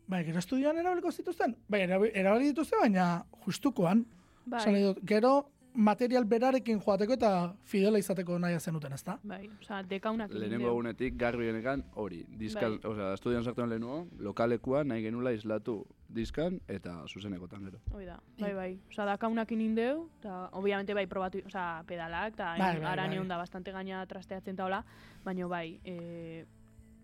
Bai, 0.10 0.24
gero 0.26 0.39
estudioan 0.41 0.78
erabiliko 0.82 1.12
zituzten? 1.12 1.56
Bai, 1.69 1.84
erabi- 1.86 2.12
erabili 2.17 2.50
dituzte, 2.50 2.76
baina 2.82 3.24
justukoan. 3.45 4.06
Bai, 4.50 4.82
dut, 4.82 4.98
gero 5.06 5.52
material 5.76 6.26
berarekin 6.26 6.80
joateko 6.82 7.13
eta 7.13 7.30
fidela 7.63 8.00
izateko 8.02 8.39
nahi 8.41 8.58
zenuten, 8.60 8.91
ezta? 8.93 9.19
bai, 9.24 9.43
osea, 9.62 9.84
dekaunak 9.84 10.32
Lehenengo 10.34 10.72
egunetik, 10.72 11.13
garbi 11.15 11.45
genekan, 11.45 11.84
hori. 11.93 12.24
Diskan, 12.39 12.80
Bai. 12.82 12.91
osea, 12.91 13.12
estudian 13.13 13.43
sartzen 13.43 13.69
lehenuo, 13.69 14.08
lokalekua 14.17 14.84
nahi 14.84 15.04
genula 15.04 15.32
islatu 15.32 15.86
diskan 16.10 16.60
eta 16.67 17.04
zuzenekotan 17.08 17.63
gero. 17.69 17.80
Hoi 17.93 18.06
da, 18.06 18.17
bai, 18.39 18.54
bai. 18.56 18.80
Osa, 18.89 19.06
dakaunak 19.06 19.52
inin 19.52 19.76
deu, 19.76 20.10
eta 20.19 20.50
obviamente 20.54 20.93
bai 20.98 21.06
probatu, 21.06 21.43
osa, 21.45 21.84
pedalak, 21.88 22.34
eta 22.34 22.56
Bai, 22.58 22.80
bai, 22.80 22.86
ara 22.91 23.08
bai. 23.08 23.28
da 23.28 23.38
bastante 23.38 23.72
gaina 23.72 24.06
trasteatzen 24.08 24.56
taola, 24.56 24.84
baina 25.24 25.48
bai, 25.48 25.80
e, 25.86 26.45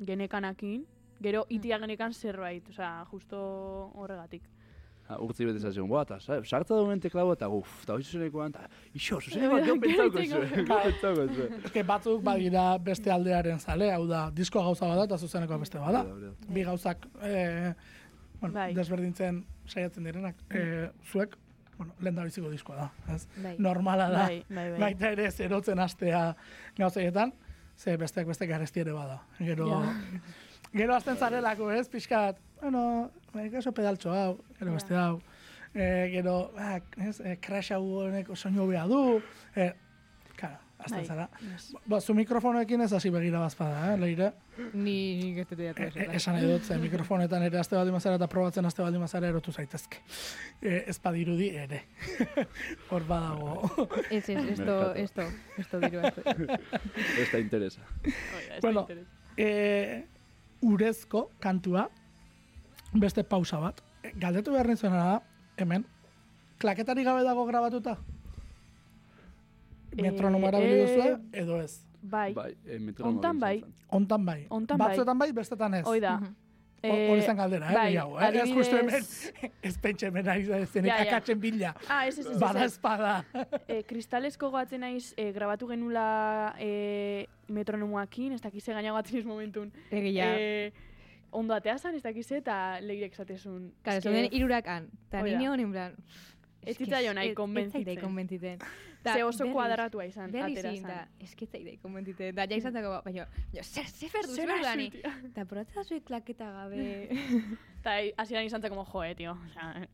genekanakin, 0.03 0.85
gero 1.21 1.45
itia 1.49 1.79
genekan 1.79 2.13
zerbait, 2.13 2.67
osa, 2.69 3.05
justo 3.11 3.91
horregatik. 3.95 4.43
Ha, 5.07 5.19
urtzi 5.21 5.45
bete 5.45 5.59
zazion, 5.61 5.87
boa, 5.87 6.01
eta 6.01 6.19
sa- 6.19 6.39
sartza 6.43 6.73
duen 6.75 6.99
teklabo 6.99 7.33
eta 7.33 7.45
guf, 7.45 7.83
eta 7.83 7.93
hori 7.93 8.03
zuzenekoan, 8.03 8.49
eta 8.55 8.67
iso, 8.97 9.19
zuzenekoan 9.21 9.61
Bai, 9.61 9.67
gero 9.67 9.75
pentsauko 9.81 10.23
zuen, 10.25 10.49
gero 10.49 10.77
pentsauko 10.83 11.25
zuen. 11.35 11.59
Eske 11.69 11.83
batzuk 11.83 12.23
badira 12.25 12.63
beste 12.81 13.11
aldearen 13.13 13.59
zale, 13.59 13.91
hau 13.93 14.07
da, 14.09 14.31
disko 14.33 14.63
gauza 14.65 14.87
bada 14.89 15.03
eta 15.05 15.17
zuzeneko 15.21 15.59
beste 15.61 15.77
bada. 15.77 16.01
Bi 16.49 16.63
gauzak 16.65 17.05
e, 17.21 17.73
bueno, 18.41 18.53
Bai. 18.55 18.73
desberdintzen 18.73 19.43
saiatzen 19.67 20.03
direnak. 20.09 20.41
E, 20.49 20.89
zuek, 21.11 21.37
bueno, 21.77 21.93
lehen 22.01 22.15
da 22.15 22.23
biziko 22.25 22.49
diskoa 22.49 22.75
da, 22.75 22.89
ez? 23.13 23.27
Bai. 23.43 23.55
Normala 23.59 24.09
da. 24.09 24.25
Bai, 24.25 24.43
bai, 24.49 24.69
bai. 24.71 24.79
Baita 24.87 25.11
ere 25.13 25.29
zerotzen 25.29 25.79
hastea 25.85 26.31
gauzaietan, 26.79 27.31
ze 27.77 27.95
besteak 27.97 28.25
beste 28.27 28.47
garesti 28.47 28.79
ere 28.81 28.91
bada. 28.97 29.21
Gero, 29.37 29.69
Ja. 29.69 29.93
Gero 30.75 30.95
azten 30.95 31.17
zarelako, 31.17 31.71
ez? 31.71 31.87
Pixkat, 31.89 32.37
bueno, 32.61 33.11
bai, 33.33 33.49
kaso 33.53 33.71
pedaltxo 33.75 34.11
hau, 34.13 34.35
gero 34.59 34.73
beste 34.75 34.95
hau. 34.95 35.21
e, 35.73 36.09
gero, 36.13 36.51
ah, 36.57 36.79
ez, 36.97 37.19
e, 37.19 37.37
crash 37.43 37.71
hau 37.75 37.83
honek 38.05 38.29
soinu 38.35 38.63
hobea 38.63 38.85
du, 38.87 39.21
e, 39.55 39.73
Claro, 40.35 40.57
azten 40.79 40.97
Bai, 40.97 41.05
zara. 41.07 41.29
yes. 41.47 41.69
Ba, 41.87 42.01
zu 42.01 42.13
mikrofonoekin 42.13 42.81
ez 42.83 42.89
hasi 42.93 43.09
begira 43.09 43.39
bazpada, 43.39 43.93
eh, 43.93 43.97
leire? 43.97 44.33
Ni 44.73 44.95
nik 45.21 45.37
ez 45.37 45.45
dut 45.49 45.59
E, 45.59 45.69
e, 45.95 46.07
esan 46.17 46.35
nahi 46.35 46.47
dut, 46.49 46.63
ze 46.63 46.77
mikrofonetan 46.79 47.43
ere 47.43 47.59
azte 47.59 47.75
baldin 47.75 47.93
mazara 47.95 48.15
eta 48.19 48.27
probatzen 48.27 48.65
azte 48.67 48.81
baldin 48.83 48.99
mazara 48.99 49.27
erotu 49.31 49.51
zaitezke. 49.51 49.97
E, 50.61 50.83
ez 50.91 50.97
badirudi 50.99 51.49
ere. 51.55 51.83
Hor 52.89 53.03
badago. 53.07 53.61
Ez, 54.09 54.27
ez, 54.29 54.43
esto, 54.57 54.93
esto, 54.95 55.27
esto 55.57 55.79
diru, 55.79 55.99
esto. 56.03 56.21
Ez 57.21 57.31
da 57.31 57.39
interesa. 57.39 57.81
Bueno. 58.61 58.85
da 58.87 58.93
interes. 58.93 60.14
E, 60.61 60.65
urezko 60.65 61.29
kantua, 61.39 61.89
beste 62.93 63.23
pausa 63.23 63.59
bat. 63.59 63.81
E, 64.03 64.11
galdetu 64.15 64.51
behar 64.51 64.67
nintzena 64.67 64.95
da, 65.03 65.21
hemen, 65.57 65.85
klaketari 66.57 67.03
gabe 67.03 67.23
dago 67.23 67.45
grabatuta? 67.45 67.97
Eh, 69.97 70.11
erabili 70.11 70.73
eh, 70.73 70.85
duzue, 70.85 71.19
edo 71.31 71.61
ez? 71.61 71.81
Bai, 72.01 72.33
Bai, 72.33 72.55
metronomoa 72.79 73.15
Hontan 73.15 73.39
bai. 73.39 73.63
Hontan 73.89 74.25
bai. 74.25 74.47
Hontan 74.49 74.77
bai. 74.77 74.87
Batzuetan 74.89 75.17
bai, 75.17 75.31
bestetan 75.31 75.73
ez. 75.73 75.85
hoi 75.85 75.99
da. 75.99 76.17
Mhm. 76.19 76.25
Ho- 76.25 76.44
Hori 76.83 77.21
zen 77.21 77.37
galdera, 77.37 77.69
eh? 77.71 77.73
bai, 77.73 77.85
gehiago, 77.87 78.19
eh? 78.21 78.27
Ez 78.43 78.49
justu 78.53 78.77
hemen, 78.77 79.05
ez 79.69 79.77
pentsa 79.81 80.07
hemen 80.07 80.27
ari 80.29 80.43
da, 80.45 80.59
zenek 80.65 80.91
Ja, 80.91 80.97
ja. 81.03 81.07
akatzen 81.11 81.39
bila. 81.41 81.71
Ah, 81.89 82.03
ez, 82.07 82.19
ez, 82.19 82.27
ez. 82.27 82.37
Bada 82.39 82.63
ez. 82.65 82.71
espada. 82.73 83.13
E, 83.67 83.79
kristalesko 83.89 84.51
goatzen 84.53 84.81
naiz, 84.85 85.13
e, 85.17 85.31
grabatu 85.33 85.67
genula 85.71 86.53
e, 86.61 87.25
metronomoakin, 87.47 88.33
ez 88.37 88.41
dakize 88.43 88.73
gaina 88.73 88.93
batzen 88.93 89.17
iz 89.19 89.25
momentun. 89.25 89.71
Egia. 89.89 90.29
E, 90.37 90.71
ondo 91.31 91.53
atea 91.57 91.77
zan, 91.77 91.95
ez 91.95 92.03
dakize, 92.05 92.37
eta 92.37 92.77
leirek 92.81 93.13
esatezun. 93.17 93.71
Claro, 93.83 93.97
eske, 93.97 94.09
zeuden 94.11 94.29
irurakan. 94.31 94.89
Ta 95.09 95.21
Hoi 95.25 95.31
da. 95.33 95.37
ni 95.41 95.47
hon 95.49 95.59
en 95.59 95.71
plan... 95.73 95.97
Ez 96.65 96.71
eske 96.75 96.85
zitzaion 96.85 97.13
nahi 97.15 97.27
ez- 97.27 97.31
Ez 97.33 97.37
konbentzitzen. 97.37 97.83
zaidai 97.83 98.01
konbentzitzen. 98.03 98.59
Ze 99.13 99.23
oso 99.23 99.45
kuadratua 99.51 100.05
izan, 100.05 100.31
Berriz 100.31 100.57
atera 100.57 100.73
zan. 100.75 100.89
da, 100.89 101.07
ez 101.19 101.35
que 101.35 101.45
zaidai 101.45 101.77
konbentzitzen. 101.81 102.33
Da, 102.35 102.45
ja 102.49 102.57
izatako, 102.57 103.01
baina, 103.05 103.27
baina, 103.51 103.63
zer, 103.63 103.85
zer 103.85 104.09
ferdu, 104.09 104.33
zer 104.35 104.51
dani. 104.63 104.89
tio? 104.91 105.11
Eta 105.29 105.45
probatza 105.45 105.83
zuen 105.83 106.01
klaketa 106.01 106.49
gabe. 106.51 107.09
Eta 107.85 107.93
hasieran 108.17 108.45
izan 108.45 108.61
como, 108.65 108.83
joe, 108.85 109.13
tio. 109.15 109.37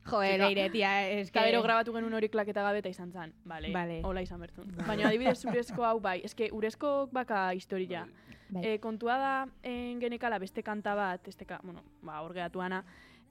Joe, 0.08 0.38
leire, 0.38 0.70
tia, 0.70 1.10
ez 1.10 1.30
que... 1.30 1.40
Eta 1.40 1.48
gero 1.50 1.62
grabatu 1.62 1.92
genuen 1.94 2.14
hori 2.14 2.30
klaketa 2.30 2.64
gabe 2.64 2.80
eta 2.80 2.90
izan 2.90 3.12
zen. 3.12 3.34
Bale, 3.44 3.74
Vale. 3.74 4.00
hola 4.08 4.22
izan 4.22 4.40
bertzun. 4.40 4.72
Baina 4.88 5.10
adibidez 5.10 5.44
urezko 5.46 5.84
hau 5.84 6.00
bai, 6.00 6.22
eske 6.24 6.48
urezko 6.56 7.10
baka 7.12 7.50
historia. 7.54 8.08
Bai. 8.52 8.64
E, 8.66 8.78
kontua 8.80 9.18
da 9.18 9.34
en 9.64 10.00
genekala 10.00 10.40
beste 10.40 10.64
kanta 10.64 10.96
bat, 10.96 11.28
este 11.28 11.46
ka, 11.46 11.60
bueno, 11.64 11.84
ba, 12.02 12.22
hor 12.22 12.34
geratuana, 12.34 12.84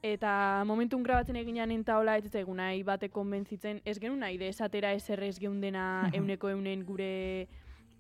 eta 0.03 0.63
momentun 0.67 1.03
grabatzen 1.05 1.37
eginan 1.37 1.71
enta 1.71 1.99
hola 1.99 2.17
ez 2.17 2.31
zaigu 2.31 2.55
nahi 2.55 2.83
bate 2.83 3.09
konbentzitzen, 3.13 3.81
ez 3.85 3.99
genuen 4.01 4.21
nahi 4.21 4.39
de 4.39 4.49
esatera 4.49 4.93
eserrez 4.97 5.39
geundena 5.39 6.05
Mhm. 6.07 6.15
euneko 6.17 6.49
eunen 6.51 6.85
gure, 6.87 7.49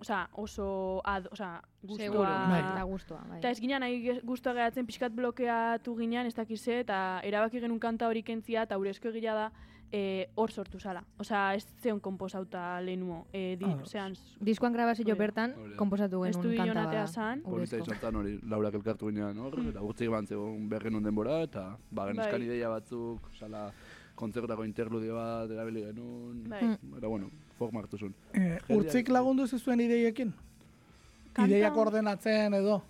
osea, 0.01 0.29
oso, 0.33 1.03
ad, 1.05 1.27
osea, 1.31 1.61
Seguro, 1.97 2.21
gustua. 2.25 2.47
Bai. 2.49 2.61
eta 2.61 2.83
gustua, 2.85 3.21
bai. 3.29 3.39
Eta 3.39 3.51
ez 3.51 3.61
ginen 3.61 3.81
nahi 3.81 4.01
ge- 4.03 4.21
gustua 4.25 4.53
geratzen 4.55 4.87
pixkat 4.87 5.13
blokeatu 5.13 5.95
ginean, 5.99 6.27
ez 6.27 6.35
dakize, 6.35 6.81
eta 6.81 7.21
erabaki 7.23 7.61
genuen 7.61 7.79
kanta 7.81 8.09
hori 8.09 8.23
kentzia, 8.23 8.63
eta 8.63 8.79
urezko 8.79 9.09
egia 9.09 9.35
da, 9.35 9.51
e, 9.93 10.29
hor 10.37 10.51
sortu 10.53 10.79
zala. 10.81 11.03
Osea, 11.19 11.55
ez 11.55 11.67
zeon 11.83 12.01
komposauta 12.01 12.81
lehenuo. 12.81 13.27
E, 13.33 13.57
di, 13.59 13.65
Ados. 13.65 13.91
zean, 13.91 14.15
Diskoan 14.41 14.73
grabazio 14.73 15.17
bertan, 15.17 15.55
komposatu 15.77 16.21
genuen 16.23 16.31
Estudio 16.31 16.57
kanta 16.59 16.75
natea 16.75 17.01
bada. 17.01 17.07
zan. 17.13 17.43
Polita 17.43 17.77
izan 17.77 18.17
hori, 18.17 18.39
laurak 18.49 18.75
elkartu 18.75 19.09
ginean 19.11 19.39
hor, 19.39 19.59
eta 19.69 19.81
gutxi 19.81 20.05
eman 20.07 20.27
zegoen 20.27 20.69
bergen 20.69 20.93
den 20.95 21.03
denbora, 21.05 21.43
eta 21.43 21.77
ba, 21.91 22.07
Bai. 22.13 22.43
ideia 22.43 22.69
batzuk, 22.69 23.21
sala, 23.39 23.73
kontzertako 24.15 24.65
interludio 24.65 25.15
bat 25.17 25.51
erabili 25.51 25.83
genuen, 25.87 26.45
Bai. 26.49 26.63
Mm. 26.65 26.97
eta 26.99 27.07
bueno, 27.09 27.31
forma 27.59 27.81
hartu 27.81 27.99
zuen. 27.99 28.15
Eh, 28.35 28.59
urtzik 28.69 29.09
lagundu 29.09 29.47
zuen 29.47 29.81
ideiekin? 29.81 30.33
Kanta- 31.33 31.49
Ideiak 31.49 31.77
ordenatzen 31.77 32.55
edo? 32.55 32.83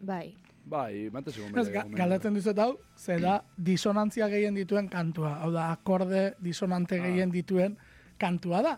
Bai. 0.00 0.34
Bai, 0.70 1.08
mante 1.10 1.32
zegoen 1.34 1.56
Ez, 1.58 1.68
ga, 1.74 1.82
galdetzen 1.98 2.34
dizut 2.36 2.58
hau, 2.62 2.76
ze 2.96 3.16
da 3.20 3.40
disonantzia 3.56 4.28
gehien 4.30 4.54
dituen 4.54 4.88
kantua. 4.88 5.32
Hau 5.42 5.50
da, 5.50 5.70
akorde 5.72 6.34
disonante 6.38 7.00
Ah. 7.00 7.02
gehien 7.08 7.30
dituen 7.34 7.76
kantua 8.18 8.62
da. 8.62 8.76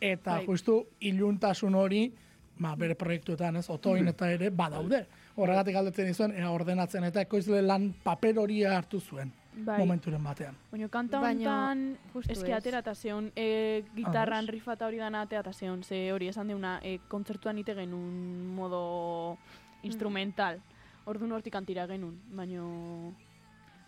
Eta 0.00 0.36
Bai. 0.38 0.46
justu 0.46 0.86
iluntasun 1.00 1.74
hori, 1.74 2.12
ba, 2.58 2.74
bere 2.76 2.94
proiektuetan, 2.94 3.56
ez, 3.56 3.68
otoin 3.70 4.08
eta 4.08 4.30
ere 4.30 4.50
badaude. 4.50 5.06
Horregatik 5.36 5.74
galdetzen 5.74 6.06
dizuen, 6.06 6.32
ea 6.36 6.50
ordenatzen 6.50 7.04
eta 7.04 7.20
ekoizle 7.22 7.62
lan 7.62 7.92
paper 8.04 8.38
hori 8.38 8.62
hartu 8.64 9.00
zuen 9.00 9.32
Bai. 9.64 9.78
momenturen 9.78 10.22
batean. 10.22 10.54
Baina 10.70 10.88
kanta 10.88 11.20
honetan, 11.20 11.96
ez. 12.28 12.42
atera 12.52 12.78
eta 12.78 12.94
zeon, 12.94 13.32
e, 13.34 13.82
gitarran 13.96 14.44
Ados. 14.44 14.50
rifa 14.50 14.74
eta 14.74 14.86
hori 14.86 14.98
dana 14.98 15.22
atera 15.22 15.40
eta 15.40 15.52
zeon, 15.52 15.82
ze 15.82 16.12
hori 16.12 16.28
esan 16.28 16.48
deuna, 16.48 16.78
e, 16.82 16.98
kontzertuan 17.08 17.58
ite 17.58 17.74
genuen 17.74 18.54
modo 18.54 19.38
instrumental. 19.82 20.60
Orduan 21.06 21.32
hortik 21.32 21.54
antira 21.58 21.86
genuen, 21.90 22.20
baino... 22.36 23.14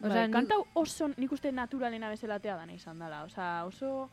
Osea, 0.00 0.08
Bai, 0.10 0.26
ni- 0.26 0.32
kanta 0.32 0.56
oso, 0.74 1.08
nik 1.16 1.32
uste 1.32 1.52
naturalena 1.52 2.08
bezala 2.10 2.34
atea 2.40 2.56
dana 2.58 2.74
izan 2.74 2.98
dela. 2.98 3.22
Osea, 3.24 3.64
oso... 3.68 4.08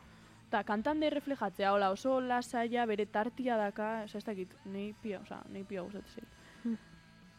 Eta 0.52 0.60
kantan 0.68 1.00
de 1.00 1.08
reflejatzea, 1.08 1.70
hola, 1.72 1.88
oso 1.94 2.18
lasaia, 2.20 2.84
bere 2.86 3.06
tartia 3.08 3.56
daka, 3.56 4.02
osea, 4.04 4.18
ez 4.20 4.24
dakit, 4.26 4.50
nahi 4.68 4.90
pia, 5.02 5.20
osea, 5.24 5.38
nahi 5.48 5.62
pia 5.64 5.80
gustatzen 5.80 6.26
zait. 6.26 6.78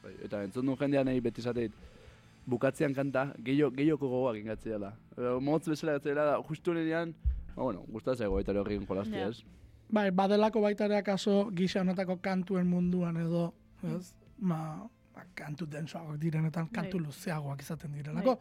Bai, 0.04 0.13
eta 0.26 0.39
entzun 0.43 0.65
duen 0.65 0.80
jendean 0.80 1.06
nahi 1.06 1.21
beti 1.21 1.41
zateit, 1.45 1.76
bukatzean 2.49 2.95
kanta, 2.97 3.28
gehiago, 3.45 3.69
gehioko 3.78 4.10
gogoak 4.10 4.39
ingatzea. 4.41 4.89
E, 5.13 5.36
Motz 5.45 5.67
bezala 5.69 5.99
gatzea 5.99 6.15
da, 6.17 6.39
justu 6.49 6.73
nenean, 6.73 7.13
ba, 7.54 7.62
bueno, 7.67 7.86
gustatzen 7.93 8.26
zego 8.26 8.39
eta 8.41 8.58
hori 8.60 8.80
jolasti 8.82 9.13
Ja. 9.21 9.28
ez. 9.30 9.43
Bai, 9.93 10.10
badelako 10.10 10.62
baita 10.65 10.86
ere 10.89 10.97
akaso 10.97 11.52
gisa 11.54 11.82
honetako 11.86 12.17
kantuen 12.17 12.65
munduan 12.67 13.17
edo, 13.21 13.54
ez? 13.84 14.15
Ma, 14.39 14.89
ba, 15.13 15.26
kantu 15.36 15.65
densoagoak 15.69 16.17
direnetan, 16.19 16.67
kantu 16.73 16.97
Bai. 16.99 17.06
luzeagoak 17.08 17.62
izaten 17.62 17.91
direlako. 17.93 18.39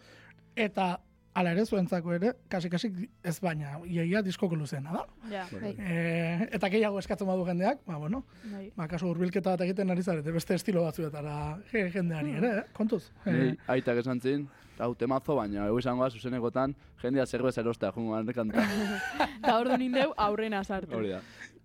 Eta, 0.56 0.98
ala 1.34 1.52
ere 1.54 1.62
zuentzako 1.64 2.12
ere, 2.12 2.34
kasi-kasi 2.52 2.90
ez 3.24 3.38
baina, 3.40 3.78
iaia 3.88 4.20
diskoko 4.22 4.54
luzeena 4.56 4.92
da. 4.92 5.04
Ja, 5.30 5.46
Bai. 5.52 5.70
E, 5.78 6.48
eta 6.52 6.68
gehiago 6.68 6.98
eskatzen 7.00 7.26
badu 7.26 7.46
jendeak, 7.48 7.80
ba, 7.86 7.96
bueno, 7.96 8.24
bai. 8.52 8.66
ba, 8.76 8.88
kasu 8.88 9.08
hurbilketa 9.08 9.54
bat 9.54 9.60
egiten 9.64 9.90
ari 9.90 10.02
zarete, 10.02 10.32
beste 10.32 10.54
estilo 10.54 10.82
batzuetara 10.84 11.58
je- 11.72 11.90
jendeari 11.94 12.34
ere, 12.36 12.50
eh? 12.58 12.64
kontuz. 12.76 13.06
Nei, 13.24 13.54
aitak 13.68 14.02
esan 14.04 14.20
zin, 14.20 14.44
hau 14.78 14.94
temazo, 14.98 15.36
baina 15.36 15.66
egu 15.70 15.78
izangoa 15.78 16.10
zuzenekotan, 16.10 16.74
jendea 17.00 17.24
zerbeza 17.26 17.60
erostea 17.62 17.92
jungoan 17.92 18.26
kanta. 18.34 18.64
Eta 19.38 19.56
ordu 19.58 19.76
nindeu 19.78 20.12
aurrena 20.16 20.62
sartu. 20.64 20.96
Hori 20.96 21.10
da. 21.14 21.20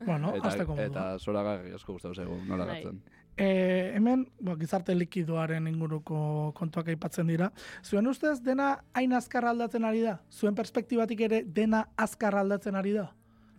bueno, 0.06 0.36
Eta, 0.36 0.48
azteko 0.48 0.76
eta 0.80 1.18
zoragarri 1.20 1.74
asko 1.74 1.94
gustatu 1.94 2.14
zaigu, 2.16 2.40
nola 2.48 2.66
Bai. 2.66 2.76
gatzen. 2.84 3.02
E, 3.38 3.94
hemen, 3.94 4.26
bo, 4.42 4.56
gizarte 4.58 4.96
likidoaren 4.98 5.68
inguruko 5.70 6.52
kontuak 6.58 6.88
aipatzen 6.90 7.28
dira. 7.30 7.52
Zuen 7.86 8.10
ustez, 8.10 8.40
dena 8.42 8.72
hain 8.98 9.14
azkar 9.14 9.46
aldatzen 9.46 9.86
ari 9.86 10.02
da? 10.02 10.18
Zuen 10.34 10.56
perspektibatik 10.58 11.22
ere 11.28 11.44
dena 11.46 11.84
azkar 11.96 12.36
aldatzen 12.36 12.76
ari 12.76 12.96
da? 12.98 13.12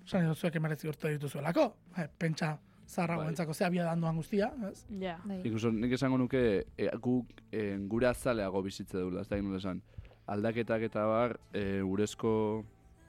Osa, 0.02 0.22
edo 0.24 0.34
zuek 0.34 0.56
emeretzi 0.58 0.88
urte 0.90 1.12
dituzuelako? 1.14 1.68
E, 1.94 2.08
pentsa 2.18 2.56
zarra 2.88 3.16
Bai. 3.16 3.26
guentzako 3.28 3.54
ze 3.54 3.66
abia 3.66 3.84
dandoan 3.84 4.16
guztia, 4.16 4.50
ez? 4.70 4.84
Ja. 4.98 5.18
Bai. 5.24 5.42
Incluso 5.44 5.70
nik 5.70 5.92
esango 5.92 6.18
nuke 6.18 6.42
e, 6.76 6.88
guk 6.96 7.30
e, 7.52 7.76
gure 7.86 8.08
azaleago 8.08 8.62
bizitze 8.64 8.98
dula, 8.98 9.20
ez 9.20 9.28
da 9.28 9.40
nola 9.42 9.60
esan. 9.60 9.82
Aldaketak 10.26 10.88
eta 10.88 11.04
bar, 11.06 11.38
e, 11.52 11.82
urezko, 11.82 12.32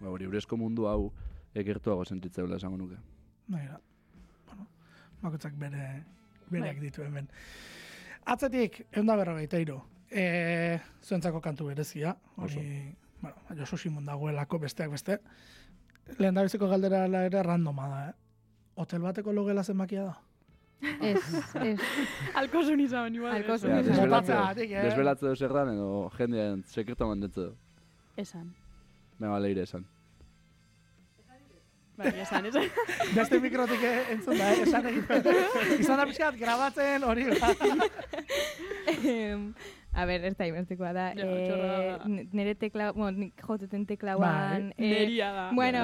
ba, 0.02 0.12
hori, 0.12 0.28
urezko 0.28 0.58
mundu 0.60 0.86
hau 0.92 1.10
egertuago 1.56 2.06
sentitze 2.06 2.44
dula 2.44 2.60
esango 2.62 2.78
nuke. 2.78 3.00
Nahi 3.50 3.72
da. 3.72 3.80
Bueno, 4.52 4.68
bakoitzak 5.24 5.56
bere, 5.58 6.04
bereak 6.52 6.78
Bai. 6.80 6.86
ditu 6.88 7.04
hemen. 7.04 7.30
Atzetik, 8.26 8.82
egun 8.92 9.08
da 9.10 9.18
berrogeita 9.20 9.60
iru. 9.62 9.80
E, 10.10 10.80
zuentzako 11.06 11.42
kantu 11.42 11.70
berezia. 11.70 12.16
Hori, 12.38 12.96
bueno, 13.22 13.58
Josu 13.58 13.78
Simon 13.78 14.06
dagoelako 14.06 14.60
besteak 14.60 14.92
beste. 14.92 15.20
Lehen 16.18 16.34
da 16.34 16.44
biziko 16.44 16.68
galdera 16.68 17.06
ere 17.26 17.44
randoma 17.44 17.88
da, 17.90 18.00
eh? 18.10 18.14
Hotel 18.80 19.02
bateko 19.04 19.34
logela 19.34 19.64
zenbakia 19.64 20.08
da? 20.08 20.18
Ez, 21.02 21.20
ez. 21.70 21.80
Alkosun 22.40 22.80
izan, 22.80 23.16
igual. 23.16 23.36
Alkosun 23.36 23.74
izan. 23.76 23.92
desbelatze, 23.92 24.38
eh? 24.64 24.84
desbelatze 24.88 25.28
dut 25.28 25.40
zer 25.40 25.54
dan, 25.54 25.74
edo 25.76 26.10
jendean 26.18 26.64
sekreto 26.68 27.08
mandetze. 27.10 27.50
Esan. 28.18 28.54
Venga, 29.20 29.40
leire 29.44 29.68
esan. 29.68 29.86
Bai, 32.00 32.14
esan, 32.24 32.46
esan. 32.48 32.64
Beste 33.18 33.40
mikrotik 33.44 33.82
eh, 33.84 34.14
entzun 34.16 34.38
da, 34.40 34.54
eh? 34.54 34.62
esan 34.64 34.86
egiten. 34.88 35.28
Izan 35.84 36.00
da 36.00 36.06
pixkat 36.08 36.38
grabatzen 36.40 37.04
hori 37.04 37.26
da. 37.34 37.52
Em, 39.04 39.54
A 39.92 40.04
ber, 40.06 40.22
ez 40.24 40.36
da 40.38 40.46
imertikoa 40.46 40.92
da. 40.94 41.08
Ja, 41.18 41.26
eh, 41.26 41.48
da. 41.50 42.06
n- 42.06 42.28
nire 42.32 42.54
tekla, 42.56 42.92
bueno, 42.94 43.24
nik 43.26 43.42
joteten 43.42 43.88
teklauan... 43.90 44.68
eh, 44.78 44.90
Neria 44.92 45.32
da. 45.34 45.46
Bueno, 45.58 45.82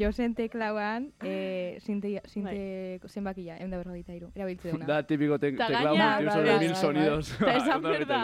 Josen 0.00 0.32
teklauan, 0.34 1.10
eh, 1.22 1.76
sinte, 1.84 2.14
sinte 2.24 3.00
zenbakia, 3.12 3.58
egun 3.60 3.70
da 3.76 3.82
berrogeita 3.82 4.16
iru, 4.16 4.30
erabiltze 4.34 4.72
duna. 4.72 4.88
Da, 4.88 5.02
típico 5.06 5.38
te 5.38 5.52
gaina- 5.52 5.92
multiuso 5.92 6.38
Bai, 6.38 6.44
de 6.48 6.50
bai, 6.54 6.58
mil 6.64 6.72
bai, 6.72 6.80
sonidos. 6.80 7.34
Ta 7.38 7.56
esan 7.60 7.82
berda, 7.84 8.22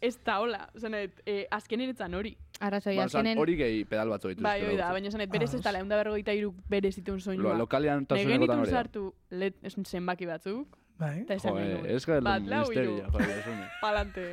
ez 0.00 0.14
da 0.28 0.38
hola. 0.44 0.60
Zanet, 0.78 1.22
eh, 1.24 1.46
azkenen 1.50 1.90
etzan 1.96 2.14
hori. 2.20 2.36
Arrazoi, 2.60 2.92
Ba, 2.98 3.06
esan, 3.08 3.20
azkenen... 3.24 3.38
hori 3.40 3.54
gehi 3.56 3.84
pedal 3.88 4.10
batzu 4.12 4.28
ditu. 4.34 4.42
Bai, 4.44 4.58
hori 4.66 4.76
da, 4.76 4.90
baina 4.92 5.10
zanet, 5.10 5.30
berez 5.32 5.48
ez 5.56 5.62
da, 5.64 5.72
lehun 5.72 5.88
da 5.88 5.96
berrogeita 5.96 6.34
iru 6.36 6.50
berez 6.68 6.92
ditun 6.98 7.20
soinua. 7.20 7.54
Lo, 7.54 7.62
lokalian 7.64 8.02
Negen 8.04 8.10
tasunekotan 8.12 8.42
ditun 8.44 8.64
hori 8.66 8.70
sartu 8.76 9.04
let, 9.42 9.56
esun 9.64 9.86
zenbaki 9.88 10.28
batzuk, 10.28 10.76
Bai. 11.00 11.14
eta 11.22 11.34
esan 11.40 11.54
Joe, 11.56 11.62
genuen. 11.64 11.86
ez 11.96 12.04
gara 12.06 12.20
Bat, 12.26 12.48
lau, 12.52 12.62
misteria. 12.68 13.08
Palante. 13.84 14.26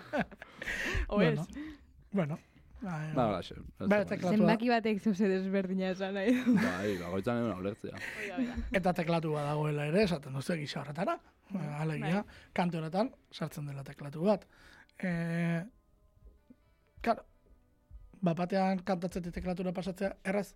o 1.08 1.16
Bueno. 1.16 1.42
ez? 1.42 1.48
Bueno. 2.10 2.38
Bai, 2.80 3.12
Ba, 3.14 3.26
hola, 3.28 3.42
xe. 3.44 3.54
Bai, 3.78 4.04
da. 4.08 4.16
Zenbaki 4.30 4.68
batek 4.72 5.02
zuze 5.04 5.28
desberdina 5.28 5.90
esan 5.94 6.14
nahi 6.16 6.32
du. 6.34 6.54
Bai, 6.56 6.94
bagoitzan 6.98 7.42
egon 7.44 7.58
ulertzea. 7.60 7.92
Hori 8.16 8.28
da, 8.30 8.36
hori 8.38 8.46
da. 8.48 8.54
Eta 8.80 8.92
teklatu 9.04 9.34
bat 9.36 9.44
dagoela 9.52 9.86
ere, 9.92 10.02
esaten 10.08 10.32
duzu 10.34 10.56
gisa 10.58 10.80
horretara. 10.80 11.18
Alegia, 11.78 12.24
kantu 12.54 12.78
horretan 12.78 13.10
sartzen 13.30 13.66
dela 13.70 13.84
teklatu 13.84 14.24
bat. 14.24 14.46
E, 17.00 17.02
claro, 17.02 17.24
bapatean 18.20 18.82
kantatzetik 18.84 19.32
teklatura 19.32 19.72
pasatzea, 19.72 20.16
erraz? 20.24 20.52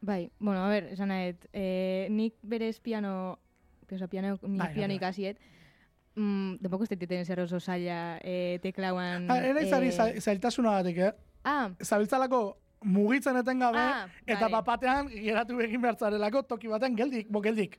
Bai, 0.00 0.30
bueno, 0.38 0.64
a 0.64 0.68
ver, 0.72 0.84
esan 0.94 1.08
nahi, 1.12 1.34
eh, 1.52 2.06
nik 2.10 2.38
berez 2.42 2.80
piano, 2.80 3.38
oza, 3.92 4.08
piano, 4.08 4.38
ni 4.42 4.56
Bai, 4.58 4.72
piano 4.72 4.88
bai. 4.88 4.96
ikasiet, 4.96 5.36
mm, 6.16 6.62
tampoco 6.62 6.84
ez 6.84 6.88
diteten 6.94 7.26
zer 7.26 7.40
oso 7.40 7.60
zaila 7.60 8.18
eh, 8.24 8.58
teklauan... 8.62 9.28
Ah, 9.30 9.38
ere 9.44 9.66
izari 9.66 9.88
eh, 9.88 9.92
za- 9.92 10.20
zailtasuna 10.20 10.70
batik, 10.80 10.96
eh? 10.98 11.12
Ah, 11.44 11.68
Zabiltzalako 11.84 12.56
mugitzen 12.84 13.36
etengabe, 13.36 13.78
Ah, 13.78 14.06
eta 14.24 14.40
vale. 14.46 14.52
bapatean 14.56 15.08
geratu 15.12 15.60
egin 15.60 15.82
behartzarelako 15.82 16.42
toki 16.44 16.68
baten 16.68 16.96
geldik, 16.96 17.28
bo 17.28 17.42
geldik. 17.42 17.76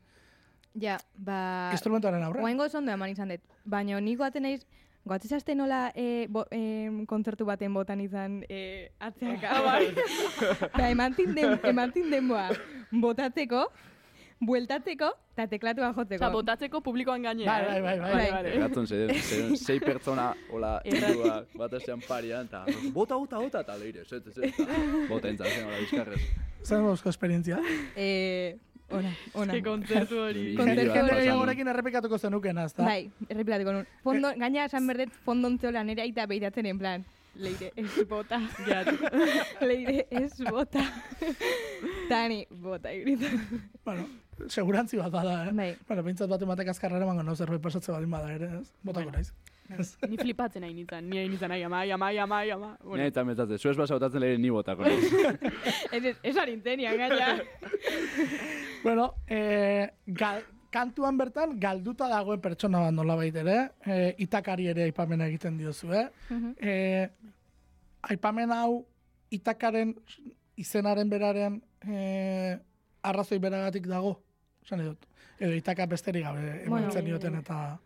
ja, 0.76 1.00
ba... 1.18 1.72
Instrumentoaren 1.74 2.22
aurre. 2.24 2.44
Oaingo 2.44 2.68
ondo 2.78 2.92
eman 2.92 3.10
izan 3.10 3.30
dut. 3.34 3.42
Baina 3.66 4.00
nik 4.00 4.18
goaten 4.20 4.44
naiz, 4.44 4.62
goatzen 5.06 5.38
zazte 5.38 5.56
nola 5.56 5.92
eh, 5.96 6.28
bo, 6.30 6.46
eh, 6.52 6.90
kontzertu 7.10 7.46
baten 7.46 7.74
botan 7.74 8.02
izan 8.02 8.42
eh, 8.50 8.92
atzeaka. 9.00 9.62
bai. 9.68 9.88
Eta 10.68 10.90
emantin 10.90 11.34
den, 11.36 11.58
emantin 11.72 12.12
denboa 12.12 12.50
botatzeko, 12.92 13.66
bueltatzeko, 14.42 15.10
eta 15.34 15.48
teklatua 15.50 15.92
jotzeko. 15.96 16.22
Osa, 16.22 16.32
botatzeko 16.34 16.82
publikoan 16.86 17.26
gainera. 17.26 17.58
Bai, 17.58 17.66
bai, 17.66 17.82
bai, 17.82 17.98
bai. 18.00 18.14
Bai. 18.14 18.30
vale. 18.36 18.56
Egatzen 18.60 18.88
ze, 18.88 19.02
ze, 19.22 19.42
sei 19.58 19.80
pertsona, 19.82 20.32
hola, 20.52 20.76
irua, 20.86 21.42
bat 21.58 21.78
ezean 21.82 22.02
parian, 22.08 22.50
eta 22.50 22.66
bota, 22.94 23.18
bota, 23.18 23.42
bota, 23.42 23.66
eta 23.66 23.78
leire, 23.82 24.06
zet, 24.06 24.30
zet, 24.34 24.62
bota 25.12 25.30
entzatzen, 25.34 25.70
hola, 25.70 25.82
bizkarrez. 25.86 26.22
Zer 26.62 26.84
moduzko 26.84 27.10
esperientzia? 27.10 27.58
Eh, 27.98 28.58
ona, 28.98 29.14
ona. 29.34 29.54
Ke 29.54 29.64
kontzertu 29.66 30.20
hori. 30.26 30.46
Kontzertu 30.58 30.90
bideoak 30.90 31.10
hori-. 31.12 31.24
Gehiagorekin 31.24 31.72
errepikatuko 31.74 32.18
zenukena, 32.18 32.68
ezta? 32.70 32.86
Bai, 32.86 33.10
errepikatuko 33.30 33.78
nun. 33.78 33.90
Fondo, 34.04 34.34
gaina 34.44 34.68
esan 34.68 34.88
berdet 34.88 35.18
fondontzeola 35.26 35.84
nire 35.88 36.06
aita 36.06 36.28
behiratzen 36.30 36.70
en 36.74 36.80
plan. 36.80 37.10
Leire, 37.36 37.72
ez 37.76 38.08
bota. 38.08 38.42
Leire, 39.68 40.06
ez 40.10 40.34
bota. 40.50 40.84
Tani, 42.10 42.46
bota, 42.50 42.92
grita. 42.92 43.32
Bueno, 43.86 44.08
segurantzi 44.50 44.98
bat 44.98 45.12
bada, 45.12 45.46
eh? 45.48 45.52
Bai. 45.54 45.70
Bueno, 45.88 46.04
pintzat 46.04 46.30
bat 46.30 46.42
ematek 46.42 46.68
azkarrera 46.74 47.04
emango 47.06 47.24
nau 47.24 47.36
zerbait 47.36 47.62
pasatze 47.62 47.92
baldin 47.92 48.12
bada 48.12 48.32
ere, 48.34 48.50
ez? 48.62 48.72
Botako 48.84 49.10
Bueno. 49.12 49.18
naiz. 49.18 49.34
Ez. 49.80 49.98
Ni 50.10 50.18
flipatzen 50.18 50.62
nahi 50.66 50.74
nintzen, 50.74 51.06
ni 51.10 51.18
hain 51.18 51.30
nintzen, 51.32 51.52
ai, 51.52 51.62
ama, 51.64 51.80
ai, 51.80 51.92
ama, 51.92 52.10
ai, 52.12 52.50
ama. 52.52 52.72
Bueno. 52.80 52.90
Bueno, 52.90 53.04
eta 53.06 53.24
metatzen, 53.24 53.58
zuez 53.60 53.78
basa 53.78 53.96
botatzen 53.96 54.20
leire 54.20 54.38
ni 54.38 54.50
botako. 54.50 54.84
naiz. 54.84 55.14
Ez, 55.96 56.04
ez, 56.06 56.18
ez 56.24 56.38
arintenian, 56.38 56.98
gaina. 56.98 57.38
Bueno, 58.84 59.14
eh, 59.28 59.90
gal, 60.08 60.42
kantuan 60.74 61.18
bertan 61.20 61.52
galduta 61.60 62.08
dagoen 62.10 62.42
pertsona 62.42 62.80
bat 62.88 62.94
nolabait 62.96 63.36
ere, 63.36 63.58
eh, 63.86 64.16
itakari 64.24 64.66
ere 64.72 64.88
aipamena 64.88 65.28
egiten 65.30 65.58
diozu, 65.60 65.92
eh? 65.94 66.08
eh, 66.58 67.10
aipamen 68.10 68.50
hau 68.56 68.80
itakaren 69.30 69.94
izenaren 70.58 71.10
beraren 71.12 71.60
eh, 71.86 72.58
arrazoi 73.04 73.38
beragatik 73.44 73.86
dago, 73.92 74.16
esan 74.66 74.84
dut. 74.86 75.06
Edo 75.40 75.54
itaka 75.58 75.86
besterik 75.90 76.24
gabe 76.24 76.42
Bueno, 76.68 76.78
emantzen 76.86 77.06
dioten 77.06 77.36
eta... 77.36 77.78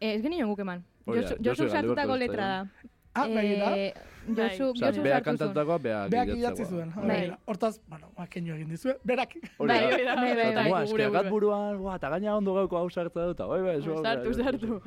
Eh, 0.00 0.14
ez 0.16 0.22
genien 0.22 0.46
guk 0.48 0.58
eman. 0.60 0.82
Da, 1.06 1.36
Josu, 1.44 1.68
sartutako 1.70 2.16
letra 2.16 2.46
da. 2.46 2.88
Ah, 3.14 3.26
begira, 3.28 3.76
Eh, 3.76 3.92
Josu, 4.36 4.70
Osa, 4.72 4.86
Josu 4.88 5.02
beha 5.02 5.16
sartu 5.18 5.24
zuen. 5.24 5.24
kantatutakoa, 5.24 5.78
beha 5.78 6.08
berak 6.08 6.28
gidatzekoa. 6.28 6.38
idatzi 6.38 6.64
zuen. 6.64 7.08
Bai. 7.08 7.36
Hortaz, 7.46 7.80
bueno, 7.88 8.08
ba, 8.16 8.26
keinu 8.26 8.54
egin 8.54 8.68
dizue, 8.70 8.94
berak. 9.04 9.34
Hori 9.58 9.68
Bai, 9.68 9.80
da. 9.80 9.86
hori 9.94 10.04
da, 10.04 10.14
bai, 10.14 10.34
bai, 10.36 11.10
bai. 11.10 11.28
buruan, 11.30 11.76
buah, 11.78 11.96
eta 11.96 12.08
gaina 12.10 12.36
ondo 12.36 12.54
gauko 12.54 12.76
hau 12.78 12.90
sartza 12.90 13.26
dut, 13.26 13.38
bai, 13.48 13.60
bai, 13.62 13.80
zu- 13.82 14.02
sartu, 14.02 14.34
sartu. 14.34 14.80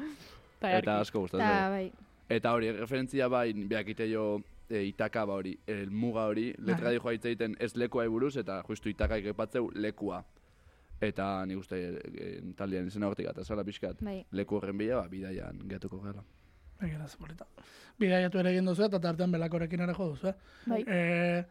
Ta 0.60 0.72
Eta 0.78 1.00
asko 1.02 1.20
gustatzen. 1.26 1.48
Ta, 1.48 1.70
bai. 1.70 1.92
Eta 2.30 2.54
hori, 2.54 2.72
referentzia 2.72 3.28
bai, 3.28 3.54
beakite 3.54 4.08
jo 4.12 4.42
e, 4.70 4.84
itaka 4.90 5.26
ba 5.26 5.34
hori, 5.34 5.58
el 5.68 5.92
muga 5.92 6.26
hori, 6.26 6.54
letra 6.58 6.86
Bai. 6.90 6.94
dijo 6.94 7.12
egiten 7.12 7.56
ez 7.60 7.76
lekua 7.76 8.08
buruz 8.10 8.36
eta 8.38 8.64
justu 8.68 8.90
itaka 8.90 9.18
ikepatzeu 9.18 9.70
lekua. 9.76 10.24
Eta 11.04 11.46
nik 11.46 11.60
uste 11.60 11.78
e, 11.78 12.30
taldean 12.58 12.88
izena 12.88 13.10
hortik 13.10 13.28
eta 13.30 13.44
zala 13.44 13.66
pixkat. 13.68 14.02
Bai. 14.06 14.22
Leku 14.32 14.60
horren 14.60 14.78
bila, 14.78 15.02
ba, 15.02 15.12
bidaian 15.12 15.60
getuko 15.70 16.00
gara. 16.00 16.24
Begira, 16.80 17.08
ze 17.08 17.18
polita. 17.18 17.48
Bidaiatu 18.00 18.40
ere 18.40 18.52
egin 18.52 18.66
duzu 18.68 18.86
eta 18.88 19.00
tartean 19.00 19.32
belakorekin 19.32 19.84
ere 19.86 19.94
jo 19.96 20.10
duzu, 20.14 20.32
eh? 20.32 20.36
Bai. 20.72 20.82
Eh, 20.88 21.44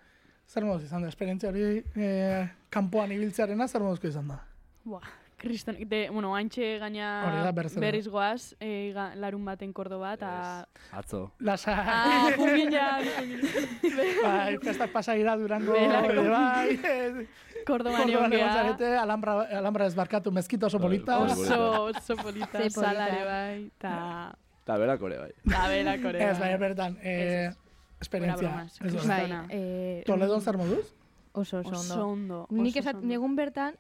zer 0.49 0.65
moduz 0.65 0.85
izan 0.85 1.05
da, 1.05 1.13
esperientzia 1.13 1.51
hori 1.53 1.83
eh, 1.97 2.49
kanpoan 2.71 3.13
ibiltzearena 3.13 3.69
zer 3.69 3.85
moduzko 3.85 4.09
izan 4.09 4.29
da? 4.33 4.41
Buah, 4.85 5.07
kriston, 5.45 5.77
de, 5.89 6.09
bueno, 6.11 6.35
haintxe 6.35 6.79
gaina 6.81 7.53
berriz 7.79 8.09
goaz, 8.09 8.55
e, 8.61 8.91
ga, 8.95 9.11
larun 9.15 9.45
baten 9.45 9.73
Kordoba, 9.73 10.15
eta... 10.17 10.67
Atzo. 10.93 11.31
Lasa, 11.39 11.75
Ah, 11.77 12.31
junginan, 12.37 13.05
bai, 14.25 14.59
festak 14.59 14.91
pasa 14.93 15.17
ira 15.17 15.37
durango, 15.37 15.73
Belako. 15.73 16.13
ere 16.13 16.29
bai, 16.29 16.81
eh, 16.83 17.27
Kordoban 17.67 18.09
egon 18.09 18.11
Kordoban 18.11 18.33
egon 18.33 18.39
geha. 18.39 18.55
zarete, 18.55 18.97
Alhambra, 18.97 19.35
Alhambra 19.59 19.87
ezbarkatu 19.87 20.33
mezkita 20.33 20.67
oso 20.67 20.79
polita. 20.81 21.19
Bai, 21.19 21.31
Oso, 21.33 21.85
oso 21.93 22.17
polita, 22.17 22.59
polita. 22.59 22.71
salare 22.81 23.25
bai, 23.25 23.67
eta... 23.71 23.95
Eta 24.65 24.77
berakore 24.81 25.19
bai. 25.19 25.31
Da, 25.45 25.67
bera, 25.69 25.95
korea. 26.01 26.31
Ez, 26.33 26.39
bai, 26.41 26.51
bertan, 26.59 26.99
eh, 27.03 27.51
esperientzia. 28.01 28.67
Ez. 28.85 29.07
Bai, 29.07 29.25
eh, 29.51 30.03
Toledon 30.07 30.41
zer 30.41 30.57
moduz? 30.57 30.87
Oso, 31.35 31.59
oso 31.59 31.69
ondo. 31.69 31.79
Oso 31.81 32.07
ondo. 32.07 32.39
Nik 32.51 32.77
oso 32.77 32.81
esat, 32.85 32.97
ondo. 33.03 33.13
egun 33.15 33.35
bertan, 33.37 33.75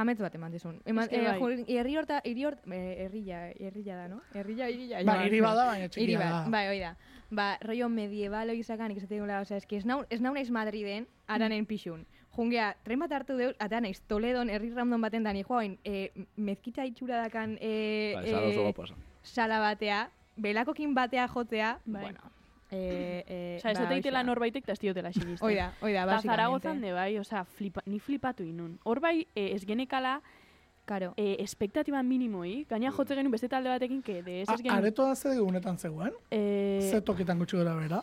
amets 0.00 0.20
bat 0.20 0.34
eman 0.34 0.52
dizun. 0.52 0.80
Eman, 0.84 1.04
Eske 1.04 1.16
eh, 1.20 1.26
bai. 1.28 1.38
jo- 1.40 1.64
herri 1.78 1.96
horta, 1.96 2.20
hiri 2.24 2.44
hort, 2.44 2.60
eh, 2.66 3.04
herrilla, 3.04 3.40
herrilla 3.58 3.96
da, 3.96 4.08
no? 4.08 4.20
Herrilla, 4.34 4.68
hirilla. 4.68 5.02
Ba, 5.04 5.18
hiri 5.26 5.40
bada, 5.40 5.66
baina 5.66 5.88
txikia 5.88 6.18
da. 6.18 6.44
bai, 6.50 6.66
hoi 6.68 6.78
da. 6.80 6.94
Ba, 7.30 7.58
rollo 7.62 7.88
medieval 7.88 8.50
hori 8.50 8.62
zakan, 8.62 8.90
ikusatik 8.90 9.20
gula, 9.20 9.40
osea, 9.40 9.58
eski 9.62 9.76
ez 9.76 9.84
nau, 9.86 10.00
ez 10.10 10.20
nau 10.20 10.32
naiz 10.34 10.50
Madriden, 10.50 11.06
aranen 11.28 11.66
pixun. 11.66 12.06
Jungea, 12.34 12.76
tren 12.84 12.98
bat 12.98 13.12
hartu 13.12 13.36
deuz, 13.36 13.54
eta 13.60 13.80
naiz 13.80 14.00
Toledon, 14.06 14.50
herri 14.50 14.70
random 14.74 15.00
baten 15.02 15.22
da, 15.26 15.32
ni 15.32 15.42
joain, 15.42 15.78
eh, 15.84 16.10
mezkita 16.36 16.84
itxura 16.86 17.22
dakan, 17.22 17.56
eh, 17.60 18.14
Ba, 18.16 18.22
eh, 18.26 18.74
sala 19.22 19.60
batea, 19.60 20.08
belakokin 20.36 20.94
batea 20.94 21.28
jotea, 21.28 21.78
Bai. 21.84 22.02
bueno, 22.02 22.20
eh, 22.70 23.24
eh, 23.26 23.56
Osa, 23.58 23.70
ez 23.70 23.78
ba, 23.78 23.84
dut 23.84 23.92
eitela 23.92 24.18
hoxe 24.18 24.26
da. 24.26 24.30
norbaitek 24.30 24.62
eta 24.64 24.72
ez 24.72 24.78
diotela 24.80 25.12
sinisten. 25.12 25.46
Hoi 25.46 25.54
da, 25.56 25.72
hoi 25.80 25.92
da, 25.92 26.04
Eta. 26.04 26.20
Zaragozan 26.22 26.80
de 26.80 26.92
bai, 26.92 27.18
osa, 27.18 27.44
flipa, 27.44 27.82
ni 27.86 27.98
flipatu 28.00 28.42
inun. 28.44 28.78
Hor 28.84 29.00
bai, 29.00 29.26
eh, 29.34 29.54
ez 29.54 29.64
genekala, 29.66 30.20
Karo. 30.84 31.12
eh, 31.16 31.36
espektatiba 31.38 32.02
minimoi, 32.02 32.64
gaina 32.68 32.90
jotze 32.90 33.14
genuen 33.14 33.30
beste 33.30 33.48
talde 33.48 33.68
batekin, 33.68 34.02
que 34.02 34.22
de 34.22 34.40
ez 34.42 34.48
ez 34.48 34.54
A- 34.54 34.56
genuen... 34.56 34.78
Areto 34.78 35.06
da 35.06 35.14
ze 35.14 35.28
egunetan 35.34 35.78
zegoen? 35.78 36.12
Eh, 36.30 36.88
Ze 36.90 37.00
tokitan 37.00 37.38
gutxi 37.38 37.56
gora 37.56 37.74
bera? 37.74 38.02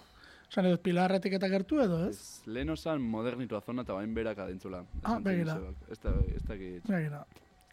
Osan 0.49 0.65
edo 0.65 0.78
pilarretik 0.80 1.34
eta 1.34 1.49
gertu 1.49 1.82
edo, 1.82 2.07
ez? 2.07 2.41
Lehen 2.45 2.70
osan 2.70 3.01
modernitua 3.01 3.59
zona 3.61 3.82
eta 3.82 3.93
bain 3.93 4.13
berak 4.13 4.38
adentzula. 4.39 4.86
Ah, 5.03 5.20
begira. 5.20 5.57
Ez 5.91 5.99
da, 5.99 6.13
ez 6.32 6.43
da, 6.47 6.53
ez 6.55 6.84
Begira. 6.88 7.26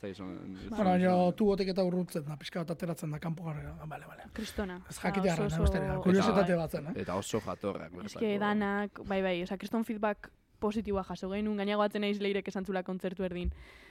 Da 0.05 0.13
izan. 0.13 0.31
Bueno, 0.69 0.85
baina 0.85 1.17
tubotik 1.39 1.73
eta 1.73 1.85
urrutzen 1.87 2.25
da, 2.29 2.37
pixka 2.41 2.63
bat 2.63 2.75
ateratzen 2.77 3.15
da 3.15 3.21
kanpo 3.23 3.47
gara. 3.49 3.75
Bale, 3.91 4.07
bale. 4.11 4.29
kristona. 4.37 4.79
Ez 4.89 4.99
Osea, 4.99 5.11
jakitea 5.11 5.35
oso, 5.35 5.65
Bai. 5.65 6.57
bat 6.61 6.71
zen, 6.71 6.89
eh? 6.93 6.97
Eta 7.05 7.17
oso 7.21 7.41
jatorrak. 7.45 7.93
Ez 8.05 8.15
que 8.21 8.39
danak, 8.39 9.01
bai, 9.09 9.21
bai, 9.23 9.37
oza, 9.43 9.59
kriston 9.61 9.85
feedback 9.85 10.31
positiboa 10.65 11.05
jaso 11.05 11.29
genuen, 11.33 11.59
gaina 11.61 11.77
goatzen 11.81 12.05
naiz 12.07 12.21
leirek 12.23 12.49
esantzula 12.49 12.83
kontzertu 12.87 13.25
erdin. 13.27 13.51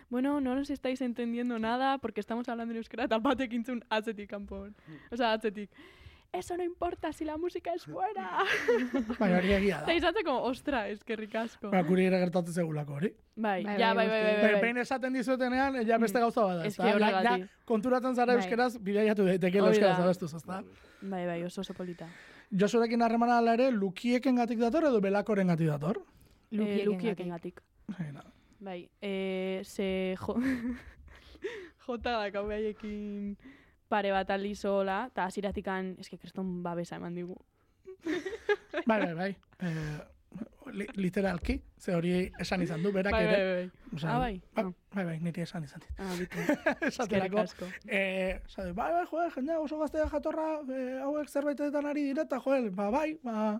Bueno, 0.09 0.39
no 0.41 0.55
nos 0.55 0.69
estáis 0.69 1.01
entendiendo 1.01 1.59
nada 1.59 1.97
porque 1.97 2.19
estamos 2.19 2.47
hablando 2.49 2.73
en 2.73 2.77
euskera 2.81 3.05
eta 3.09 3.19
batek 3.19 3.53
intzun 3.59 3.83
atzetik 3.89 4.29
kanpon. 4.29 4.73
Osa, 5.11 5.33
atzetik. 5.33 5.69
Eso 6.33 6.57
no 6.57 6.63
importa 6.63 7.13
si 7.13 7.25
la 7.25 7.37
música 7.37 7.71
es 7.75 7.85
buena. 7.85 8.39
Baina 9.19 9.37
hori 9.37 9.51
egia 9.53 9.75
Eta 9.83 9.91
da. 9.91 9.93
izateko, 9.99 10.33
ostra, 10.49 10.79
eskerrik 10.89 11.35
asko. 11.37 11.69
Ba, 11.69 11.83
guri 11.85 12.07
ere 12.09 12.17
gertatzen 12.23 12.55
zegulako 12.57 12.95
hori. 12.97 13.11
Bai, 13.35 13.63
Bai, 13.63 13.75
ja, 13.77 13.91
bai, 13.93 14.07
bai, 14.07 14.07
bai, 14.09 14.23
bai, 14.23 14.41
Bai, 14.41 14.51
bai. 14.55 14.61
behin 14.63 14.79
esaten 14.81 15.13
dizuetenean, 15.13 15.77
ja 15.85 15.99
beste 16.01 16.19
gauza 16.19 16.41
bada, 16.41 16.65
Ez 16.65 16.75
que 16.75 16.83
Ja, 16.89 17.37
konturatzen 17.69 18.15
zara 18.15 18.33
Bai. 18.33 18.41
euskeraz, 18.41 18.79
bidaiatu 18.81 19.25
daitekela 19.29 19.67
Hori 19.69 19.77
da. 19.79 19.91
euskaraz 19.91 20.05
abestuz, 20.07 20.33
ezta? 20.41 20.63
Bai, 21.01 21.25
bai, 21.27 21.43
oso 21.45 21.61
oso 21.61 21.73
polita. 21.77 22.07
Josurekin 22.51 23.01
harremana 23.01 23.37
ala 23.37 23.53
ere, 23.53 23.69
lukieken 23.71 24.35
gatik 24.35 24.57
dator 24.59 24.85
edo 24.89 25.01
belakoren 25.01 25.47
gatik 25.53 25.67
dator? 25.67 26.01
Eh. 26.51 26.83
Lukiekengatik. 26.85 27.61
Baina, 27.87 28.23
Bai, 28.59 28.89
eh, 29.01 29.61
ze 29.65 30.15
jo... 30.17 30.35
jota 31.85 32.11
da, 32.17 32.39
hau 32.39 32.47
behaiekin 32.47 33.37
pare 33.93 34.11
bat 34.15 34.29
aldizola, 34.33 35.03
eta 35.11 35.27
hasiratikan 35.29 35.93
eske 36.01 36.17
kriston 36.17 36.55
babesa 36.65 36.97
eman 36.97 37.13
digu. 37.21 37.37
Bai, 38.89 38.97
bai, 38.99 39.13
bai. 39.15 39.29
Eh, 39.63 39.99
li, 40.73 40.87
literalki, 40.97 41.59
ze 41.79 41.93
hori 41.95 42.13
esan 42.41 42.63
izan 42.65 42.81
du, 42.83 42.91
berak 42.95 43.13
Bai, 43.13 43.25
bai, 43.27 43.35
ere. 43.37 43.53
bai. 43.55 43.91
Osea, 43.95 44.09
Ah, 44.15 44.19
bai? 44.19 44.33
Bai, 44.57 44.63
Ah. 44.65 44.71
bai, 44.95 45.05
bai, 45.05 45.17
niri 45.21 45.43
esan 45.45 45.63
izan 45.67 45.83
dit. 45.83 45.93
Ah, 45.99 46.13
Esaterako, 46.89 47.43
eh, 47.87 48.41
zade, 48.49 48.73
bai, 48.73 48.89
bai, 48.95 49.05
joe, 49.11 49.29
jendea 49.35 49.59
oso 49.61 49.77
gaztea 49.79 50.07
jatorra, 50.09 50.47
eh, 50.73 50.99
hauek 51.05 51.29
zerbaitetan 51.29 51.85
ari 51.85 52.03
direta, 52.09 52.39
joel, 52.43 52.71
ba, 52.71 52.89
bai, 52.91 53.13
ba, 53.23 53.59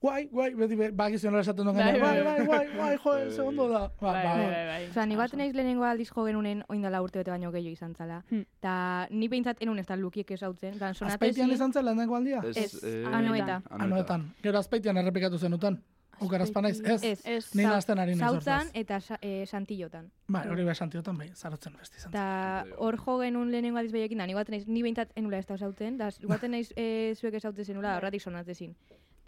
guai, 0.00 0.26
guai, 0.32 0.54
beti, 0.56 0.76
be- 0.76 0.90
ba, 0.96 1.08
gizion 1.12 1.36
esaten 1.38 1.64
duen 1.68 1.76
Bai, 1.76 1.92
bai, 1.92 2.00
bai, 2.00 2.24
bai, 2.24 2.24
bai, 2.24 2.46
guai, 2.46 2.66
guai, 2.76 2.96
joel, 3.04 3.30
ze 3.32 3.42
ondo 3.42 3.68
da. 3.68 3.80
Ba, 4.00 4.12
Bai, 4.12 4.24
ba, 4.24 4.34
bai, 4.34 4.46
bai, 4.48 4.66
bai. 4.70 4.88
Osa, 4.88 5.06
ni 5.06 5.16
bat 5.16 5.34
naiz 5.36 5.54
lehenengo 5.54 5.84
aldiz 5.84 6.08
jo 6.10 6.24
genunen 6.24 6.64
oindala 6.68 7.02
urte 7.02 7.18
bete 7.20 7.30
baino 7.30 7.52
gehiago 7.52 7.76
izan 7.76 7.94
zala. 7.94 8.22
Hmm. 8.30 8.44
Ta 8.60 9.06
ni 9.10 9.28
behintzat 9.28 9.60
enun 9.60 9.78
ez 9.78 9.86
da 9.86 9.96
lukiek 9.96 10.30
esautzen. 10.30 10.78
Dan 10.78 10.94
sonatesi... 10.94 11.14
Azpeitian 11.18 11.52
izan 11.52 11.72
zen 11.72 11.84
lehenengo 11.84 12.16
aldia? 12.16 12.40
Ez, 12.54 12.82
eh, 12.82 13.04
anoeta. 13.12 13.62
Anoetan. 13.70 14.30
Gero 14.42 14.58
azpeitian 14.58 14.96
errepikatu 14.96 15.38
zenuten. 15.38 15.82
Ukarazpa 16.20 16.60
naiz, 16.60 16.80
ez? 16.84 17.02
Ez, 17.02 17.20
Ez. 17.24 17.54
Ni 17.56 17.64
nazten 17.64 17.98
ari 17.98 18.14
naiz 18.14 18.28
Zautzan 18.28 18.68
eta 18.76 18.98
e, 19.22 19.46
santillotan. 19.46 20.10
Bai, 20.28 20.42
hori 20.52 20.64
bai 20.64 20.74
santiotan 20.74 21.16
bai, 21.16 21.30
zaratzen 21.34 21.72
besti 21.78 21.96
izan 21.96 22.12
zen. 22.12 22.18
Ta 22.18 22.64
hor 22.76 22.98
jo 23.00 23.18
genuen 23.22 23.50
lehenengo 23.50 23.78
aldiz 23.80 23.92
behiekin, 23.92 24.18
da, 24.20 24.26
ni 24.28 24.34
baten 24.36 24.52
naiz, 24.52 24.66
ni 24.68 24.82
behintzat 24.84 25.12
enula 25.16 25.38
ez 25.38 25.46
da 25.48 25.56
zautzen, 25.56 25.96
da, 25.96 26.10
baten 26.28 26.50
naiz 26.56 26.74
e, 26.76 27.14
zuek 27.16 27.34
esauten 27.40 27.64
zenula, 27.64 27.96
horratik 27.96 28.20
sonatzezin. 28.20 28.76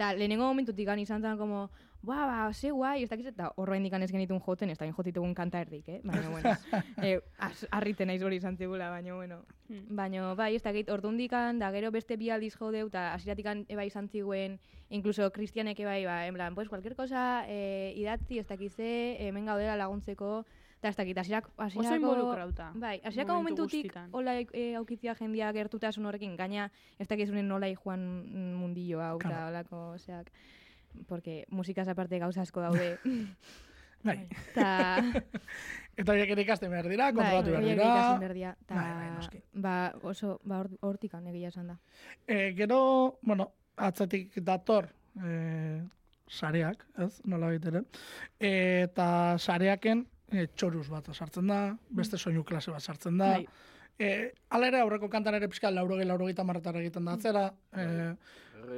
Ta 0.03 0.11
lehenengo 0.19 0.49
momentutik 0.51 0.89
gan 0.89 0.99
izan 0.99 1.23
zen, 1.23 1.37
como, 1.39 1.69
ba, 2.03 2.25
ba, 2.27 2.53
ze 2.53 2.73
guai, 2.75 3.05
ez 3.05 3.11
dakiz, 3.11 3.29
eta 3.31 3.53
horro 3.55 3.77
indikan 3.79 4.03
ez 4.03 4.11
genitun 4.11 4.41
joten, 4.43 4.73
ez 4.73 4.79
da 4.81 4.89
jotitugun 4.91 5.35
kanta 5.39 5.61
erdik, 5.63 5.87
eh? 5.89 6.01
Baina, 6.03 6.31
bueno, 6.33 6.55
eh, 7.07 7.21
az- 7.39 7.69
harriten 7.71 8.11
naiz 8.11 8.23
hori 8.27 8.41
izan 8.41 8.57
zigula, 8.59 8.89
baina, 8.91 9.15
bueno. 9.15 9.39
Hmm. 9.69 9.85
Baina, 10.01 10.33
bai, 10.35 10.57
ez 10.59 10.63
dakit, 10.65 10.91
ordundikan, 10.91 11.61
da 11.63 11.71
gero 11.71 11.93
beste 11.95 12.17
bi 12.19 12.33
aldiz 12.35 12.57
jo 12.59 12.73
deu, 12.75 12.89
eta 12.91 13.13
hasiratikan 13.15 13.63
eba 13.71 13.85
izan 13.87 14.09
ziguen, 14.11 14.59
incluso 14.91 15.31
kristianek 15.31 15.85
bai, 15.87 16.01
ba, 16.05 16.27
en 16.27 16.35
plan, 16.35 16.57
pues, 16.59 16.69
cualquier 16.69 16.97
cosa, 16.99 17.45
eh, 17.47 17.95
idatzi, 17.95 18.41
ez 18.43 18.49
dakize, 18.49 18.91
hemen 19.23 19.47
gaudela 19.47 19.77
laguntzeko, 19.79 20.45
eta 20.83 20.91
ez 20.91 20.97
dakit, 20.99 21.19
hasirak, 21.19 21.47
Oso 21.63 21.95
involukrauta. 21.95 22.73
Bai, 22.75 22.97
hasierako 23.07 23.37
momentu 23.39 23.63
momentutik 23.63 23.95
hola 24.11 24.33
e, 24.43 24.75
aukitzia 24.75 25.15
jendia 25.15 25.53
gertutasun 25.55 26.07
horrekin, 26.11 26.35
gaina 26.37 26.65
ez 26.99 27.07
dakizunen 27.07 27.47
nola 27.47 27.69
joan 27.71 28.03
mundillo 28.59 28.99
hau, 29.01 29.21
eta 29.23 29.47
holako, 29.47 29.83
oseak, 29.95 30.33
porque 31.07 31.45
musikaz 31.51 31.87
aparte 31.89 32.19
gauza 32.19 32.43
asko 32.43 32.61
daude. 32.67 32.97
Bai. 34.03 34.27
Ta, 34.57 34.99
Eta 35.97 36.11
horiek 36.17 36.31
ere 36.35 36.43
ikasten 36.43 36.73
behar 36.73 36.89
dira, 36.91 37.13
bai, 37.13 37.15
kontrolatu 37.15 37.51
behar 37.53 37.63
dira. 37.69 37.85
ikasin 37.87 38.19
behar 38.25 38.35
dira. 38.35 38.53
Ta, 38.67 38.75
Bai, 38.75 39.11
bai, 39.21 39.43
ba, 39.55 39.75
oso, 40.03 40.41
ba, 40.43 40.65
hor- 40.65 40.79
hortikan 40.83 41.29
egia 41.31 41.53
esan 41.55 41.69
da. 41.71 41.77
E, 42.27 42.51
gero, 42.59 43.21
bueno, 43.23 43.53
atzatik 43.77 44.35
dator 44.43 44.89
e, 45.23 45.85
sareak, 46.27 46.83
ez, 46.99 47.21
nola 47.25 47.53
ere. 47.55 47.85
E, 48.41 48.51
eta 48.89 49.39
sareaken 49.39 50.09
e, 50.33 50.47
txoruz 50.57 50.89
bat 50.91 51.09
sartzen 51.15 51.47
da, 51.47 51.61
beste 51.91 52.19
soinu 52.19 52.45
klase 52.45 52.71
bat 52.75 52.83
sartzen 52.83 53.19
da. 53.21 53.35
Bai. 53.37 53.47
E, 53.99 54.33
ala 54.51 54.67
ere, 54.73 54.81
aurreko 54.81 55.09
kantan 55.13 55.35
ere 55.37 55.49
pixka 55.53 55.71
laurogei, 55.71 56.07
laurogeita 56.09 56.45
marretara 56.49 56.81
egiten 56.81 57.05
da 57.05 57.13
atzera. 57.19 57.47
E, 57.77 58.15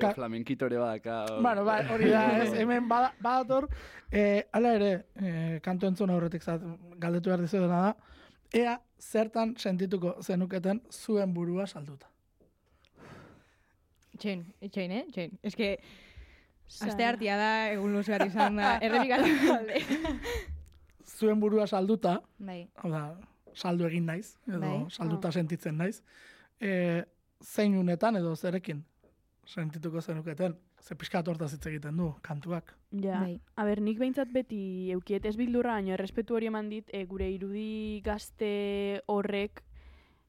Ka- 0.00 0.14
Flamenkitore 0.16 0.78
badaka. 0.80 1.18
bueno, 1.42 1.64
bai, 1.64 1.82
hori 1.92 2.08
da, 2.10 2.22
ez, 2.42 2.52
hemen 2.62 2.88
bada, 2.88 3.12
badator, 3.20 3.68
e, 4.10 4.44
ala 4.52 4.72
ere, 4.78 4.90
e, 5.20 5.60
kantu 5.62 5.86
entzun 5.90 6.10
aurretik 6.10 6.42
zat, 6.42 6.62
galdetu 6.98 7.30
behar 7.30 7.42
dizu 7.44 7.60
dena 7.60 7.82
da, 7.86 7.94
ea 8.54 8.78
zertan 9.00 9.54
sentituko 9.60 10.16
zenuketen 10.22 10.80
zuen 10.90 11.34
burua 11.34 11.66
salduta. 11.66 12.08
Txen, 14.18 14.44
txen, 14.70 14.92
eh? 14.94 15.04
Txen. 15.12 15.38
Ez 15.42 15.54
que, 15.58 15.68
Sara. 16.66 16.90
aste 16.92 17.04
hartia 17.04 17.36
da, 17.36 17.48
egun 17.74 17.92
luzear 17.92 18.24
izan 18.26 18.56
da, 18.60 18.76
errepikatu 18.86 19.32
alde. 19.58 19.82
Zuen 21.14 21.40
burua 21.40 21.66
salduta, 21.66 22.18
bai, 22.38 22.64
hau 22.82 22.90
da, 22.90 23.04
saldu 23.54 23.86
egin 23.86 24.06
naiz, 24.10 24.36
edo 24.48 24.60
Bai. 24.60 24.78
salduta 24.90 25.30
sentitzen 25.32 25.78
naiz, 25.78 26.00
e, 26.60 27.04
zein 27.42 27.76
unetan 27.78 28.18
edo 28.18 28.34
zerekin 28.34 28.82
sentituko 29.46 30.00
zenuketen, 30.00 30.56
ze 30.80 30.96
pixkat 30.96 31.28
hortaz 31.28 31.52
hitz 31.54 31.66
egiten 31.68 31.96
du, 32.00 32.10
kantuak. 32.22 32.74
Ja. 32.90 33.20
bai. 33.20 33.38
A 33.56 33.64
ber, 33.64 33.80
nik 33.80 33.98
behintzat 34.00 34.32
beti 34.32 34.90
eukiet 34.94 35.26
ez 35.28 35.36
bildurra, 35.36 35.76
baina 35.78 35.94
errespetu 35.96 36.36
hori 36.36 36.48
eman 36.50 36.70
dit, 36.72 36.88
e, 36.92 37.04
gure 37.08 37.28
irudi 37.30 38.00
gazte 38.04 39.02
horrek 39.06 39.62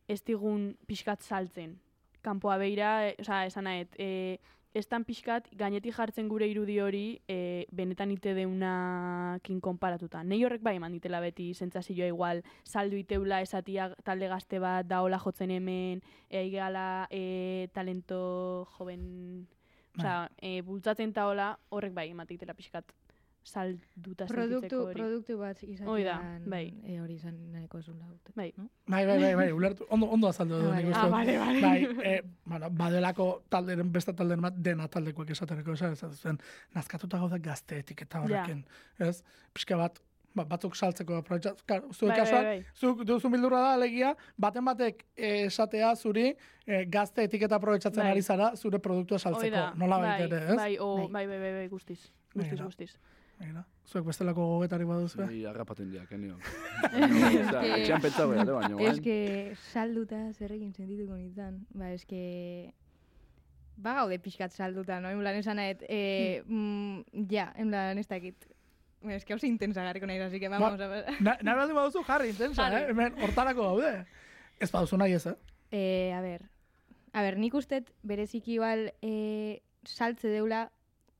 ez 0.07 0.21
digun 0.23 0.75
pixkat 0.87 1.23
saltzen. 1.25 1.79
Kanpoa 2.25 2.57
beira, 2.61 2.91
e, 3.09 3.15
osea, 3.21 3.45
esan 3.49 3.67
nahet, 3.69 3.95
e, 3.97 4.37
ez 4.75 4.85
tan 4.91 5.05
pixkat 5.07 5.47
gainetik 5.55 5.95
jartzen 5.95 6.27
gure 6.27 6.47
irudi 6.51 6.75
hori 6.83 7.05
e, 7.31 7.65
benetan 7.71 8.11
ite 8.11 8.33
deunakin 8.35 9.61
konparatuta. 9.63 10.23
Nei 10.27 10.41
horrek 10.43 10.65
bai 10.65 10.75
eman 10.75 10.91
ditela 10.97 11.21
beti 11.23 11.53
sentsazioa 11.55 12.09
igual 12.11 12.43
saldu 12.67 12.99
iteula 12.99 13.39
esatia 13.45 13.87
talde 14.03 14.27
gazte 14.27 14.59
bat 14.59 14.87
daola 14.87 15.19
jotzen 15.23 15.55
hemen, 15.55 16.03
e, 16.29 16.43
aigala 16.43 17.07
e, 17.09 17.69
talento 17.73 18.67
joven 18.75 19.47
Osea, 19.95 20.29
e, 20.43 20.59
bultzatzen 20.67 21.13
taola 21.15 21.53
horrek 21.71 21.93
bai 21.95 22.09
emateitela 22.11 22.53
pixkat 22.53 22.91
salduta 23.45 24.25
Produktu, 24.25 24.79
hori. 24.87 24.95
produktu 24.97 25.37
bat 25.37 25.59
izatean, 25.63 26.03
da, 26.43 26.49
bai. 26.49 26.63
e, 26.83 26.95
hori 26.99 27.13
izan 27.19 27.35
nahiko 27.53 27.81
zula. 27.81 28.07
Bai. 28.35 28.47
No? 28.57 28.65
Bai, 28.87 29.03
bai, 29.05 29.19
bai, 29.21 29.33
bai, 29.37 29.51
ulertu, 29.53 29.85
ondo, 29.93 30.07
ondo 30.15 30.27
azaldu 30.31 30.57
du 30.63 30.71
Ah, 30.71 30.75
nik 30.81 30.87
bai. 30.89 30.93
Ah, 30.95 31.03
dut. 31.03 31.11
bale, 31.11 31.37
bale. 31.37 31.61
Bai, 31.61 32.07
e, 32.15 32.21
bueno, 32.45 32.69
badelako 32.71 33.27
talderen, 33.49 33.91
beste 33.93 34.13
talderen 34.17 34.41
bat, 34.41 34.57
dena 34.57 34.87
taldekoak 34.87 35.29
esaterako, 35.29 35.73
esan, 35.77 35.93
esan 35.93 36.13
zuen, 36.17 36.39
nazkatuta 36.73 37.19
gaude 37.21 37.39
gazte 37.39 37.77
etiketa 37.83 38.21
horrekin, 38.25 38.65
ez? 38.99 39.21
Pixka 39.53 39.77
bat, 39.77 40.01
ba, 40.35 40.43
batzuk 40.43 40.75
saltzeko 40.75 41.15
aprobetxat, 41.21 41.61
zuek 41.93 42.09
Bai, 42.09 42.09
bai, 42.09 42.17
kasuan, 42.19 42.43
bai. 42.49 42.65
zuk 42.75 43.05
duzun 43.05 43.31
bildurra 43.31 43.61
da, 43.61 43.73
alegia, 43.77 44.15
baten 44.37 44.65
batek 44.65 45.05
eh, 45.15 45.45
esatea 45.45 45.93
zuri, 45.95 46.31
eh, 46.65 46.83
gazte 46.89 47.23
etiketa 47.29 47.55
aprobetxatzen 47.61 48.01
Bai. 48.03 48.11
ari 48.17 48.21
zara, 48.25 48.55
zure 48.57 48.79
produktua 48.79 49.19
saltzeko, 49.21 49.67
nola 49.77 49.99
bai, 50.01 50.21
ere, 50.25 50.41
ez? 50.49 50.55
Bai, 50.57 50.77
o, 50.79 50.95
Bai. 50.97 51.07
bai, 51.13 51.27
bai, 51.27 51.39
bai, 51.45 51.53
bai, 51.61 51.67
guztiz. 51.69 52.09
Guztiz, 52.35 52.49
Begira. 52.51 52.65
guztiz. 52.65 52.97
Begira, 53.39 53.65
Zuek 53.85 54.05
bestelako 54.07 54.45
gogetari 54.55 54.85
baduzu? 54.87 55.25
Ni 55.29 55.43
harrapaten 55.45 55.89
diak, 55.91 56.11
eh, 56.11 56.17
nio. 56.17 56.37
que- 56.91 57.73
Etxean 57.81 58.01
pentsa 58.01 58.25
behar, 58.25 58.47
baina, 58.49 58.79
Ez 58.89 58.99
que 59.03 59.55
salduta 59.71 60.21
zerrekin 60.33 60.73
sentituko 60.73 61.17
nintzen. 61.19 61.65
Ba, 61.73 61.91
ez 61.93 62.05
que... 62.05 62.73
Ba 63.77 63.93
gaude 63.99 64.17
pixkat 64.23 64.53
salduta, 64.55 65.01
no? 65.03 65.09
En 65.11 65.19
plan, 65.19 65.35
esan 65.35 65.57
nahet, 65.59 65.83
eh, 65.89 66.43
mm, 66.47 67.25
ja, 67.29 67.49
en 67.59 67.69
plan, 67.73 67.97
ez 67.99 68.07
dakit. 68.07 68.47
Ez 69.03 69.25
que 69.25 69.33
hauze 69.35 69.45
intensa 69.47 69.83
garriko 69.83 70.07
nahi, 70.07 70.17
así 70.23 70.39
que 70.39 70.47
vamos 70.49 70.79
a 70.79 70.87
ver. 70.87 71.05
Na, 71.19 71.35
nahi 71.43 71.57
baldin 71.59 71.75
baduzu 71.75 72.01
jarri 72.07 72.29
intensa, 72.31 72.69
eh? 72.71 72.85
Hemen 72.89 73.19
hortarako 73.21 73.67
gaude. 73.67 74.05
Ez 74.59 74.71
baduzu 74.71 74.97
nahi 74.97 75.13
ez, 75.19 75.25
eh? 75.27 75.35
Eh, 75.75 76.13
a 76.15 76.21
ber, 76.23 76.47
a 77.13 77.21
ber, 77.21 77.37
nik 77.37 77.53
ustet 77.53 77.91
bereziki 78.01 78.55
igual 78.55 78.93
eh, 79.03 79.59
saltze 79.83 80.31
deula 80.31 80.69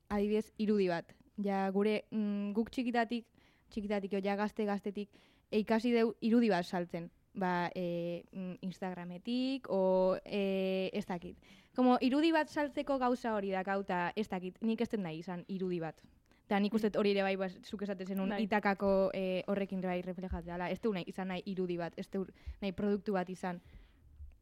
adibidez 0.08 0.48
irudi 0.56 0.88
bat. 0.88 1.12
Ja, 1.42 1.68
gure 1.70 2.04
mm, 2.10 2.52
guk 2.56 2.70
txikitatik, 2.70 3.26
txikitatik, 3.70 4.12
jo, 4.12 4.20
ja 4.24 4.36
gazte 4.36 4.64
gaztetik, 4.64 5.10
e, 5.50 5.58
ikasi 5.60 5.92
deu 5.92 6.14
irudi 6.20 6.48
bat 6.48 6.64
saltzen. 6.66 7.10
Ba, 7.36 7.70
e, 7.76 8.24
mm, 8.32 8.54
Instagrametik, 8.64 9.66
o 9.68 10.16
e, 10.24 10.88
ez 10.94 11.04
dakit. 11.06 11.36
Como 11.76 11.98
irudi 12.00 12.32
bat 12.32 12.48
saltzeko 12.48 12.96
gauza 12.98 13.34
hori 13.36 13.50
dakauta, 13.52 14.12
ez 14.16 14.28
dakit, 14.28 14.56
nik 14.62 14.80
ez 14.80 14.88
nahi 14.96 15.18
izan 15.18 15.44
irudi 15.48 15.80
bat. 15.80 16.00
Eta 16.46 16.60
nik 16.62 16.72
uste 16.78 16.92
hori 16.96 17.10
ere 17.10 17.22
bai, 17.26 17.34
bas, 17.36 17.52
zuk 17.66 17.82
esaten 17.82 18.06
zenun, 18.06 18.30
Bai. 18.30 18.44
itakako 18.44 19.10
e, 19.12 19.42
horrekin 19.50 19.80
bai 19.82 20.00
reflejatzea. 20.00 20.68
Ez 20.70 20.80
du 20.80 20.92
nahi 20.94 21.04
izan 21.06 21.28
nahi 21.28 21.42
irudi 21.44 21.76
bat, 21.76 21.92
ez 21.98 22.08
du 22.08 22.24
nahi 22.62 22.72
produktu 22.72 23.12
bat 23.12 23.28
izan. 23.28 23.60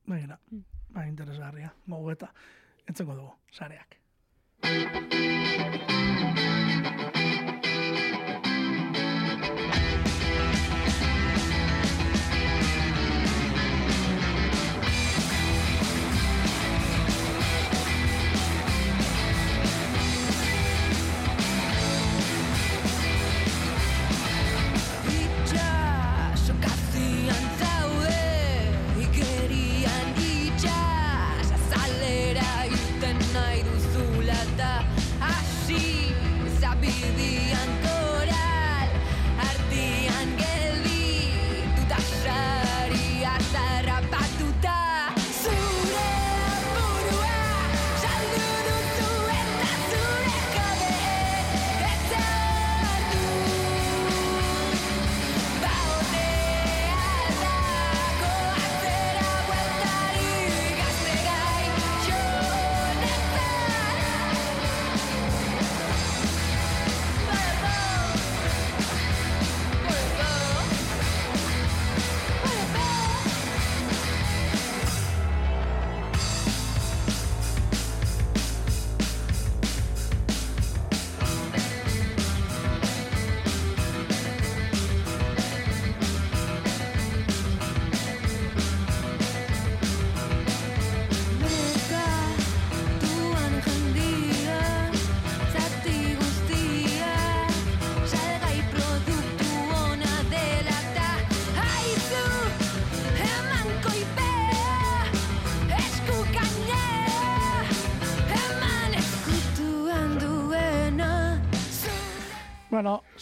Begira, 0.07 0.39
Mm. 0.51 0.65
ba, 0.91 1.07
interesgarria, 1.09 1.75
gogeta. 1.89 2.33
Entzengo 2.87 3.15
dugu, 3.15 3.33
sareak. 3.51 3.99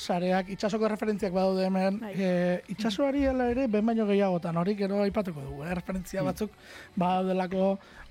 Sareak, 0.03 0.51
itxasoko 0.55 0.89
referentziak 0.91 1.33
badaude 1.35 1.67
hemen, 1.67 1.99
Bai. 2.03 2.13
e, 2.17 2.31
itxasoari 2.75 3.25
hala 3.31 3.49
ere, 3.53 3.67
ben 3.71 3.87
baino 3.87 4.07
gehiagotan, 4.09 4.59
hori 4.61 4.75
gero 4.79 5.01
aipatuko 5.05 5.45
dugu, 5.47 5.65
eh? 5.65 5.75
referentzia 5.79 6.25
batzuk 6.27 6.53
badaudelako 6.97 7.69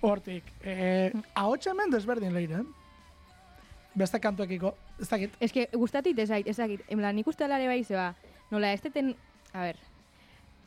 hortik. 0.08 0.48
E, 0.64 1.12
ahotsa 1.36 1.76
hemen 1.76 1.94
desberdin 1.94 2.34
leire, 2.36 2.64
beste 3.96 4.20
kantuekiko, 4.24 4.76
ez 5.02 5.10
dakit, 5.10 5.38
Ez 5.40 5.52
que 5.52 5.68
gustatit 5.74 6.20
ez 6.20 6.30
zait, 6.30 6.48
ez 6.48 6.58
dakit. 6.58 6.84
En 6.88 7.00
plan, 7.00 7.16
nik 7.16 7.28
uste 7.28 7.44
alare 7.44 7.68
bai 7.68 7.84
zeba. 7.84 8.14
Nola, 8.52 8.74
ez 8.74 8.82
deten, 8.82 9.16
a 9.54 9.68
ber, 9.68 9.78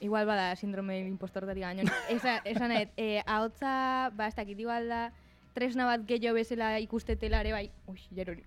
igual 0.01 0.27
bada 0.27 0.55
sindrome 0.57 0.99
del 0.99 1.09
impostor 1.09 1.47
dati 1.47 1.61
baino. 1.61 1.89
Esa, 2.09 2.41
esan 2.45 2.69
nahet, 2.69 2.93
eh, 2.97 3.23
ahotza, 3.27 4.11
ba, 4.17 4.29
ez 4.29 4.37
dakit, 4.37 4.59
igual 4.61 4.89
da, 4.89 5.13
tresna 5.55 5.87
bat 5.87 6.03
gehiago 6.07 6.35
bezala 6.37 6.75
ikustetela 6.83 7.41
ere 7.45 7.53
bai. 7.55 7.71
Ui, 7.89 8.01
jero 8.15 8.35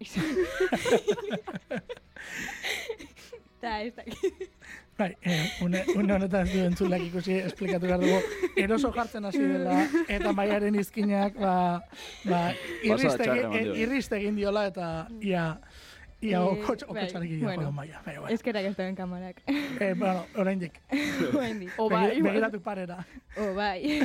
ez 3.82 3.94
dakit. 3.96 4.50
bai, 4.98 5.12
e, 5.22 5.36
une, 5.62 5.84
une 5.96 6.12
honetan 6.16 6.48
ez 6.48 6.54
du 6.54 6.60
entzulak 6.66 7.02
ikusi 7.06 7.36
esplikatu 7.46 7.86
behar 7.86 8.00
dugu, 8.02 8.18
eroso 8.58 8.90
jartzen 8.96 9.26
hasi 9.30 9.44
dela, 9.46 9.84
eta 10.10 10.32
maiaren 10.34 10.76
izkinak, 10.76 11.36
ba, 11.38 11.84
ba, 12.26 12.40
irriste, 12.84 13.28
egin- 13.30 13.76
irriste 13.78 14.18
egin 14.18 14.36
diola, 14.40 14.66
eta 14.72 14.88
ia, 15.22 15.44
ia 16.22 16.38
Eh, 16.40 16.44
okotx, 16.44 16.84
bai, 16.88 17.04
okotxarekin 17.04 17.40
bueno. 17.42 17.56
bueno. 17.56 17.72
maia. 17.72 18.02
Bai, 18.06 18.18
bai. 18.18 18.34
Eskerak 18.34 18.66
ez 18.66 18.76
dauen 18.78 18.96
kamarak. 18.96 19.42
Eh, 19.48 19.94
bueno, 19.98 20.26
oraindik. 20.36 20.82
Oraindik. 21.38 21.70
O 21.78 21.90
bai, 21.90 22.10
Begi- 22.10 22.22
begiratu 22.24 22.62
parera. 22.62 23.06
Oh, 23.38 23.54
bai. 23.54 23.84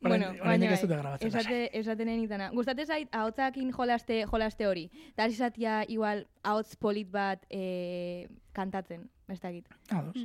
bueno, 0.00 0.26
oraindik 0.40 0.70
ez 0.70 0.80
bai, 0.80 0.88
dute 0.88 0.96
grabatzen. 0.96 1.28
esate, 1.28 1.70
esaten 1.78 2.08
enitana. 2.08 2.50
Gustate 2.54 2.86
zait, 2.86 3.08
ahotzakin 3.12 3.72
jolaste, 3.72 4.24
jolaste 4.30 4.66
hori. 4.66 4.90
Da 5.16 5.24
hasi 5.24 5.36
zatia, 5.36 5.84
igual, 5.88 6.26
ahotz 6.42 6.76
polit 6.76 7.10
bat 7.10 7.44
eh, 7.50 8.28
kantatzen, 8.52 9.08
ez 9.28 9.40
dakit. 9.40 9.66
Ados. 9.90 10.16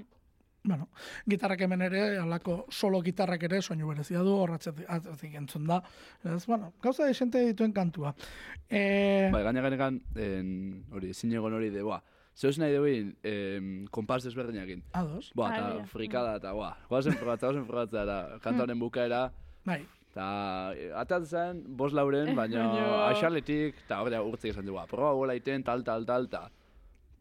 Bueno, 0.64 0.88
gitarrak 1.28 1.60
hemen 1.66 1.82
ere, 1.84 2.02
alako 2.22 2.66
solo 2.72 3.02
gitarrak 3.04 3.42
ere, 3.50 3.60
soinu 3.62 3.90
berezia 3.90 4.22
du, 4.24 4.38
horratzetik 4.46 4.88
atzetik 4.88 5.36
entzun 5.36 5.68
da. 5.68 5.82
Ez, 6.24 6.46
bueno, 6.48 6.72
gauza 6.82 7.04
desente 7.10 7.42
dituen 7.50 7.74
kantua. 7.76 8.14
E, 8.70 9.28
Bai, 9.34 9.42
gaina 9.44 9.64
gainekan, 9.66 10.00
en, 10.16 10.54
hori, 10.96 11.12
zinegon 11.14 11.58
hori 11.60 11.68
de, 11.74 11.84
boa, 11.84 12.00
zeus 12.32 12.56
nahi 12.62 12.78
duin, 12.80 13.12
em, 13.28 13.68
kompas 13.92 14.24
desberdinekin. 14.24 14.86
ados, 14.94 15.34
Boa, 15.36 15.52
eta 15.52 15.84
frikada, 15.92 16.38
eta 16.40 16.56
boa, 16.56 16.72
goazen 16.88 17.18
probatzea, 17.20 17.50
goazen 17.52 17.68
probatzea, 17.68 18.08
eta 18.08 18.40
kanta 18.48 18.64
honen 18.64 18.80
bukaera, 18.80 19.22
bai. 19.68 19.82
eta 20.14 20.26
atat 21.04 21.28
zen, 21.28 21.64
bos 21.76 21.92
lauren, 21.92 22.36
baina 22.40 22.70
aixaletik, 23.10 23.84
eta 23.84 24.00
hori 24.00 24.16
urtzik 24.16 24.56
esan 24.56 24.66
du, 24.66 24.80
boa, 24.80 24.88
proba 24.88 25.12
gola 25.12 25.36
iten, 25.36 25.68
tal, 25.68 25.84
tal, 25.84 26.08
tal, 26.08 26.32
tal. 26.32 26.52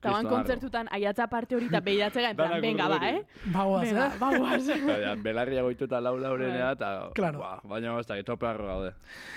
Eta 0.03 0.11
ban 0.11 0.19
Kriston 0.19 0.35
harro. 0.35 0.37
kontzertutan 0.43 0.89
aiatza 0.91 1.29
parte 1.31 1.55
hori 1.55 1.67
eta 1.71 1.79
behiatzega, 1.81 2.31
en 2.33 2.37
plan, 2.37 2.61
venga, 2.61 2.89
ba, 2.91 2.97
eh? 3.09 3.21
Bagoaz, 3.55 3.85
eh? 3.87 4.07
bagoaz. 4.19 4.67
Baina, 4.89 5.15
belarria 5.23 5.63
goitu 5.63 5.85
eta 5.87 6.01
lau 6.03 6.17
laurenea, 6.19 6.73
eta, 6.75 6.89
Claro. 7.15 7.39
boa, 7.39 7.61
baina 7.71 7.93
ez 8.01 8.07
da, 8.09 8.17
tope 8.27 8.47
harro 8.51 8.67
gaude. 8.67 8.91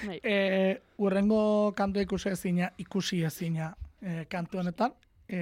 Bai. 0.07 0.17
E, 0.23 0.81
urrengo 0.97 1.71
kantu 1.77 2.01
ikusi 2.01 2.29
ezina, 2.33 2.71
ikusi 2.81 3.21
ezina 3.29 3.75
e, 4.01 4.25
kantu 4.25 4.57
honetan, 4.63 4.97
e, 5.29 5.37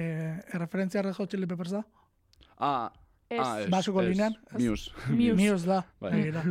erreferentzia 0.52 1.00
Red 1.08 1.16
Hot 1.16 1.30
Chili 1.32 1.46
Peppers 1.46 1.72
da? 1.78 1.82
Ah, 2.58 2.92
Ez. 3.30 3.40
ah, 3.40 3.60
ez, 3.62 3.70
Basuko 3.72 4.02
ez, 4.02 4.08
linean? 4.10 4.34
Ez? 4.52 4.60
Muse. 4.60 4.90
Muse. 5.08 5.34
Muse 5.40 5.66
da, 5.66 5.80
Bai. 6.04 6.10
begira, 6.12 6.42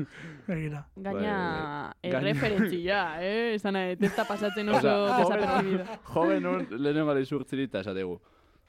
begira. 0.48 0.82
Gaina, 0.98 1.94
Bai, 2.02 2.10
erreferentzia, 2.12 3.22
eh? 3.22 3.54
Esan 3.54 3.78
nahi, 3.78 3.96
testa 4.02 4.26
pasatzen 4.26 4.70
oso 4.74 4.96
desapercibido. 5.14 5.86
Joven 6.10 6.46
un, 6.48 6.66
lehenengo 6.72 7.12
gara 7.14 7.22
izurtziri 7.22 7.70
eta 7.70 7.86
esategu. 7.86 8.18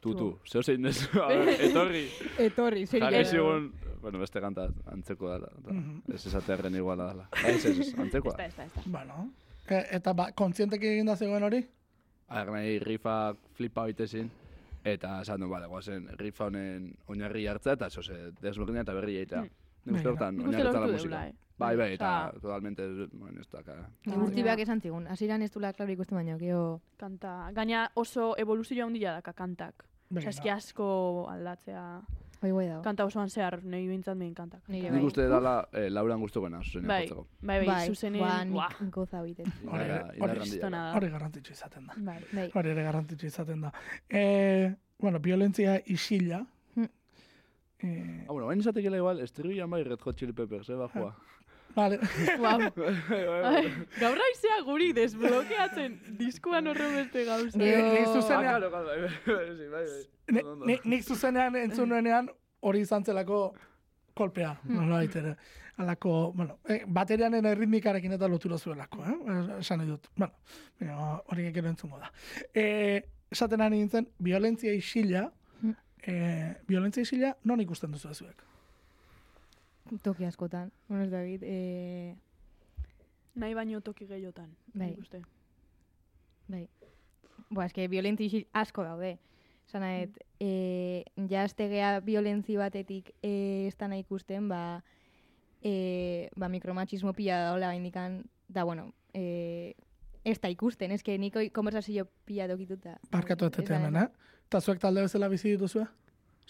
Tutu, 0.05 0.29
zeu 0.45 0.63
zein 0.63 0.83
dezu, 0.85 1.09
etorri. 1.69 2.05
Etorri, 2.39 2.87
zer 2.87 3.01
Jarri 3.01 3.21
ikasi. 3.23 3.37
zigun, 3.39 3.71
bueno, 4.03 4.19
beste 4.21 4.41
kanta 4.45 4.69
antzeko 4.93 5.31
dala. 5.33 5.49
da. 5.65 5.73
Mhm. 5.73 6.03
Ez 6.15 6.27
esatearen 6.27 6.75
iguala 6.77 7.07
dala. 7.13 7.29
Ez, 7.47 7.65
ez, 7.65 7.79
ez, 7.79 7.89
Ez 7.89 7.99
antzekoa. 7.99 8.37
da, 8.37 8.45
ez 8.47 8.57
da, 8.57 8.65
ez 8.69 8.73
da. 8.75 8.83
Bueno, 8.87 9.31
e, 9.69 9.83
eta 9.97 10.13
ba, 10.13 10.31
kontzientek 10.33 10.83
egin 10.85 11.07
da 11.09 11.17
zegoen 11.17 11.43
hori? 11.49 11.63
Aher 12.29 12.51
nahi 12.53 12.79
rifa 12.79 13.35
flipa 13.57 13.83
hoitezin. 13.89 14.31
Eta 14.85 15.21
esan 15.23 15.41
du, 15.41 15.49
bale, 15.49 15.67
guazen, 15.67 16.11
rifa 16.21 16.45
honen 16.51 16.91
oinarri 17.09 17.47
hartzea 17.49 17.73
eta 17.79 17.89
zoze, 17.91 18.19
desberdina 18.43 18.83
eta 18.85 18.93
berri 18.93 19.17
egitea. 19.23 19.41
Hmm. 19.41 19.51
Nik 19.87 19.97
uste 19.97 20.09
hortan 20.11 20.39
uste 20.41 20.49
oinarritzen 20.51 20.81
la 20.81 20.87
musika. 20.93 21.23
eh? 21.29 21.33
Bai, 21.57 21.77
bai, 21.77 21.87
eta 21.95 22.09
Osea- 22.33 22.41
totalmente, 22.43 22.83
bueno, 23.13 23.41
ez 23.41 23.49
da, 23.49 23.63
ka- 23.63 23.89
Gurtibeak 24.11 24.59
esan 24.59 24.81
zigun, 24.81 25.07
hasieran 25.07 25.41
ez 25.43 25.51
dula 25.55 25.73
klaro 25.73 25.93
ikusten 25.93 26.17
baino, 26.19 26.37
gero... 26.39 26.81
Kanta, 26.99 27.51
gaina 27.55 27.91
oso 27.95 28.35
evoluzio 28.37 28.85
handia 28.85 29.13
daka 29.13 29.33
kantak. 29.33 29.85
Osea, 30.13 30.31
eski 30.31 30.51
asko 30.51 31.27
aldatzea. 31.31 31.85
Hoi 32.45 32.51
guai 32.53 32.67
dago. 32.69 32.83
Kanta 32.85 33.05
osoan 33.09 33.31
zehar, 33.33 33.61
nahi 33.65 33.87
bintzat 33.89 34.19
behin 34.21 34.35
kantak. 34.37 34.61
Nire 34.69 34.91
Nik 34.91 35.01
bai. 35.01 35.07
uste 35.09 35.25
dala 35.31 35.55
eh, 35.73 35.87
Lauran 35.91 36.21
gustukoena, 36.21 36.59
zuzenean 36.63 36.89
Bai, 36.91 36.99
jotzeko. 37.07 37.27
bai, 37.41 37.57
bai, 37.67 37.87
zuzenen, 37.89 38.21
ba, 38.21 38.35
buah, 38.53 38.75
nik 38.83 38.91
goza 38.93 39.23
biten. 39.25 39.47
Hori 39.65 41.09
garrantzitsu 41.11 41.53
izaten 41.55 41.87
da. 41.89 41.95
Bai. 41.97 42.19
Bai. 42.33 42.51
Hori 42.55 42.71
ere 42.75 42.85
garrantzitsu 42.85 43.27
izaten 43.31 43.65
da. 43.65 43.73
E, 44.09 44.75
bueno, 45.01 45.19
violentzia 45.25 45.79
isila. 45.87 46.43
Hmm. 46.75 46.89
E, 47.81 48.25
Ah, 48.29 48.33
bueno, 48.33 48.47
bain 48.47 48.61
izatekela 48.61 48.97
igual, 49.01 49.21
estribian 49.21 49.71
bai 49.71 49.83
Red 49.85 50.01
Hot 50.05 50.17
Chili 50.17 50.33
Peppers, 50.33 50.69
eh, 50.69 50.75
bajua. 50.77 51.15
Vale. 51.75 51.99
Guau. 52.39 52.61
Ai, 53.51 53.67
Gaur 54.01 54.17
raizea 54.21 54.61
guri 54.65 54.93
desblokeatzen 54.97 55.99
diskuan 56.19 56.67
horren 56.71 56.95
beste 57.01 57.25
gauza. 57.25 57.59
Ni- 57.59 57.67
ni 57.71 57.99
Ah, 58.05 58.13
zuzenean, 58.13 58.61
claro, 58.61 58.71
claro, 58.71 59.09
sí, 59.09 60.09
ni- 60.33 60.39
Ondo, 60.41 60.53
ondo. 60.53 60.67
ni- 60.67 60.81
nik 60.85 61.03
zuzenean 61.05 61.57
entzun 61.57 61.89
nuenean 61.89 62.31
hori 62.61 62.81
izan 62.81 63.05
zelako 63.05 63.55
kolpea, 64.15 64.55
Hmm. 64.63 64.77
nola 64.77 65.03
ere. 65.05 65.37
Alako, 65.77 66.33
bueno, 66.33 66.61
eh, 66.69 66.85
baterianen 66.87 67.45
erritmikarekin 67.51 68.13
eta 68.13 68.29
lotura 68.29 68.57
zuelako, 68.59 69.03
eh? 69.05 69.59
Esan 69.59 69.79
nahi 69.81 69.89
dut. 69.89 70.07
Bueno, 70.17 71.23
hori 71.27 71.49
gero 71.53 71.69
entzungo 71.69 71.99
da. 71.99 72.13
Eh, 72.55 73.03
esaten 73.31 73.61
ari 73.61 73.79
nintzen, 73.81 74.07
violentzia 74.21 74.73
isila, 74.73 75.33
Hmm. 75.61 75.75
eh, 76.07 76.55
violentzia 76.69 77.03
isila 77.03 77.37
non 77.43 77.61
ikusten 77.61 77.91
duzu 77.91 78.15
zuek? 78.15 78.45
Toki 80.03 80.25
askotan. 80.25 80.73
Bueno, 80.89 81.05
ez 81.05 81.11
dakit, 81.11 81.43
eh, 81.45 82.15
Nahi 83.35 83.55
baino 83.55 83.81
toki 83.81 84.07
gehiotan. 84.07 84.55
Bai. 84.75 84.95
uste. 85.01 85.21
bai. 86.49 86.69
Boa, 87.51 87.67
eske 87.67 87.89
violentzi 87.89 88.47
asko 88.53 88.85
daude. 88.85 89.19
Zanaet, 89.71 90.17
eh, 90.41 91.05
jaztegea 91.17 92.01
violentzi 92.01 92.57
batetik 92.57 93.11
eh, 93.23 93.67
ez 93.69 93.77
dana 93.77 93.97
ikusten, 93.99 94.49
ba, 94.49 94.83
eh, 95.63 96.29
ba 96.37 96.49
mikromachismo 96.49 97.13
pila 97.13 97.39
daola 97.45 97.75
indikan, 97.75 98.23
da, 98.49 98.65
bueno, 98.65 98.93
eh, 99.15 99.75
ez 100.25 100.39
da 100.41 100.49
ikusten, 100.49 100.93
eske 100.93 101.19
niko 101.19 101.41
konversazio 101.53 102.07
pila 102.25 102.47
dokituta. 102.49 102.99
Parkatu 103.11 103.47
Ez 103.47 103.69
da- 103.69 103.77
hemen, 103.79 103.97
eh? 103.97 104.09
Eta 104.47 104.61
zuek 104.61 104.79
talde 104.79 105.01
bezala 105.03 105.29
bizi 105.29 105.51
dituzue? 105.51 105.87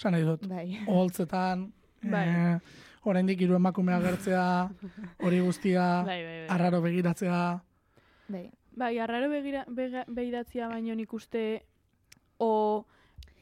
Nahi 0.05 0.23
dut. 0.23 0.47
Bai. 0.49 0.79
Oholtzetan, 0.87 1.73
Bai. 2.03 2.29
eh, 2.29 2.61
oraindik 3.11 3.41
hiru 3.41 3.57
emakume 3.59 3.95
agertzea, 3.95 4.45
hori 5.23 5.41
guztia, 5.41 5.85
Bai, 6.09 6.23
bai, 6.23 6.39
bai. 6.41 6.49
arraro 6.57 6.81
begiratzea. 6.85 7.39
Bai. 8.29 8.49
Bai, 8.75 8.99
arraro 8.99 9.29
begira, 9.31 9.65
bega, 9.69 10.03
behidatzia 10.09 10.69
baino 10.69 10.95
nik 10.99 11.13
uste, 11.15 11.63
o, 12.43 12.85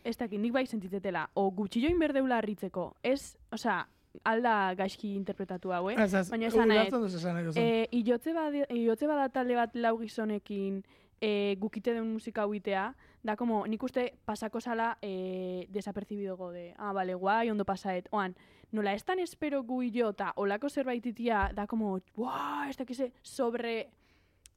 ez 0.04 0.16
dakit, 0.20 0.40
nik 0.40 0.52
bai 0.52 0.66
sentitetela, 0.66 1.28
o 1.34 1.48
gutxilloin 1.56 1.98
berdeula 1.98 2.42
harritzeko, 2.42 2.90
ez, 3.02 3.36
osea, 3.52 3.80
alda 4.28 4.74
gaizki 4.76 5.14
interpretatu 5.16 5.72
hau, 5.72 5.86
eh? 5.90 5.96
Ez, 5.96 6.12
ez, 6.14 6.26
Baina 6.30 6.50
esan 6.50 6.68
duzun. 7.00 7.56
E, 7.56 7.86
iotze, 8.02 8.34
bada, 8.36 8.66
iotze 8.76 9.08
bada 9.08 9.30
talde 9.32 9.56
bat 9.56 9.78
lau 9.78 9.94
gizonekin 10.02 10.82
e, 11.22 11.56
gukite 11.60 11.94
den 11.94 12.12
musika 12.12 12.44
huitea, 12.44 12.90
da 13.22 13.36
como, 13.36 13.66
nik 13.66 13.82
uste 13.82 14.14
pasako 14.24 14.60
zala 14.60 14.98
e, 15.00 15.66
desapercibido 15.70 16.36
gode. 16.36 16.74
Ah, 16.76 16.92
bale, 16.92 17.14
guai, 17.14 17.50
ondo 17.50 17.64
pasaet. 17.64 18.08
Oan, 18.10 18.34
nola 18.72 18.94
ez 18.94 19.04
tan 19.04 19.20
espero 19.22 19.62
gu 19.62 19.82
jo, 19.94 20.10
eta 20.10 20.32
olako 20.36 20.68
zerbait 20.68 21.06
itia, 21.06 21.50
da 21.54 21.66
como, 21.66 21.98
buah, 22.16 22.68
ez 22.70 22.76
dakize, 22.76 23.12
sobre... 23.22 23.90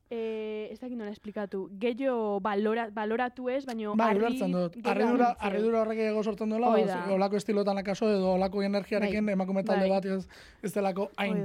E, 0.05 0.69
ez 0.69 0.77
dakit 0.77 0.93
nola 0.97 1.09
esplikatu. 1.09 1.63
Gehiago 1.81 2.39
balora, 2.39 2.91
baloratu 2.93 3.47
ez, 3.49 3.63
baino 3.65 3.95
Bai, 3.97 4.11
harri 4.11 4.19
ulertzen 4.21 4.51
dut. 4.53 4.75
Arridura, 4.85 5.31
arridura 5.41 5.79
horrek 5.81 6.01
ego 6.05 6.21
sortzen 6.21 6.53
duela, 6.53 6.69
ba, 6.69 6.99
olako 7.15 7.39
estilotan 7.41 7.81
akaso 7.81 8.11
edo 8.13 8.35
olako 8.35 8.61
energiarekin 8.61 9.33
emakume 9.33 9.63
talde 9.65 9.89
Bai. 9.89 9.95
bat 9.95 10.05
ez, 10.05 10.27
ez 10.61 10.71
delako 10.75 11.09
hain. 11.17 11.41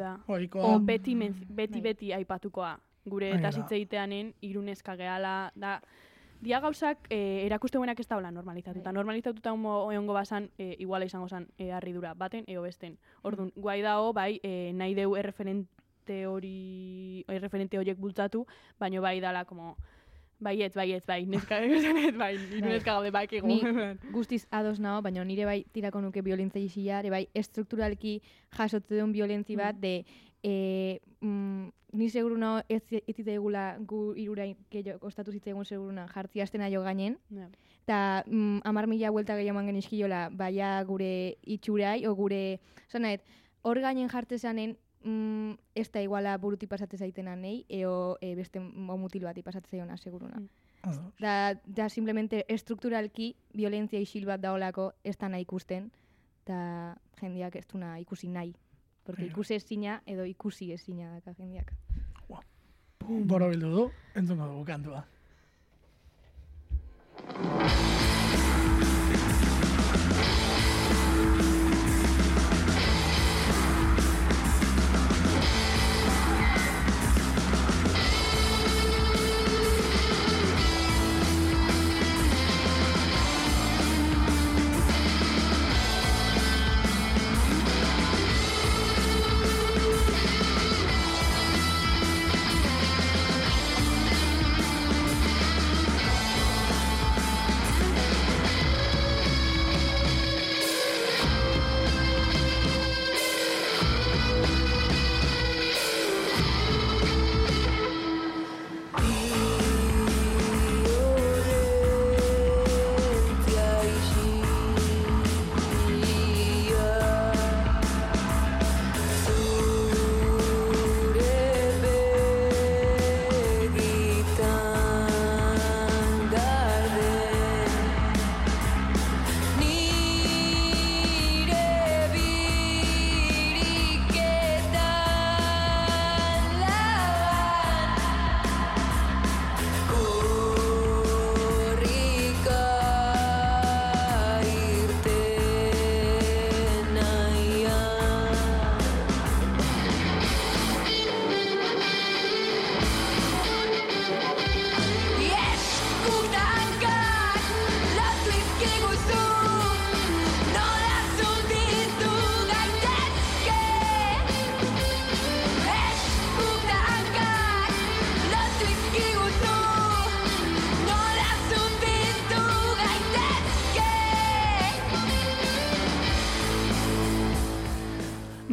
O 0.61 0.79
beti, 0.79 1.17
beti, 1.17 1.81
Bai. 1.81 1.81
beti 1.89 2.13
aipatukoa. 2.13 2.75
Gure 3.09 3.31
Bai, 3.33 3.41
eta 3.41 3.55
zitzeiteanen 3.63 4.35
iruneska 4.45 4.95
gehala, 5.01 5.51
da, 5.57 5.79
dia 6.41 6.61
gauzak 6.61 7.07
e, 7.11 7.45
erakuste 7.47 7.79
buenak 7.79 8.01
ez 8.01 8.09
daula 8.09 8.31
normalizatuta. 8.31 8.91
Bai. 8.91 8.95
Normalizatuta 8.95 9.53
egongo 9.53 10.13
basan, 10.17 10.51
e, 10.59 10.75
iguala 10.79 11.05
izango 11.05 11.29
zan 11.29 11.49
e, 11.59 11.71
harridura, 11.73 12.15
baten 12.15 12.45
eo 12.49 12.63
besten. 12.63 12.99
Orduan, 13.23 13.53
guai 13.57 13.81
dao, 13.83 14.13
bai, 14.13 14.41
e, 14.43 14.73
nahi 14.75 14.95
deu 14.95 15.17
erreferente 15.17 16.27
hori, 16.27 17.25
erreferente 17.29 17.79
horiek 17.79 17.99
bultzatu, 17.99 18.47
baino 18.79 19.03
bai 19.03 19.21
dala, 19.21 19.45
como, 19.45 19.77
Baietz, 20.41 20.73
baietz, 20.75 21.05
bai, 21.05 21.27
neska 21.29 21.59
esanet, 21.67 22.17
bai, 22.17 22.39
Bai. 22.39 22.61
neska 22.65 22.95
gaude 22.95 23.11
bakigu. 23.13 23.47
Ni 23.47 23.61
guztiz 24.15 24.47
ados 24.51 24.81
nao, 24.81 25.03
baina 25.05 25.25
nire 25.25 25.45
bai 25.45 25.65
tirako 25.73 26.01
nuke 26.01 26.23
violentzia 26.25 26.63
isila, 26.65 27.01
ere 27.01 27.11
bai 27.13 27.27
estrukturalki 27.35 28.21
jasotze 28.57 28.97
duen 28.97 29.13
violentzi 29.13 29.57
bat, 29.61 29.77
de 29.77 30.07
e, 30.43 31.01
mm, 31.21 31.69
ni 31.93 32.09
seguru 32.11 32.39
nao 32.39 32.61
ez 32.69 32.83
ez 32.93 33.17
zitzaigula 33.17 33.77
gu 33.81 34.15
irurain 34.17 34.57
gehiago 34.71 34.99
kostatu 35.01 35.33
zitzaigun 35.33 35.65
seguruna 35.65 36.07
jartzi 36.09 36.41
astena 36.41 36.71
jo 36.71 36.83
gainen, 36.83 37.19
eta 37.83 38.23
mm, 38.27 38.61
amar 38.65 38.87
mila 38.87 39.11
buelta 39.11 39.37
gehiago 39.37 39.59
eman 39.59 39.67
genizkiola, 39.67 40.29
baia 40.31 40.83
gure 40.85 41.37
itxurai, 41.43 42.07
o 42.07 42.15
gure, 42.15 42.61
zan 42.89 43.03
nahet, 43.03 43.25
hor 43.63 43.81
gainen 43.81 44.09
jartzezanen, 44.09 44.77
mm, 45.05 45.53
ez 45.75 45.91
da 45.91 46.03
iguala 46.03 46.37
buruti 46.39 46.67
pasatze 46.67 46.97
zaitena 46.97 47.37
nei, 47.37 47.65
eo 47.69 48.17
e, 48.21 48.35
beste 48.35 48.61
mo 48.61 48.97
mutil 48.97 49.25
bati 49.25 49.43
pasatze 49.43 49.77
zaiona, 49.77 49.97
seguruna. 49.97 50.41
Mm. 50.41 51.13
Da, 51.21 51.55
da 51.67 51.89
simplemente 51.89 52.45
estrukturalki 52.49 53.35
violentzia 53.53 54.01
isil 54.01 54.25
bat 54.27 54.41
daolako 54.41 54.93
ez 55.05 55.17
da 55.19 55.29
nahi 55.29 55.45
ikusten, 55.45 55.91
eta 56.43 56.97
jendeak 57.21 57.57
ez 57.57 57.67
duna 57.69 57.99
ikusi 58.01 58.29
nahi. 58.29 58.55
Porque 59.05 59.27
ikusi 59.27 59.55
ezina 59.55 60.01
edo 60.07 60.25
ikusi 60.25 60.73
ezina 60.73 61.13
daka 61.15 61.35
jendeak. 61.39 61.73
Boro 63.09 63.49
bildu 63.51 63.71
du, 63.75 63.87
entzungo 64.15 64.47
dugu 64.47 64.65
kantua. 64.65 65.05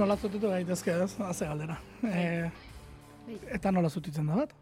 Nola 0.07 0.21
zutitu 0.23 0.47
gaitezke 0.47 0.93
ez, 1.03 1.17
haze 1.19 1.43
galdera. 1.49 1.73
E, 2.07 2.19
eta 3.57 3.73
nola 3.75 3.89
zutitzen 3.91 4.29
da 4.29 4.37
bat? 4.37 4.53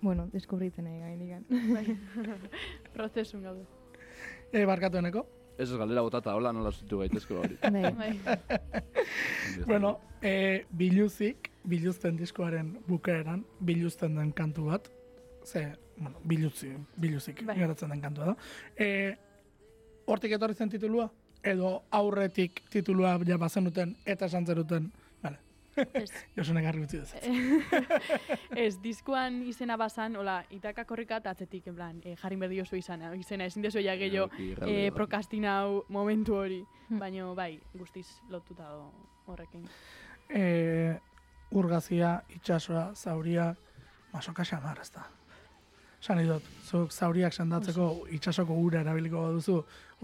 Bueno, 0.00 0.24
deskubritzen 0.32 0.86
nahi 0.88 1.02
gainigan. 1.02 1.42
Bai. 1.50 1.96
Prozesun 2.94 3.42
gaude. 3.44 3.66
E, 4.54 4.62
barkatu 4.64 4.96
eneko? 5.02 5.26
Ez 5.58 5.66
ez 5.66 5.76
galdera 5.76 6.00
botata, 6.06 6.32
hola 6.32 6.54
nola 6.56 6.72
zutu 6.72 7.02
gaitezke 7.02 7.36
hori. 7.36 7.58
Bai. 7.60 7.90
Bai. 7.98 8.38
Bueno, 9.66 9.98
e, 10.22 10.64
biluzik, 10.72 11.50
biluzten 11.68 12.16
diskoaren 12.16 12.70
bukaeran, 12.88 13.44
biluzten 13.60 14.16
den 14.16 14.32
kantu 14.32 14.70
bat, 14.70 14.88
ze, 15.44 15.66
bueno, 15.98 16.24
biluzi, 16.24 16.72
biluzik 16.96 17.44
Bai. 17.44 17.58
geratzen 17.60 17.92
den 17.92 18.00
kantua 18.00 18.32
da. 18.32 18.38
E, 18.80 18.88
hortik 20.08 20.38
etorri 20.38 20.56
zen 20.56 20.72
titulua? 20.72 21.10
Edo 21.44 21.82
aurretik 21.90 22.62
titulua 22.70 23.18
ja 23.26 23.38
bazenuten 23.38 23.96
eta 24.06 24.26
esan 24.26 24.46
zeruten, 24.46 24.92
vale, 25.22 25.38
Ez, 25.76 26.10
Josune 26.36 26.62
garri 26.62 26.82
utzi 26.82 26.98
dut. 26.98 27.14
ez, 28.64 28.78
diskuan 28.82 29.42
izena 29.42 29.76
bazan, 29.76 30.16
hola, 30.16 30.44
itaka 30.50 30.84
korrika 30.84 31.16
eta 31.16 31.30
atzetik, 31.34 31.66
en 31.66 31.74
plan, 31.74 32.00
eh, 32.04 32.14
jarri 32.16 32.36
berdi 32.36 32.60
oso 32.62 32.76
izana, 32.76 33.12
izena, 33.14 33.44
ezin 33.50 33.62
dezu 33.62 33.82
ja 33.82 33.96
gehiago 33.96 34.30
eh, 34.66 34.90
prokastinau 34.94 35.84
momentu 35.88 36.36
hori, 36.36 36.62
Hmm. 36.88 36.98
baino, 37.00 37.34
bai, 37.34 37.60
guztiz 37.74 38.06
lotuta 38.28 38.68
do 38.68 38.90
horrekin. 39.26 39.64
E, 40.28 40.98
urgazia, 41.56 42.18
itxasoa, 42.36 42.90
zauria, 42.94 43.54
masoka 44.12 44.44
xamar, 44.44 44.80
ez 44.82 44.90
da. 44.92 45.06
Esan 46.04 46.18
idot, 46.20 46.48
zuk 46.68 46.90
zauriak 46.92 47.32
sendatzeko 47.32 47.84
itxasoko 48.12 48.52
ura 48.60 48.82
erabiliko 48.82 49.22
duzu, 49.32 49.54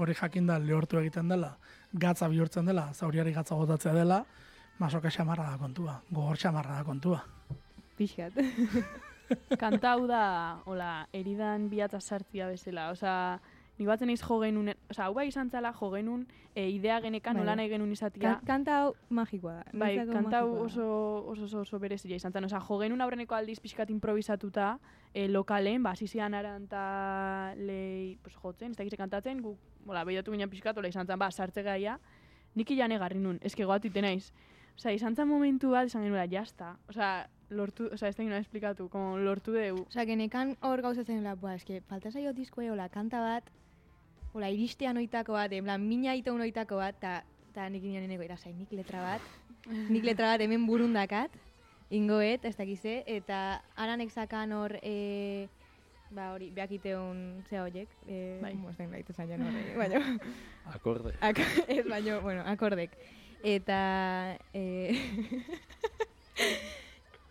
hori 0.01 0.15
jakinda 0.17 0.55
lehortu 0.57 0.97
egiten 0.97 1.29
dela, 1.29 1.51
gatza 1.93 2.25
bihurtzen 2.33 2.71
dela, 2.71 2.87
zauriari 2.95 3.35
gatza 3.37 3.59
botatzea 3.59 3.93
dela, 3.93 4.23
masoka 4.79 5.13
xamarra 5.13 5.51
da 5.51 5.59
kontua, 5.61 5.99
gogor 6.09 6.41
xamarra 6.41 6.79
da 6.79 6.87
kontua. 6.89 7.19
Pixkat. 7.99 8.41
Kanta 9.61 9.93
hau 9.93 10.07
da, 10.09 10.23
hola, 10.65 11.05
eridan 11.13 11.69
bihatza 11.69 12.01
sartzia 12.01 12.49
bezala, 12.49 12.89
osea, 12.95 13.37
nik 13.81 13.89
batzen 13.89 14.11
naiz 14.11 14.21
jo 14.21 14.37
genuen, 14.43 14.75
osea, 14.93 15.07
hau 15.07 15.15
bai 15.17 15.27
izan 15.31 15.49
zala 15.49 15.71
jo 15.73 15.89
genuen, 15.95 16.27
e, 16.53 16.67
idea 16.69 16.99
genekan 17.01 17.39
Bai. 17.39 17.41
nola 17.41 17.55
nahi 17.57 17.71
genuen 17.73 17.93
izatia, 17.95 18.35
Ka 18.37 18.47
kanta 18.53 18.77
hau 18.83 18.91
magikoa 19.09 19.55
da. 19.57 19.63
Bai, 19.73 19.95
kanta 20.11 20.43
hau 20.43 20.51
oso, 20.67 20.85
oso, 21.33 21.47
oso, 21.47 21.63
oso 21.65 21.81
berezia 21.81 22.17
izan 22.17 22.33
zen. 22.33 22.45
Osea, 22.45 22.61
jo 22.61 22.79
genuen 22.83 23.01
aurreneko 23.01 23.35
aldiz 23.35 23.57
pixkat 23.65 23.91
improvisatuta, 23.91 24.75
e, 25.15 25.29
lokalen, 25.29 25.83
ba, 25.83 25.95
zizian 25.97 26.37
aranta 26.37 27.55
lei, 27.57 28.19
pues, 28.23 28.37
jotzen, 28.37 28.77
ez 28.77 28.77
dakize 28.77 29.01
kantatzen, 29.01 29.41
guk, 29.41 29.57
bola, 29.87 30.05
behiratu 30.05 30.37
ginen 30.37 30.51
pixkat, 30.53 30.77
ola 30.77 30.93
izan 30.93 31.09
zen, 31.09 31.19
ba, 31.19 31.31
sartze 31.31 31.65
gaia, 31.65 31.97
nik 32.55 32.71
ilan 32.77 32.93
egarri 32.93 33.19
nun, 33.19 33.41
eske 33.41 33.65
goatite 33.65 34.05
naiz. 34.05 34.29
Osea, 34.77 34.93
izan 34.93 35.17
zen 35.17 35.29
momentu 35.29 35.73
bat, 35.73 35.89
izan 35.89 36.05
genuela, 36.05 36.29
jazta. 36.29 36.75
Osea, 36.89 37.31
lortu, 37.49 37.89
osea, 37.95 38.13
ez 38.13 38.17
da 38.17 38.23
ginen 38.23 38.45
esplikatu, 38.45 38.91
como 38.93 39.17
lortu 39.17 39.57
deu. 39.57 39.87
Osa, 39.89 40.05
genekan 40.05 40.59
hor 40.61 40.85
gauzatzen 40.85 41.23
dela, 41.23 41.35
bua, 41.35 41.57
eske, 41.57 41.81
falta 41.89 42.13
zaio 42.13 42.35
diskoa, 42.37 42.69
hola, 42.75 42.91
kanta 42.93 43.25
bat, 43.25 43.49
hola, 44.33 44.51
iristean 44.51 44.97
oitako 45.01 45.35
bat, 45.35 45.53
en 45.53 45.65
plan, 45.67 45.83
mina 45.83 46.15
ito 46.17 46.35
oitako 46.35 46.77
bat, 46.81 46.97
eta 46.99 47.23
ta 47.55 47.69
nik 47.69 47.83
inian 47.85 48.05
neneko 48.07 48.23
irasai, 48.27 48.53
nik 48.55 48.71
letra 48.73 49.03
bat, 49.03 49.23
nik 49.91 50.05
letra 50.07 50.33
bat 50.35 50.45
hemen 50.45 50.67
burundakat, 50.67 51.35
ingoet, 51.91 52.45
ez 52.47 52.55
dakize, 52.57 53.01
eta 53.11 53.61
aranek 53.77 54.13
zakan 54.15 54.53
hor, 54.55 54.77
e, 54.83 55.49
ba 56.15 56.33
hori, 56.35 56.51
behak 56.55 56.77
iteun 56.79 57.43
zea 57.51 57.65
horiek, 57.65 57.91
e, 58.07 58.39
Bai. 58.43 58.55
mosten 58.59 58.91
gaitu 58.95 59.13
zailan 59.15 59.43
hori, 59.49 59.65
baina, 59.79 60.03
Akorde. 60.75 61.17
ak 61.21 61.43
ez, 61.67 61.85
baina, 61.89 62.21
bueno, 62.23 62.47
akordek. 62.47 62.95
Eta, 63.43 64.37
e, 64.55 64.95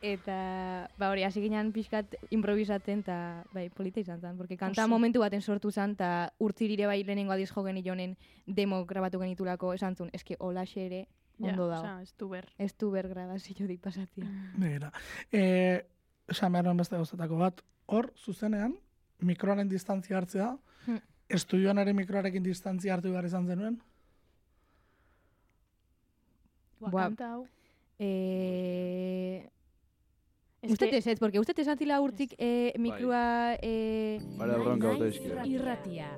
eta, 0.01 0.89
ba 0.97 1.09
hori, 1.11 1.23
hasi 1.23 1.41
ginen 1.41 1.71
pixkat 1.75 2.15
improvisatzen, 2.31 2.99
eta, 3.03 3.43
bai, 3.53 3.69
polita 3.69 3.99
izan 3.99 4.21
zen, 4.21 4.37
porque 4.37 4.57
kanta 4.57 4.83
Oso. 4.85 4.89
momentu 4.89 5.19
baten 5.19 5.41
sortu 5.41 5.71
zen, 5.71 5.91
eta 5.97 6.31
urtzirire 6.39 6.85
bai 6.87 7.03
lehenengo 7.03 7.33
adiz 7.33 7.49
jo 7.51 7.63
genilonen 7.63 8.15
demo 8.47 8.85
grabatu 8.85 9.19
genitulako, 9.19 9.73
esan 9.73 9.95
zuen, 9.95 10.09
eske 10.13 10.35
olaxe 10.39 10.85
ere, 10.85 11.01
ondo 11.39 11.69
ja, 11.69 11.75
dago. 11.75 11.83
Osea, 11.83 12.01
ez 12.01 12.13
du 12.17 12.29
ber. 12.29 12.47
Ez 12.57 12.73
du 12.77 12.91
ber 12.91 13.07
grabazio 13.09 13.67
dik 13.67 13.81
pasatzia. 13.81 14.25
Begira. 14.57 14.91
E, 15.31 15.85
esan 16.27 16.51
behar 16.53 16.75
beste 16.75 16.95
gauzatako 16.95 17.37
bat, 17.37 17.61
hor, 17.87 18.11
zuzenean, 18.17 18.75
mikroaren 19.19 19.69
distantzia 19.69 20.17
hartzea, 20.17 20.57
Hmm. 20.85 21.01
estudioan 21.27 21.77
ere 21.77 21.91
mikroarekin 21.93 22.41
distantzia 22.43 22.93
hartu 22.93 23.11
behar 23.11 23.25
izan 23.25 23.45
zenuen? 23.47 23.81
Buah. 26.79 27.09
kanta 27.09 27.33
hau. 27.33 27.47
Eh, 27.99 29.49
Ez 30.61 30.71
Usted 30.71 30.89
que- 30.89 30.97
ez 30.97 31.07
ez, 31.07 31.19
porque 31.19 31.39
usted 31.39 31.57
esan 31.59 31.77
zila 31.77 32.01
urtik 32.01 32.33
eh, 32.37 32.73
mikroa... 32.77 33.55
Eh, 33.61 34.19
Bara 34.37 34.57
izkira. 35.07 35.45
Irratia. 35.45 36.09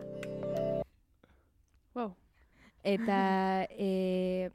Wow. 1.93 2.15
eta... 2.83 3.67
Eh, 3.69 4.49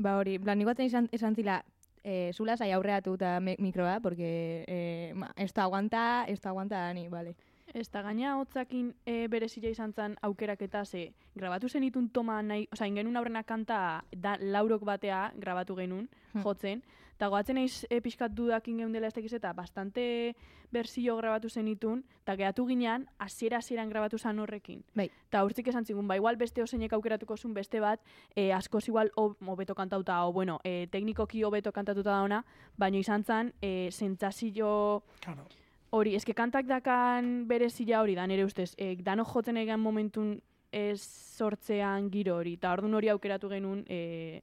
ba 0.00 0.16
hori, 0.16 0.38
plan, 0.38 0.58
nik 0.58 0.66
baten 0.68 0.86
esan, 0.88 1.08
esan 1.12 1.34
zila, 1.36 1.62
eh, 2.04 2.30
zula 2.32 2.56
zai 2.56 2.70
aurreatu 2.72 3.14
eta 3.14 3.38
mikroa, 3.40 4.00
porque 4.00 4.64
eh, 4.66 5.12
ma, 5.14 5.30
esto 5.36 5.60
aguanta, 5.60 6.24
esto 6.28 6.48
aguanta, 6.48 6.92
ni, 6.94 7.08
vale. 7.08 7.36
Ez 7.74 7.88
da 7.90 8.02
gaina 8.02 8.36
hotzakin 8.40 8.94
e, 9.06 9.28
berezila 9.28 9.68
izan 9.70 9.92
zen 9.92 10.16
aukeraketa 10.22 10.84
ze 10.84 11.12
grabatu 11.36 11.68
zenitun 11.68 12.08
toma 12.10 12.42
nahi, 12.42 12.66
oza, 12.72 12.86
ingenun 12.86 13.16
aurrena 13.16 13.42
kanta 13.44 14.02
da, 14.10 14.36
laurok 14.40 14.82
batea 14.84 15.32
grabatu 15.36 15.76
genuen, 15.76 16.08
Hmm. 16.32 16.42
jotzen, 16.44 16.82
eta 17.16 17.26
goatzen 17.28 17.56
naiz 17.56 17.84
e, 17.90 18.00
pixkat 18.00 18.30
dudakin 18.32 18.76
geun 18.78 18.92
dela 18.92 19.08
ez 19.08 19.14
dakiz 19.14 19.32
eta 19.34 19.52
bastante 19.52 20.34
berzio 20.70 21.16
grabatu 21.16 21.48
zenitun, 21.50 22.04
eta 22.22 22.36
geratu 22.36 22.66
ginean, 22.68 23.08
hasiera 23.18 23.58
hasieran 23.58 23.88
grabatu 23.90 24.18
zen 24.18 24.38
horrekin. 24.38 24.84
Bai. 24.94 25.08
Eta 25.28 25.44
urtzik 25.44 25.66
esan 25.68 25.84
zigun, 25.84 26.06
ba, 26.06 26.14
igual 26.16 26.36
beste 26.36 26.62
oseinek 26.62 26.92
aukeratuko 26.92 27.36
zuen 27.36 27.54
beste 27.54 27.80
bat, 27.80 28.00
e, 28.36 28.52
askoz 28.52 28.86
igual 28.88 29.10
ho- 29.16 29.36
hobeto 29.46 29.74
kantauta, 29.74 30.24
o 30.26 30.32
bueno, 30.32 30.60
e, 30.62 30.86
teknikoki 30.86 31.42
hobeto 31.42 31.72
kantatuta 31.72 32.10
dauna, 32.12 32.44
baina 32.78 32.98
izan 32.98 33.24
zen, 33.24 33.52
e, 33.60 33.88
sentsazio 33.90 35.02
Claro. 35.20 35.44
Hori, 35.90 36.14
eske 36.14 36.34
kantak 36.38 36.68
dakan 36.70 37.48
berezia 37.50 38.00
hori 38.00 38.14
da, 38.14 38.26
nire 38.30 38.44
ustez. 38.46 38.74
E, 38.78 38.94
dano 39.02 39.24
jotzen 39.26 39.56
egan 39.58 39.80
momentun 39.82 40.36
ez 40.70 41.00
sortzean 41.02 42.10
giro 42.14 42.36
hori. 42.38 42.54
Eta 42.60 42.70
orduan 42.76 42.94
hori 42.94 43.10
aukeratu 43.10 43.50
genuen 43.50 43.82
e, 43.90 44.42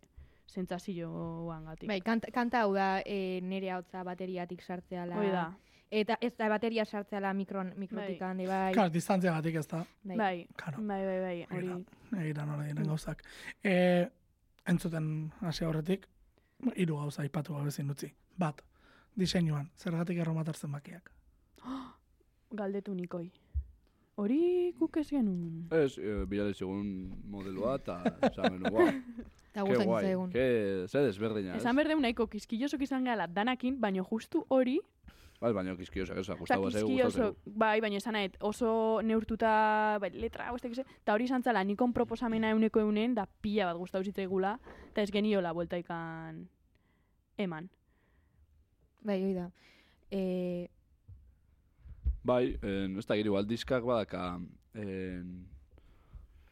sentsazioan 0.51 1.63
gatik. 1.69 1.87
Bai, 1.87 2.01
kanta, 2.03 2.31
kanta 2.35 2.65
hau 2.65 2.73
da 2.75 2.89
eh, 3.05 3.39
nire 3.43 3.71
hotza 3.77 4.03
bateriatik 4.03 4.61
sartzeala. 4.63 5.17
Hori 5.21 5.31
da. 5.31 5.47
Eta 5.87 6.17
ez 6.19 6.33
da 6.35 6.49
bateria 6.51 6.83
sartzeala 6.83 7.31
mikron, 7.33 7.71
mikrotik 7.79 8.19
Bai. 8.19 8.29
handi, 8.29 8.45
bai. 8.49 8.73
Claro, 8.75 8.91
distantzia 8.91 9.31
gatik 9.37 9.55
ez 9.55 9.67
da. 9.71 9.85
bai. 10.03 10.17
Bai, 10.17 10.47
Claro. 10.59 10.83
bai, 10.83 11.01
bai, 11.05 11.19
bai, 11.23 11.37
hori. 11.49 11.67
Egira, 11.67 12.23
egira 12.25 12.45
nola 12.45 12.67
diren 12.67 12.91
gauzak. 12.91 13.23
E, 13.63 13.75
entzuten 14.67 15.31
hasi 15.39 15.63
aurretik, 15.63 16.07
hiru 16.75 16.97
gauza 16.97 17.21
aipatu 17.23 17.55
gabe 17.55 17.71
ezin 17.71 17.89
utzi. 17.93 18.11
Bat, 18.37 18.65
diseinuan, 19.15 19.71
zergatik 19.77 20.19
erromatar 20.19 20.59
zenbakiak. 20.59 21.13
Galdetu 22.51 22.93
nikoi. 22.95 23.31
Hori 24.17 24.73
guk 24.79 24.97
ez 24.97 25.07
genuen. 25.09 25.67
Ez, 25.71 25.97
e, 25.97 26.23
bilale 26.25 26.53
segun 26.53 26.87
modeloa, 27.29 27.75
eta 27.77 27.99
esan 28.31 28.57
genuen, 28.57 28.73
guau, 28.73 28.87
Eta 29.57 29.63
gustatzen 29.65 29.89
guai, 29.89 30.03
zaigun. 30.05 30.31
ke, 30.31 30.45
ze 30.87 31.01
desberdina, 31.05 31.55
ez? 31.55 31.61
Esan 31.61 31.75
berdeu 31.75 31.99
nahiko 31.99 32.27
kiskillosok 32.29 32.81
izan 32.85 33.05
gala 33.05 33.27
danakin, 33.27 33.79
baina 33.81 34.03
justu 34.05 34.45
hori, 34.49 34.79
Bai, 35.37 35.51
baina 35.53 35.75
kiskiosak, 35.77 36.17
ez, 36.17 36.25
gustatu 36.33 36.69
zaigu, 36.71 36.87
gustatu 36.89 37.07
oso, 37.07 37.25
zaigu. 37.27 37.51
bai, 37.61 37.75
baina 37.81 37.99
esan 38.01 38.15
nahet, 38.17 38.39
oso 38.41 39.01
neurtuta, 39.05 39.51
bai, 40.01 40.09
letra, 40.17 40.47
beste 40.55 40.71
eta 40.81 41.13
hori 41.13 41.27
izan 41.29 41.43
zala, 41.45 41.61
nikon 41.63 41.93
proposamena 41.93 42.49
euneko 42.55 42.81
eunen, 42.81 43.13
da 43.13 43.27
pila 43.41 43.67
bat 43.69 43.77
gustau 43.77 44.01
zitzaigula, 44.01 44.55
eta 44.89 45.05
ez 45.05 45.11
geniola 45.13 45.53
bueltaikan 45.53 46.41
eman. 47.37 47.69
Bai, 49.05 49.19
hoi 49.27 49.35
da. 49.35 49.45
Eh, 50.09 50.65
Bai, 52.27 52.57
en, 52.61 52.97
ez 52.99 53.05
da 53.07 53.15
giri, 53.15 53.29
igual 53.31 53.47
diskak 53.47 53.83
badaka... 53.87 54.35
En, 54.77 55.47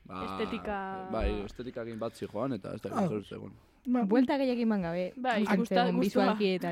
ba, 0.08 0.24
Estetika- 0.26 1.10
Bai, 1.12 1.30
estetikakin 1.46 2.00
bat 2.02 2.18
joan, 2.22 2.54
eta 2.58 2.74
ez 2.78 2.82
da 2.82 2.90
Ah. 2.96 3.10
zegoen. 3.28 3.54
Ba, 3.86 4.02
buelta 4.10 4.34
gehiagin 4.42 4.70
ban 4.72 4.82
gabe. 4.82 5.02
Bai, 5.16 5.44
gusta- 5.46 5.84
eta 5.86 5.92
listo. 6.00 6.22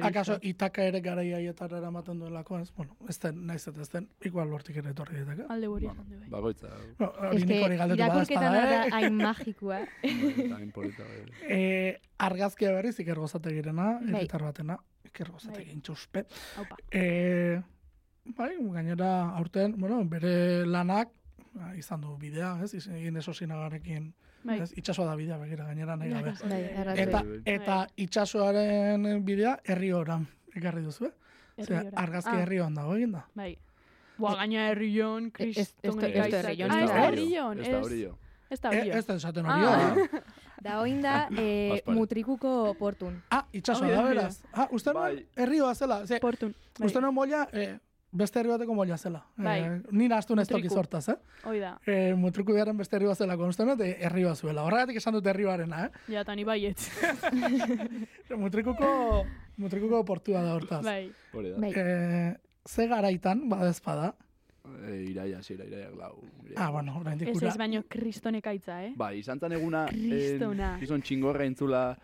Akaso 0.07 0.37
itaka 0.41 0.81
ere 0.89 0.99
garai 1.05 1.27
haietara 1.37 1.77
eramaten 1.77 2.17
duelako, 2.19 2.57
ez? 2.63 2.71
Bueno, 2.73 2.95
ez 3.07 3.19
den, 3.21 3.43
naiz 3.45 3.67
eta 3.69 3.81
ez 3.81 3.89
den, 3.91 4.07
igual 4.25 4.49
hortik 4.55 4.77
ere 4.81 4.89
etorri 4.95 5.19
ditaka. 5.19 5.45
Alde 5.53 5.67
hori 5.69 5.85
Bueno, 5.85 6.03
du, 6.09 6.17
bai. 6.21 6.29
Bagoitza, 6.29 6.69
No, 6.99 7.11
hori 7.19 7.37
Ez 7.37 7.45
nik 7.45 7.61
hori 7.67 7.75
que 7.75 7.77
galdetu 7.83 7.99
bada 8.07 8.21
espada, 8.23 8.49
da 8.71 8.85
eh? 8.87 8.89
hain 8.93 9.15
magikoa. 9.19 9.79
bai, 10.01 10.51
hain 10.57 10.71
polita, 10.71 11.03
bai. 11.03 11.21
E, 11.49 11.99
argazkia 12.17 12.71
berriz 12.71 12.95
iker 12.99 13.19
gozategirena, 13.19 13.99
Bai. 14.01 14.21
editar 14.23 14.41
batena, 14.41 14.79
iker 15.05 15.29
gozategin 15.35 15.81
txuspe. 15.85 16.25
Haupa. 16.57 16.77
E, 16.91 17.61
bai, 18.25 18.55
gainera 18.59 19.29
aurten, 19.37 19.75
bueno, 19.77 20.03
bere 20.05 20.65
lanak, 20.65 21.09
ba, 21.53 21.75
izan 21.77 22.01
du 22.01 22.17
bidea, 22.17 22.57
ez? 22.63 22.73
Egin 22.87 23.17
eso 23.17 23.33
sinagarekin, 23.33 24.13
Bai. 24.43 24.59
ez? 24.61 24.73
Itxasoa 24.77 25.05
da 25.05 25.15
bidea, 25.15 25.37
begira, 25.37 25.65
gainera 25.65 25.95
nahi 25.95 26.09
gabe. 26.09 26.33
Bai, 26.49 26.61
erratzen. 26.63 27.07
Eta, 27.07 27.21
Bai, 27.23 27.27
bai. 27.29 27.41
eta 27.55 27.87
itxasoaren 27.97 29.25
bidea 29.25 29.59
herri 29.65 29.91
oran 29.93 30.27
ekarri 30.55 30.81
duzu, 30.83 31.05
eh? 31.05 31.13
Ze, 31.57 31.61
Herri 31.75 31.87
ora. 31.87 31.99
argazki 32.01 32.31
Ah, 32.33 32.39
herri 32.41 32.59
hon 32.59 32.73
dago 32.73 32.95
egin 32.95 33.11
da. 33.11 33.27
Bai. 33.35 33.57
Boa, 34.17 34.35
gaina 34.35 34.67
herrion, 34.71 35.25
ez- 35.27 35.31
kriston 35.33 35.99
ez- 36.03 36.15
ez 36.15 36.31
da 36.31 36.39
herrion, 36.39 36.71
Ah, 36.71 36.77
ez 36.77 36.83
ez 36.83 36.89
da 36.89 37.07
hori. 37.07 37.17
herrion, 37.23 37.59
Ez 37.59 37.67
ez. 37.67 37.71
da 37.73 37.77
E, 38.71 38.79
hori. 38.79 38.89
ez 38.91 39.05
da 39.07 39.15
esaten 39.15 39.45
Ah. 39.45 39.53
hori, 39.53 39.65
ah. 39.65 40.21
Da 40.63 40.79
oin 40.79 41.01
da 41.01 41.27
eh, 41.37 41.81
mutrikuko 41.87 42.73
portun. 42.79 43.21
Ah, 43.29 43.45
itxasoa 43.51 43.89
da, 43.89 44.03
beraz. 44.03 44.43
Ah, 44.53 44.67
uste 44.71 44.93
nuen 44.93 45.15
Bai. 45.17 45.25
herrioa 45.35 45.75
zela. 45.75 46.05
Ze, 46.07 46.19
Portun. 46.19 46.55
Bai. 46.79 46.85
uste 46.87 47.01
nuen 47.01 47.13
molla, 47.13 47.47
eh, 47.51 47.79
beste 48.13 48.39
herri 48.39 48.51
bateko 48.53 48.75
molla 48.77 48.97
zela. 48.97 49.23
Bai. 49.35 49.59
Eh, 49.59 49.81
nina 49.91 50.17
astu 50.21 50.37
ez 50.39 50.47
toki 50.47 50.69
sortaz, 50.69 51.07
eh? 51.09 51.15
Hoi 51.49 51.59
da. 51.59 51.73
Eh, 51.85 52.13
mutriku 52.15 52.53
biaren 52.53 52.77
beste 52.77 52.95
herri 52.97 53.09
bat 53.09 53.17
zela, 53.17 53.35
nuen, 53.35 53.81
eh, 53.81 53.97
herri 53.99 54.23
bat 54.23 54.37
zuela. 54.37 54.63
Horregatik 54.63 54.97
esan 55.01 55.13
dut 55.17 55.25
herrioarena, 55.25 55.85
eh? 55.85 55.89
Ja, 56.13 56.23
tani 56.23 56.43
baiet. 56.43 56.77
Mutrikuko, 58.43 59.25
mutrikuko 59.57 60.03
portua 60.05 60.41
da 60.43 60.53
hortaz. 60.55 60.83
bai. 60.85 61.11
Hori 61.33 61.51
da. 61.51 61.59
Bai. 61.59 61.73
Eh, 61.75 62.35
ze 62.65 62.87
garaitan, 62.87 63.47
badezpada. 63.49 64.13
E, 64.87 64.95
iraia, 65.11 65.41
zira, 65.43 65.65
iraia, 65.65 65.89
lau. 65.91 66.21
iraia. 66.45 66.55
Ah, 66.57 66.69
bueno, 66.71 66.97
oraindik 66.99 67.27
Ez 67.29 67.37
ura. 67.37 67.49
ez 67.49 67.57
baino 67.57 67.83
kristonekaitza, 67.87 68.83
eh? 68.85 68.93
Bai, 68.95 69.17
izan 69.19 69.39
zan 69.39 69.51
eguna, 69.51 69.85
Kristona. 69.89 70.77
gizon 70.79 71.01
txingorra 71.01 71.45
intzula, 71.45 71.97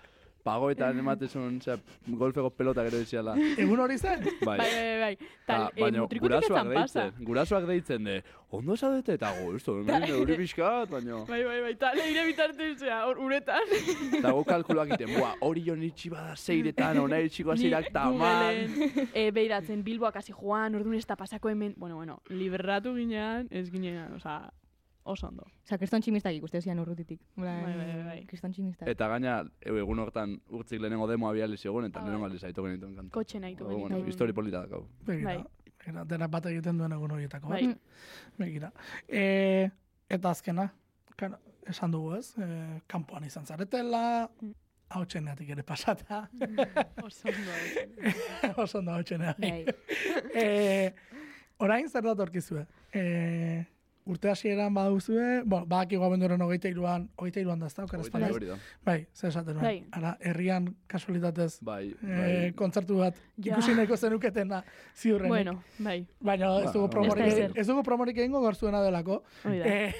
pagoetan 0.43 0.99
ematezun, 1.03 1.57
osea, 1.61 1.77
golfeko 2.07 2.49
pelota 2.55 2.83
gero 2.87 3.01
diziala. 3.01 3.35
Egun 3.57 3.79
hori 3.85 3.97
zen? 3.97 4.25
Bai. 4.43 4.57
Bai, 4.57 4.69
bai, 4.73 4.99
bai. 5.03 5.15
Tal, 5.45 5.65
Ta, 5.65 5.71
eh, 5.75 5.81
baina 5.81 6.03
mutrikutik 6.03 6.27
gurasoak 6.27 6.69
deitzen, 6.73 7.25
gurasoak 7.29 7.67
deitzen 7.69 8.07
de, 8.09 8.17
ondo 8.55 8.77
esadete 8.77 9.15
eta 9.19 9.31
gustu, 9.39 9.79
hemen 9.81 10.05
euri 10.09 10.37
pixkat, 10.39 10.89
baina... 10.93 11.23
Bai, 11.29 11.41
bai, 11.45 11.59
bai, 11.65 11.73
eta 11.75 11.91
leire 11.97 12.25
bitarte, 12.29 12.69
zera, 12.77 13.01
hor, 13.07 13.19
uretan. 13.25 13.73
Eta 14.19 14.33
go 14.35 14.43
kalkuloak 14.47 14.93
egiten, 14.95 15.13
bua, 15.17 15.33
hori 15.45 15.65
jo 15.67 15.75
nitsi 15.77 16.09
bada 16.13 16.35
zeiretan, 16.35 17.01
ona 17.03 17.19
iritsiko 17.21 17.53
azirak 17.53 17.91
taman. 17.93 18.73
E, 19.13 19.29
beiratzen, 19.35 19.83
Bilboak 19.85 20.21
hasi 20.21 20.33
joan, 20.33 20.77
orduan 20.79 20.97
ez 20.97 21.05
da 21.09 21.17
pasako 21.19 21.51
hemen, 21.53 21.75
bueno, 21.77 21.99
bueno, 22.01 22.21
liberratu 22.29 22.95
ginean, 22.97 23.47
ez 23.51 23.67
ginean, 23.69 24.15
oza, 24.17 24.41
oso 25.10 25.28
ondo. 25.28 25.43
Osa, 25.66 25.78
kriston 25.82 26.01
tximistak 26.05 26.36
ikuste 26.38 26.62
zian 26.62 26.80
urrutitik. 26.80 27.20
Bai, 27.36 27.45
Bai, 27.64 27.74
bai, 27.78 28.03
bai. 28.05 28.18
Kriston 28.30 28.51
tximistak. 28.53 28.88
Eta 28.91 29.07
gaina, 29.12 29.39
egun 29.62 29.99
hortan 30.03 30.36
urtzik 30.49 30.80
lehenengo 30.82 31.07
demo 31.10 31.30
abiali 31.30 31.57
zegoen, 31.57 31.86
eta 31.89 31.99
Ah, 31.99 32.03
lehenengo 32.03 32.26
bai. 32.28 32.32
aldiz 32.32 32.43
aitu 32.49 32.64
genituen 32.68 32.95
kanta. 32.95 33.12
Kotxe 33.18 33.39
nahitu 33.39 33.66
Bueno, 33.66 33.88
genituen. 33.88 34.07
histori 34.10 34.34
polita 34.34 34.62
dakau. 34.66 34.86
Begira, 35.07 35.36
Bai. 35.36 36.05
denak 36.05 36.30
bat 36.32 36.45
egiten 36.45 36.78
duen 36.78 36.91
egun 36.93 37.12
horietako. 37.12 37.49
Bai. 37.49 37.68
bat. 37.68 37.78
Begira. 38.38 38.72
E, 39.07 39.70
eta 40.10 40.30
azkena, 40.30 40.70
claro, 41.16 41.38
esan 41.68 41.91
dugu 41.91 42.16
ez, 42.16 42.34
e, 42.38 42.82
kanpoan 42.88 43.24
izan 43.26 43.45
zaretela, 43.45 44.30
Mm. 44.41 44.53
hau 44.89 45.03
txeneatik 45.05 45.49
ere 45.53 45.64
pasata, 45.64 46.30
Oso 47.03 47.28
ondo. 47.30 47.51
oso 48.64 48.80
ondo 48.80 48.91
hau 48.91 49.03
txeneatik. 49.03 49.70
Bai. 50.34 50.93
orain 51.60 51.89
zer 51.89 52.03
datorkizue? 52.03 52.66
E, 52.93 53.66
urte 54.05 54.29
hasieran 54.29 54.73
baduzue, 54.73 55.43
bueno, 55.45 55.65
badakigu 55.69 56.03
abenduaren 56.03 56.41
hogeita 56.41 56.67
iruan, 56.71 57.09
hogeita 57.15 57.39
iruan 57.43 57.59
da 57.59 57.67
ez 57.67 57.75
da, 57.75 57.83
okera 57.83 58.03
da. 58.47 58.55
Bai, 58.85 59.07
zer 59.13 59.29
esaten 59.29 59.53
nuen. 59.57 59.65
Bai. 59.65 59.83
Ara, 59.91 60.17
herrian 60.21 60.75
kasualitatez, 60.87 61.59
Bai, 61.61 61.91
e, 62.01 62.07
bai. 62.07 62.53
kontzertu 62.57 62.97
bat 62.97 63.15
Ja. 63.37 63.53
ikusi 63.53 63.75
nahiko 63.75 63.97
zenuketena 63.97 64.63
ziurrenik. 64.95 65.29
Bueno, 65.29 65.63
bai, 65.79 66.07
Baina 66.19 66.59
ez 66.63 66.71
dugu 66.73 66.87
Ba, 66.87 66.89
promorik, 66.89 67.23
ez 67.25 67.33
da 67.35 67.43
ezer. 67.45 67.51
ez 67.55 67.67
dugu 67.67 67.83
promorik 67.83 68.17
egingo 68.17 68.39
gorzuena 68.41 68.81
delako. 68.81 69.21
da. 69.43 69.51
Eh, 69.53 69.93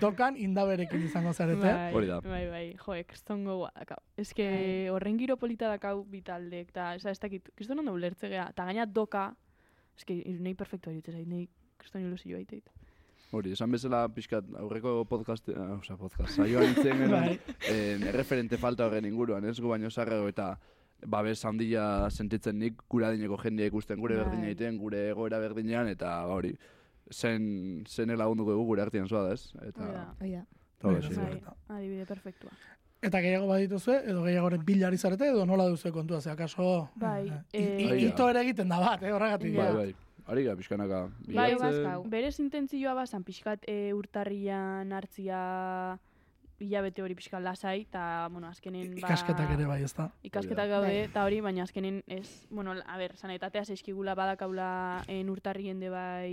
dokan 0.00 0.36
indaberekin 0.36 1.02
izango 1.04 1.32
zarete. 1.32 1.60
Bai, 1.94 2.06
da. 2.06 2.20
Bai, 2.20 2.48
bai, 2.50 2.76
jo, 2.76 2.92
kriston 3.06 3.44
gogoa 3.44 3.70
dakau. 3.78 3.98
Ez 4.16 4.32
que 4.34 4.90
horren 4.90 5.18
giro 5.18 5.36
polita 5.36 5.68
dakau 5.68 6.04
bitaldek, 6.04 6.68
eta 6.70 6.94
ez 6.96 7.04
ez 7.06 7.18
dakit, 7.20 7.50
kriston 7.54 7.78
ondo 7.78 7.92
ulertze 7.92 8.28
gea, 8.28 8.48
eta 8.50 8.64
gaina 8.64 8.86
doka, 8.86 9.36
ez 9.96 10.04
que 10.04 10.14
nahi 10.40 10.54
perfecto 10.54 10.90
hori 10.90 11.00
zait, 11.00 11.26
nahi 11.26 11.48
kriston 11.78 12.02
ilusio 12.02 12.36
baiteit. 12.36 12.68
Hori, 13.34 13.52
esan 13.56 13.72
bezala 13.74 14.04
pixkat 14.14 14.46
aurreko 14.60 14.92
podcast, 15.10 15.48
eh, 15.50 15.58
osea 15.74 15.96
podcast, 15.98 16.36
saioan 16.38 16.70
itzen 16.70 17.00
genuen, 17.00 17.10
Bai. 17.34 17.56
eh, 17.70 17.96
erreferente 18.12 18.58
falta 18.62 18.86
horren 18.86 19.08
inguruan, 19.08 19.44
ez 19.50 19.56
gu 19.58 19.72
baino 19.72 19.90
zarrego 19.90 20.28
eta 20.30 20.52
babes 21.10 21.40
handia 21.44 22.08
sentitzen 22.14 22.58
nik 22.62 22.84
gure 22.88 23.08
adineko 23.08 23.36
jendea 23.42 23.66
ikusten 23.72 23.98
gure 24.00 24.16
Bai. 24.16 24.24
berdina 24.24 24.46
egiten, 24.52 24.78
gure 24.78 25.08
egoera 25.10 25.40
berdinean, 25.42 25.90
eta 25.90 26.14
hori, 26.30 26.54
zen, 27.10 27.82
zen 27.90 28.14
lagunduko 28.16 28.54
dugu 28.54 28.70
gure 28.70 28.86
artean 28.86 29.10
zoa 29.10 29.26
da, 29.26 29.34
ez? 29.34 29.50
Eta, 29.66 29.82
Hori 29.82 29.98
da. 29.98 30.06
Hoi 30.20 30.30
da. 30.36 30.44
eta 30.78 30.88
hori, 30.92 31.02
Bai, 31.18 31.40
sí, 31.42 31.58
adibide 31.78 32.06
perfektua. 32.06 32.54
Eta 33.04 33.20
gehiago 33.20 33.50
badituzue, 33.50 33.98
edo 34.08 34.22
gehiagoren 34.24 34.62
bilari 34.64 34.96
zarete, 34.96 35.26
edo 35.28 35.42
nola 35.44 35.66
duzu 35.68 35.90
kontua, 35.92 36.22
ze 36.22 36.30
akaso... 36.30 36.88
Bai, 36.96 37.26
eh, 37.52 37.64
eh, 37.90 37.98
ito 38.06 38.30
ere 38.30 38.40
egiten 38.46 38.70
da 38.72 38.78
bat, 38.80 39.02
eh, 39.02 39.12
horregatik. 39.12 39.52
Bai, 39.58 39.72
bai. 39.76 39.90
Ari 40.26 40.44
gara, 40.46 40.56
pixkanaka. 40.56 41.04
Bai, 41.28 41.52
bazkau. 41.60 42.02
Berez 42.08 42.38
intentzioa 42.40 42.94
bazan 42.96 43.24
pixkat 43.26 43.66
e, 43.68 43.92
urtarrian 43.92 44.92
hartzia 44.96 45.98
hilabete 46.64 47.02
hori 47.02 47.16
pixkat 47.18 47.42
lasai, 47.42 47.82
eta, 47.82 48.28
bueno, 48.32 48.48
azkenen, 48.48 48.94
ba... 48.94 49.08
Ikasketak 49.08 49.54
ere 49.56 49.66
bai, 49.68 49.80
ez 49.84 49.92
da. 49.96 50.08
Ikasketak 50.24 50.68
Bai. 50.68 50.72
gaude, 50.72 50.98
eta 51.10 51.24
hori, 51.26 51.40
baina 51.44 51.64
azkenen 51.66 52.02
ez, 52.06 52.46
bueno, 52.50 52.76
a 52.78 52.98
ber, 53.00 53.16
sanitatea 53.16 53.64
zeizkigula 53.64 54.14
badakaula 54.14 54.68
en 55.08 55.32
urtarrien 55.32 55.80
de 55.80 55.90
bai... 55.92 56.30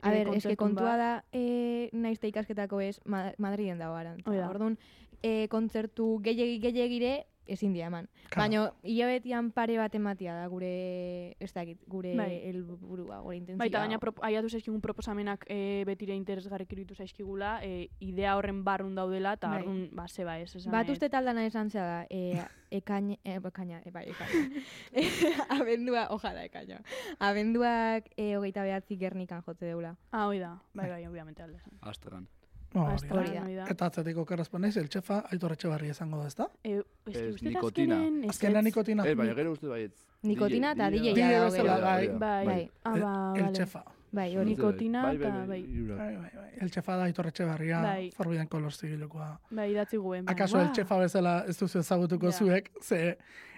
A 0.00 0.12
eh, 0.12 0.22
ber, 0.22 0.36
eske 0.38 0.54
kontua 0.56 0.94
da, 0.96 1.10
e, 1.34 1.90
naizte 1.92 2.30
ikasketako 2.30 2.80
ez, 2.80 3.00
Ma 3.04 3.32
Madriden 3.42 3.82
dago 3.82 3.98
aran. 3.98 4.22
Orduan, 4.24 4.78
e, 5.22 5.48
kontzertu 5.50 6.12
gehiegi 6.22 6.60
gehiegire 6.62 7.12
ezin 7.48 7.72
dia 7.72 7.88
eman. 7.88 8.08
Claro. 8.28 8.42
Baina 8.44 8.62
hilabetian 8.82 9.50
pare 9.56 9.78
bat 9.80 9.94
ematia 9.96 10.34
da 10.36 10.46
gure, 10.52 11.34
ez 11.40 11.50
dakit, 11.54 11.80
gure 11.88 12.14
Bai. 12.18 12.28
helburua, 12.50 13.22
gure 13.24 13.38
intentzioa. 13.38 13.62
Baita 13.64 13.82
gaina 13.82 13.98
prop, 14.02 14.20
aiatu 14.24 14.50
zaizkigun 14.52 14.82
proposamenak 14.84 15.46
e, 15.48 15.82
betire 15.88 16.14
interesgarrik 16.16 16.72
iruditu 16.76 16.94
zaizkigula, 16.94 17.58
e, 17.64 17.88
idea 18.04 18.36
horren 18.36 18.62
barrun 18.64 18.94
daudela, 18.98 19.34
eta 19.40 19.48
Bai. 19.48 19.62
barrun, 19.62 19.82
ba, 19.96 20.06
zeba 20.08 20.38
ez, 20.38 20.54
esan 20.54 20.72
Bat 20.72 20.92
uste 20.94 21.08
taldana 21.08 21.46
esan 21.48 21.72
zea 21.72 21.86
da, 21.88 22.00
e, 22.10 22.44
ekaina, 22.70 23.18
e, 23.24 23.38
ekaina, 23.40 23.82
e, 23.84 23.90
bai, 23.90 24.06
ekaina. 24.12 24.64
Abendua, 25.58 26.08
ojala 26.14 26.44
ekaina. 26.44 26.82
Abenduak 27.18 28.12
e, 28.16 28.34
hogeita 28.36 28.66
behatzi 28.68 29.00
gernikan 29.00 29.42
jote 29.46 29.66
deula. 29.66 29.96
Ah, 30.12 30.26
hoi 30.26 30.38
da, 30.38 30.58
bai, 30.74 30.90
bai, 30.90 31.06
obviamente 31.08 31.42
alde. 31.42 31.62
Aztegan. 31.80 32.28
No, 32.74 32.82
hori 32.84 32.94
Hasta 32.94 33.14
da. 33.14 33.20
Hori 33.42 33.54
da. 33.56 33.66
Eta 33.72 33.86
atzetiko 33.86 34.24
kerrazpen 34.28 34.60
naiz, 34.60 34.76
el 34.76 34.88
txefa 34.92 35.22
Aitor 35.32 35.52
Etxebarri 35.52 35.88
izango 35.88 36.18
da, 36.20 36.26
ez 36.28 36.34
da? 36.36 36.48
E, 36.62 36.74
ez 37.06 37.16
Ez, 37.16 37.42
nikotina. 37.42 37.96
azkenen... 37.96 38.24
ez- 38.24 38.30
Azkena 38.30 38.58
ez- 38.58 38.64
nikotina. 38.64 39.06
Eh, 39.08 39.14
baina 39.14 39.34
gero 39.34 39.52
uste 39.52 39.66
baiet. 39.68 39.94
Nikotina 40.22 40.72
eta 40.72 40.90
DJ 40.90 41.14
DJ 41.14 41.20
ja 41.32 41.44
bezala, 41.44 41.78
dago 41.78 41.86
bai. 41.86 42.06
gero. 42.06 42.18
Bai, 42.18 42.46
Bai. 42.46 42.70
ah, 42.84 42.98
ba, 42.98 43.14
el 43.38 43.52
txefa. 43.52 43.84
Bai, 44.10 44.36
hori. 44.36 44.50
Nikotina 44.50 45.12
eta 45.12 45.30
bai. 45.46 45.62
Bai, 45.62 46.16
bai, 46.16 46.30
bai. 46.36 46.50
El 46.60 46.70
txefa 46.70 46.96
da 46.96 47.04
Aitor 47.04 47.26
Etxebarria, 47.26 47.80
Bai. 47.82 48.10
Forbidden 48.10 48.46
Colors 48.48 48.78
zigilokoa. 48.80 49.40
Bai, 49.50 49.70
idatzi 49.72 49.96
guen. 49.96 50.24
baina, 50.24 50.32
Akaso 50.36 50.60
el 50.60 50.72
txefa 50.72 50.98
bezala 50.98 51.44
ez 51.48 51.58
duzu 51.58 51.78
ezagutuko 51.78 52.26
Ja. 52.26 52.32
zuek, 52.32 52.70
ze 52.82 53.16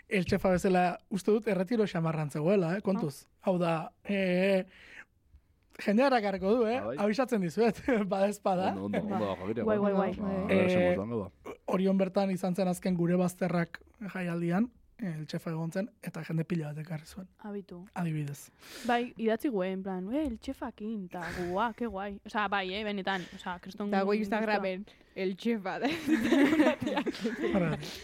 el 0.09 0.25
txefa 0.25 0.51
bezala 0.51 0.99
uste 1.09 1.31
dut 1.33 1.47
erretiro 1.49 1.85
xamarran 1.87 2.31
zegoela, 2.31 2.77
eh, 2.77 2.81
kontuz. 2.83 3.27
Hau 3.43 3.59
da, 3.59 3.93
eh, 4.05 4.67
jendeara 5.85 6.20
garko 6.20 6.55
du, 6.57 6.66
eh? 6.66 6.78
Ah, 6.78 6.87
bai. 6.91 6.97
Abisatzen 7.07 7.41
dizuet, 7.43 7.81
badezpada. 8.12 8.74
Ondo, 8.76 8.99
ondo, 8.99 9.14
ondo, 9.14 9.37
jakitea. 9.43 9.64
Guai, 9.64 9.78
guai, 9.78 9.93
guai. 9.93 10.12
Eh. 10.51 11.55
Orion 11.66 11.99
bertan 11.99 12.31
izan 12.31 12.55
zen 12.55 12.68
azken 12.68 12.97
gure 12.99 13.16
bazterrak 13.16 13.81
jaialdian, 14.14 14.68
eh, 15.01 15.14
el 15.16 15.26
txefa 15.26 15.51
egon 15.55 15.70
zen, 15.72 15.89
eta 16.03 16.22
jende 16.26 16.45
pila 16.45 16.72
bat 16.72 16.78
ekarri 16.85 17.07
zuen, 17.07 17.28
Abitu. 17.47 17.85
adibidez. 17.95 18.51
Bai, 18.87 19.12
idatzi 19.16 19.49
guen, 19.49 19.78
en 19.78 19.83
plan, 19.83 20.09
eh, 20.12 20.26
el 20.26 20.39
txefakin, 20.39 21.05
eta 21.07 21.22
guau, 21.51 21.72
que 21.74 21.87
guai. 21.87 22.18
Osa, 22.26 22.49
bai, 22.49 22.66
eh, 22.74 22.83
benetan, 22.85 23.22
osa, 23.37 23.59
kriston... 23.61 23.91
Dago 23.91 24.12
Instagramen, 24.14 24.85
el 25.14 25.37
txefa 25.37 25.78
da. 25.81 25.89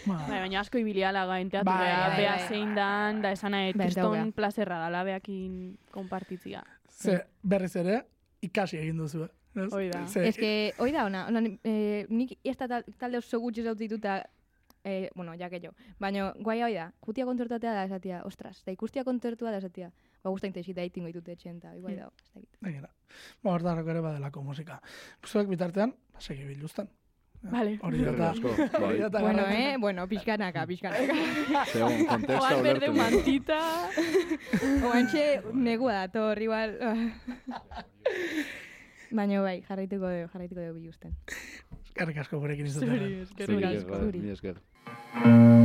Ba, 0.06 0.16
Bai, 0.28 0.40
baina 0.40 0.60
asko 0.60 0.78
ibilia 0.78 1.12
gainteatu, 1.12 1.64
Bai, 1.66 1.78
bea, 1.84 2.08
bai, 2.08 2.16
bea 2.20 2.36
bai. 2.36 2.48
zein 2.48 2.74
dan, 2.74 3.20
da 3.22 3.32
esan 3.32 3.52
nahi, 3.52 3.72
Bai, 3.74 3.86
kriston 3.90 4.32
plazerra 4.32 4.78
dala 4.78 5.02
beakin 5.04 5.76
konpartitzia. 5.92 6.62
Ze 6.96 7.18
berriz 7.42 7.74
ere, 7.76 8.02
ikasi 8.42 8.78
egin 8.78 8.96
duzu. 8.98 9.26
ez? 9.56 9.72
Hoi 9.72 9.88
da. 9.90 10.06
Ze, 10.06 10.26
Ez 10.28 10.36
que, 10.36 10.72
hoi 10.78 10.90
da, 10.92 11.04
ona, 11.08 11.26
ona 11.28 11.40
eh, 11.64 12.06
nik 12.08 12.38
ez 12.44 12.56
da 12.56 12.66
tal- 12.68 12.84
talde 12.98 13.18
oso 13.18 13.38
gutxi 13.40 13.62
zaut 13.64 13.78
dituta, 13.78 14.18
eh, 14.84 15.08
bueno, 15.14 15.32
ja 15.34 15.48
que 15.50 15.60
jo. 15.60 15.70
Baina, 15.98 16.32
guai 16.38 16.60
hoi 16.62 16.74
da, 16.74 16.90
kutia 17.00 17.24
kontzertatea 17.24 17.72
da 17.74 17.84
esatia, 17.84 18.22
ostras, 18.24 18.62
da 18.64 18.72
ikustia 18.72 19.04
kontzertua 19.04 19.50
da 19.50 19.58
esatia. 19.58 19.90
Ba, 20.22 20.30
guztain 20.30 20.52
tesita 20.52 20.82
itingo 20.84 21.06
ditute 21.08 21.32
etxen, 21.32 21.56
eta 21.58 21.72
guai 21.78 21.96
da, 21.96 22.10
ez 22.26 22.32
dakit. 22.34 22.58
Begira. 22.60 22.90
Ba, 23.42 23.50
hor 23.54 23.62
darrako 23.62 23.90
ere 23.90 24.00
badelako 24.04 24.42
musika. 24.42 24.80
Zuek 25.24 25.48
bitartean, 25.48 25.94
ba, 26.12 26.20
segi 26.20 26.44
biluzten. 26.44 26.88
Vale. 27.50 27.78
Hori 27.82 27.98
da, 28.04 28.30
asko, 28.30 28.48
hori 28.56 29.00
bai. 29.00 29.10
da 29.10 29.20
Bueno, 29.20 29.42
eh, 29.48 29.76
bueno, 29.78 30.06
pixkanaka, 30.08 30.66
pixkanaka. 30.66 31.64
Segun, 31.72 32.06
konteksta 32.10 32.42
Oan 32.42 32.62
berde 32.64 32.90
mantita. 32.90 33.60
Oantxe, 34.90 35.42
negua 35.54 35.92
dator, 36.02 36.42
igual. 36.42 36.76
Baina 39.16 39.40
bai, 39.42 39.60
jarraituko 39.68 40.08
dugu, 40.10 40.28
jarraituko 40.32 40.60
dugu 40.60 40.74
bilusten. 40.80 41.14
Eskerrik 41.84 42.18
asko 42.24 42.40
gurekin 42.42 42.66
izatea. 42.72 42.96
Zuri, 42.96 43.12
eskerrik 43.28 43.68
asko. 43.70 43.94
Zuri. 44.06 44.18
mila 44.24 44.34
esker. 44.40 45.55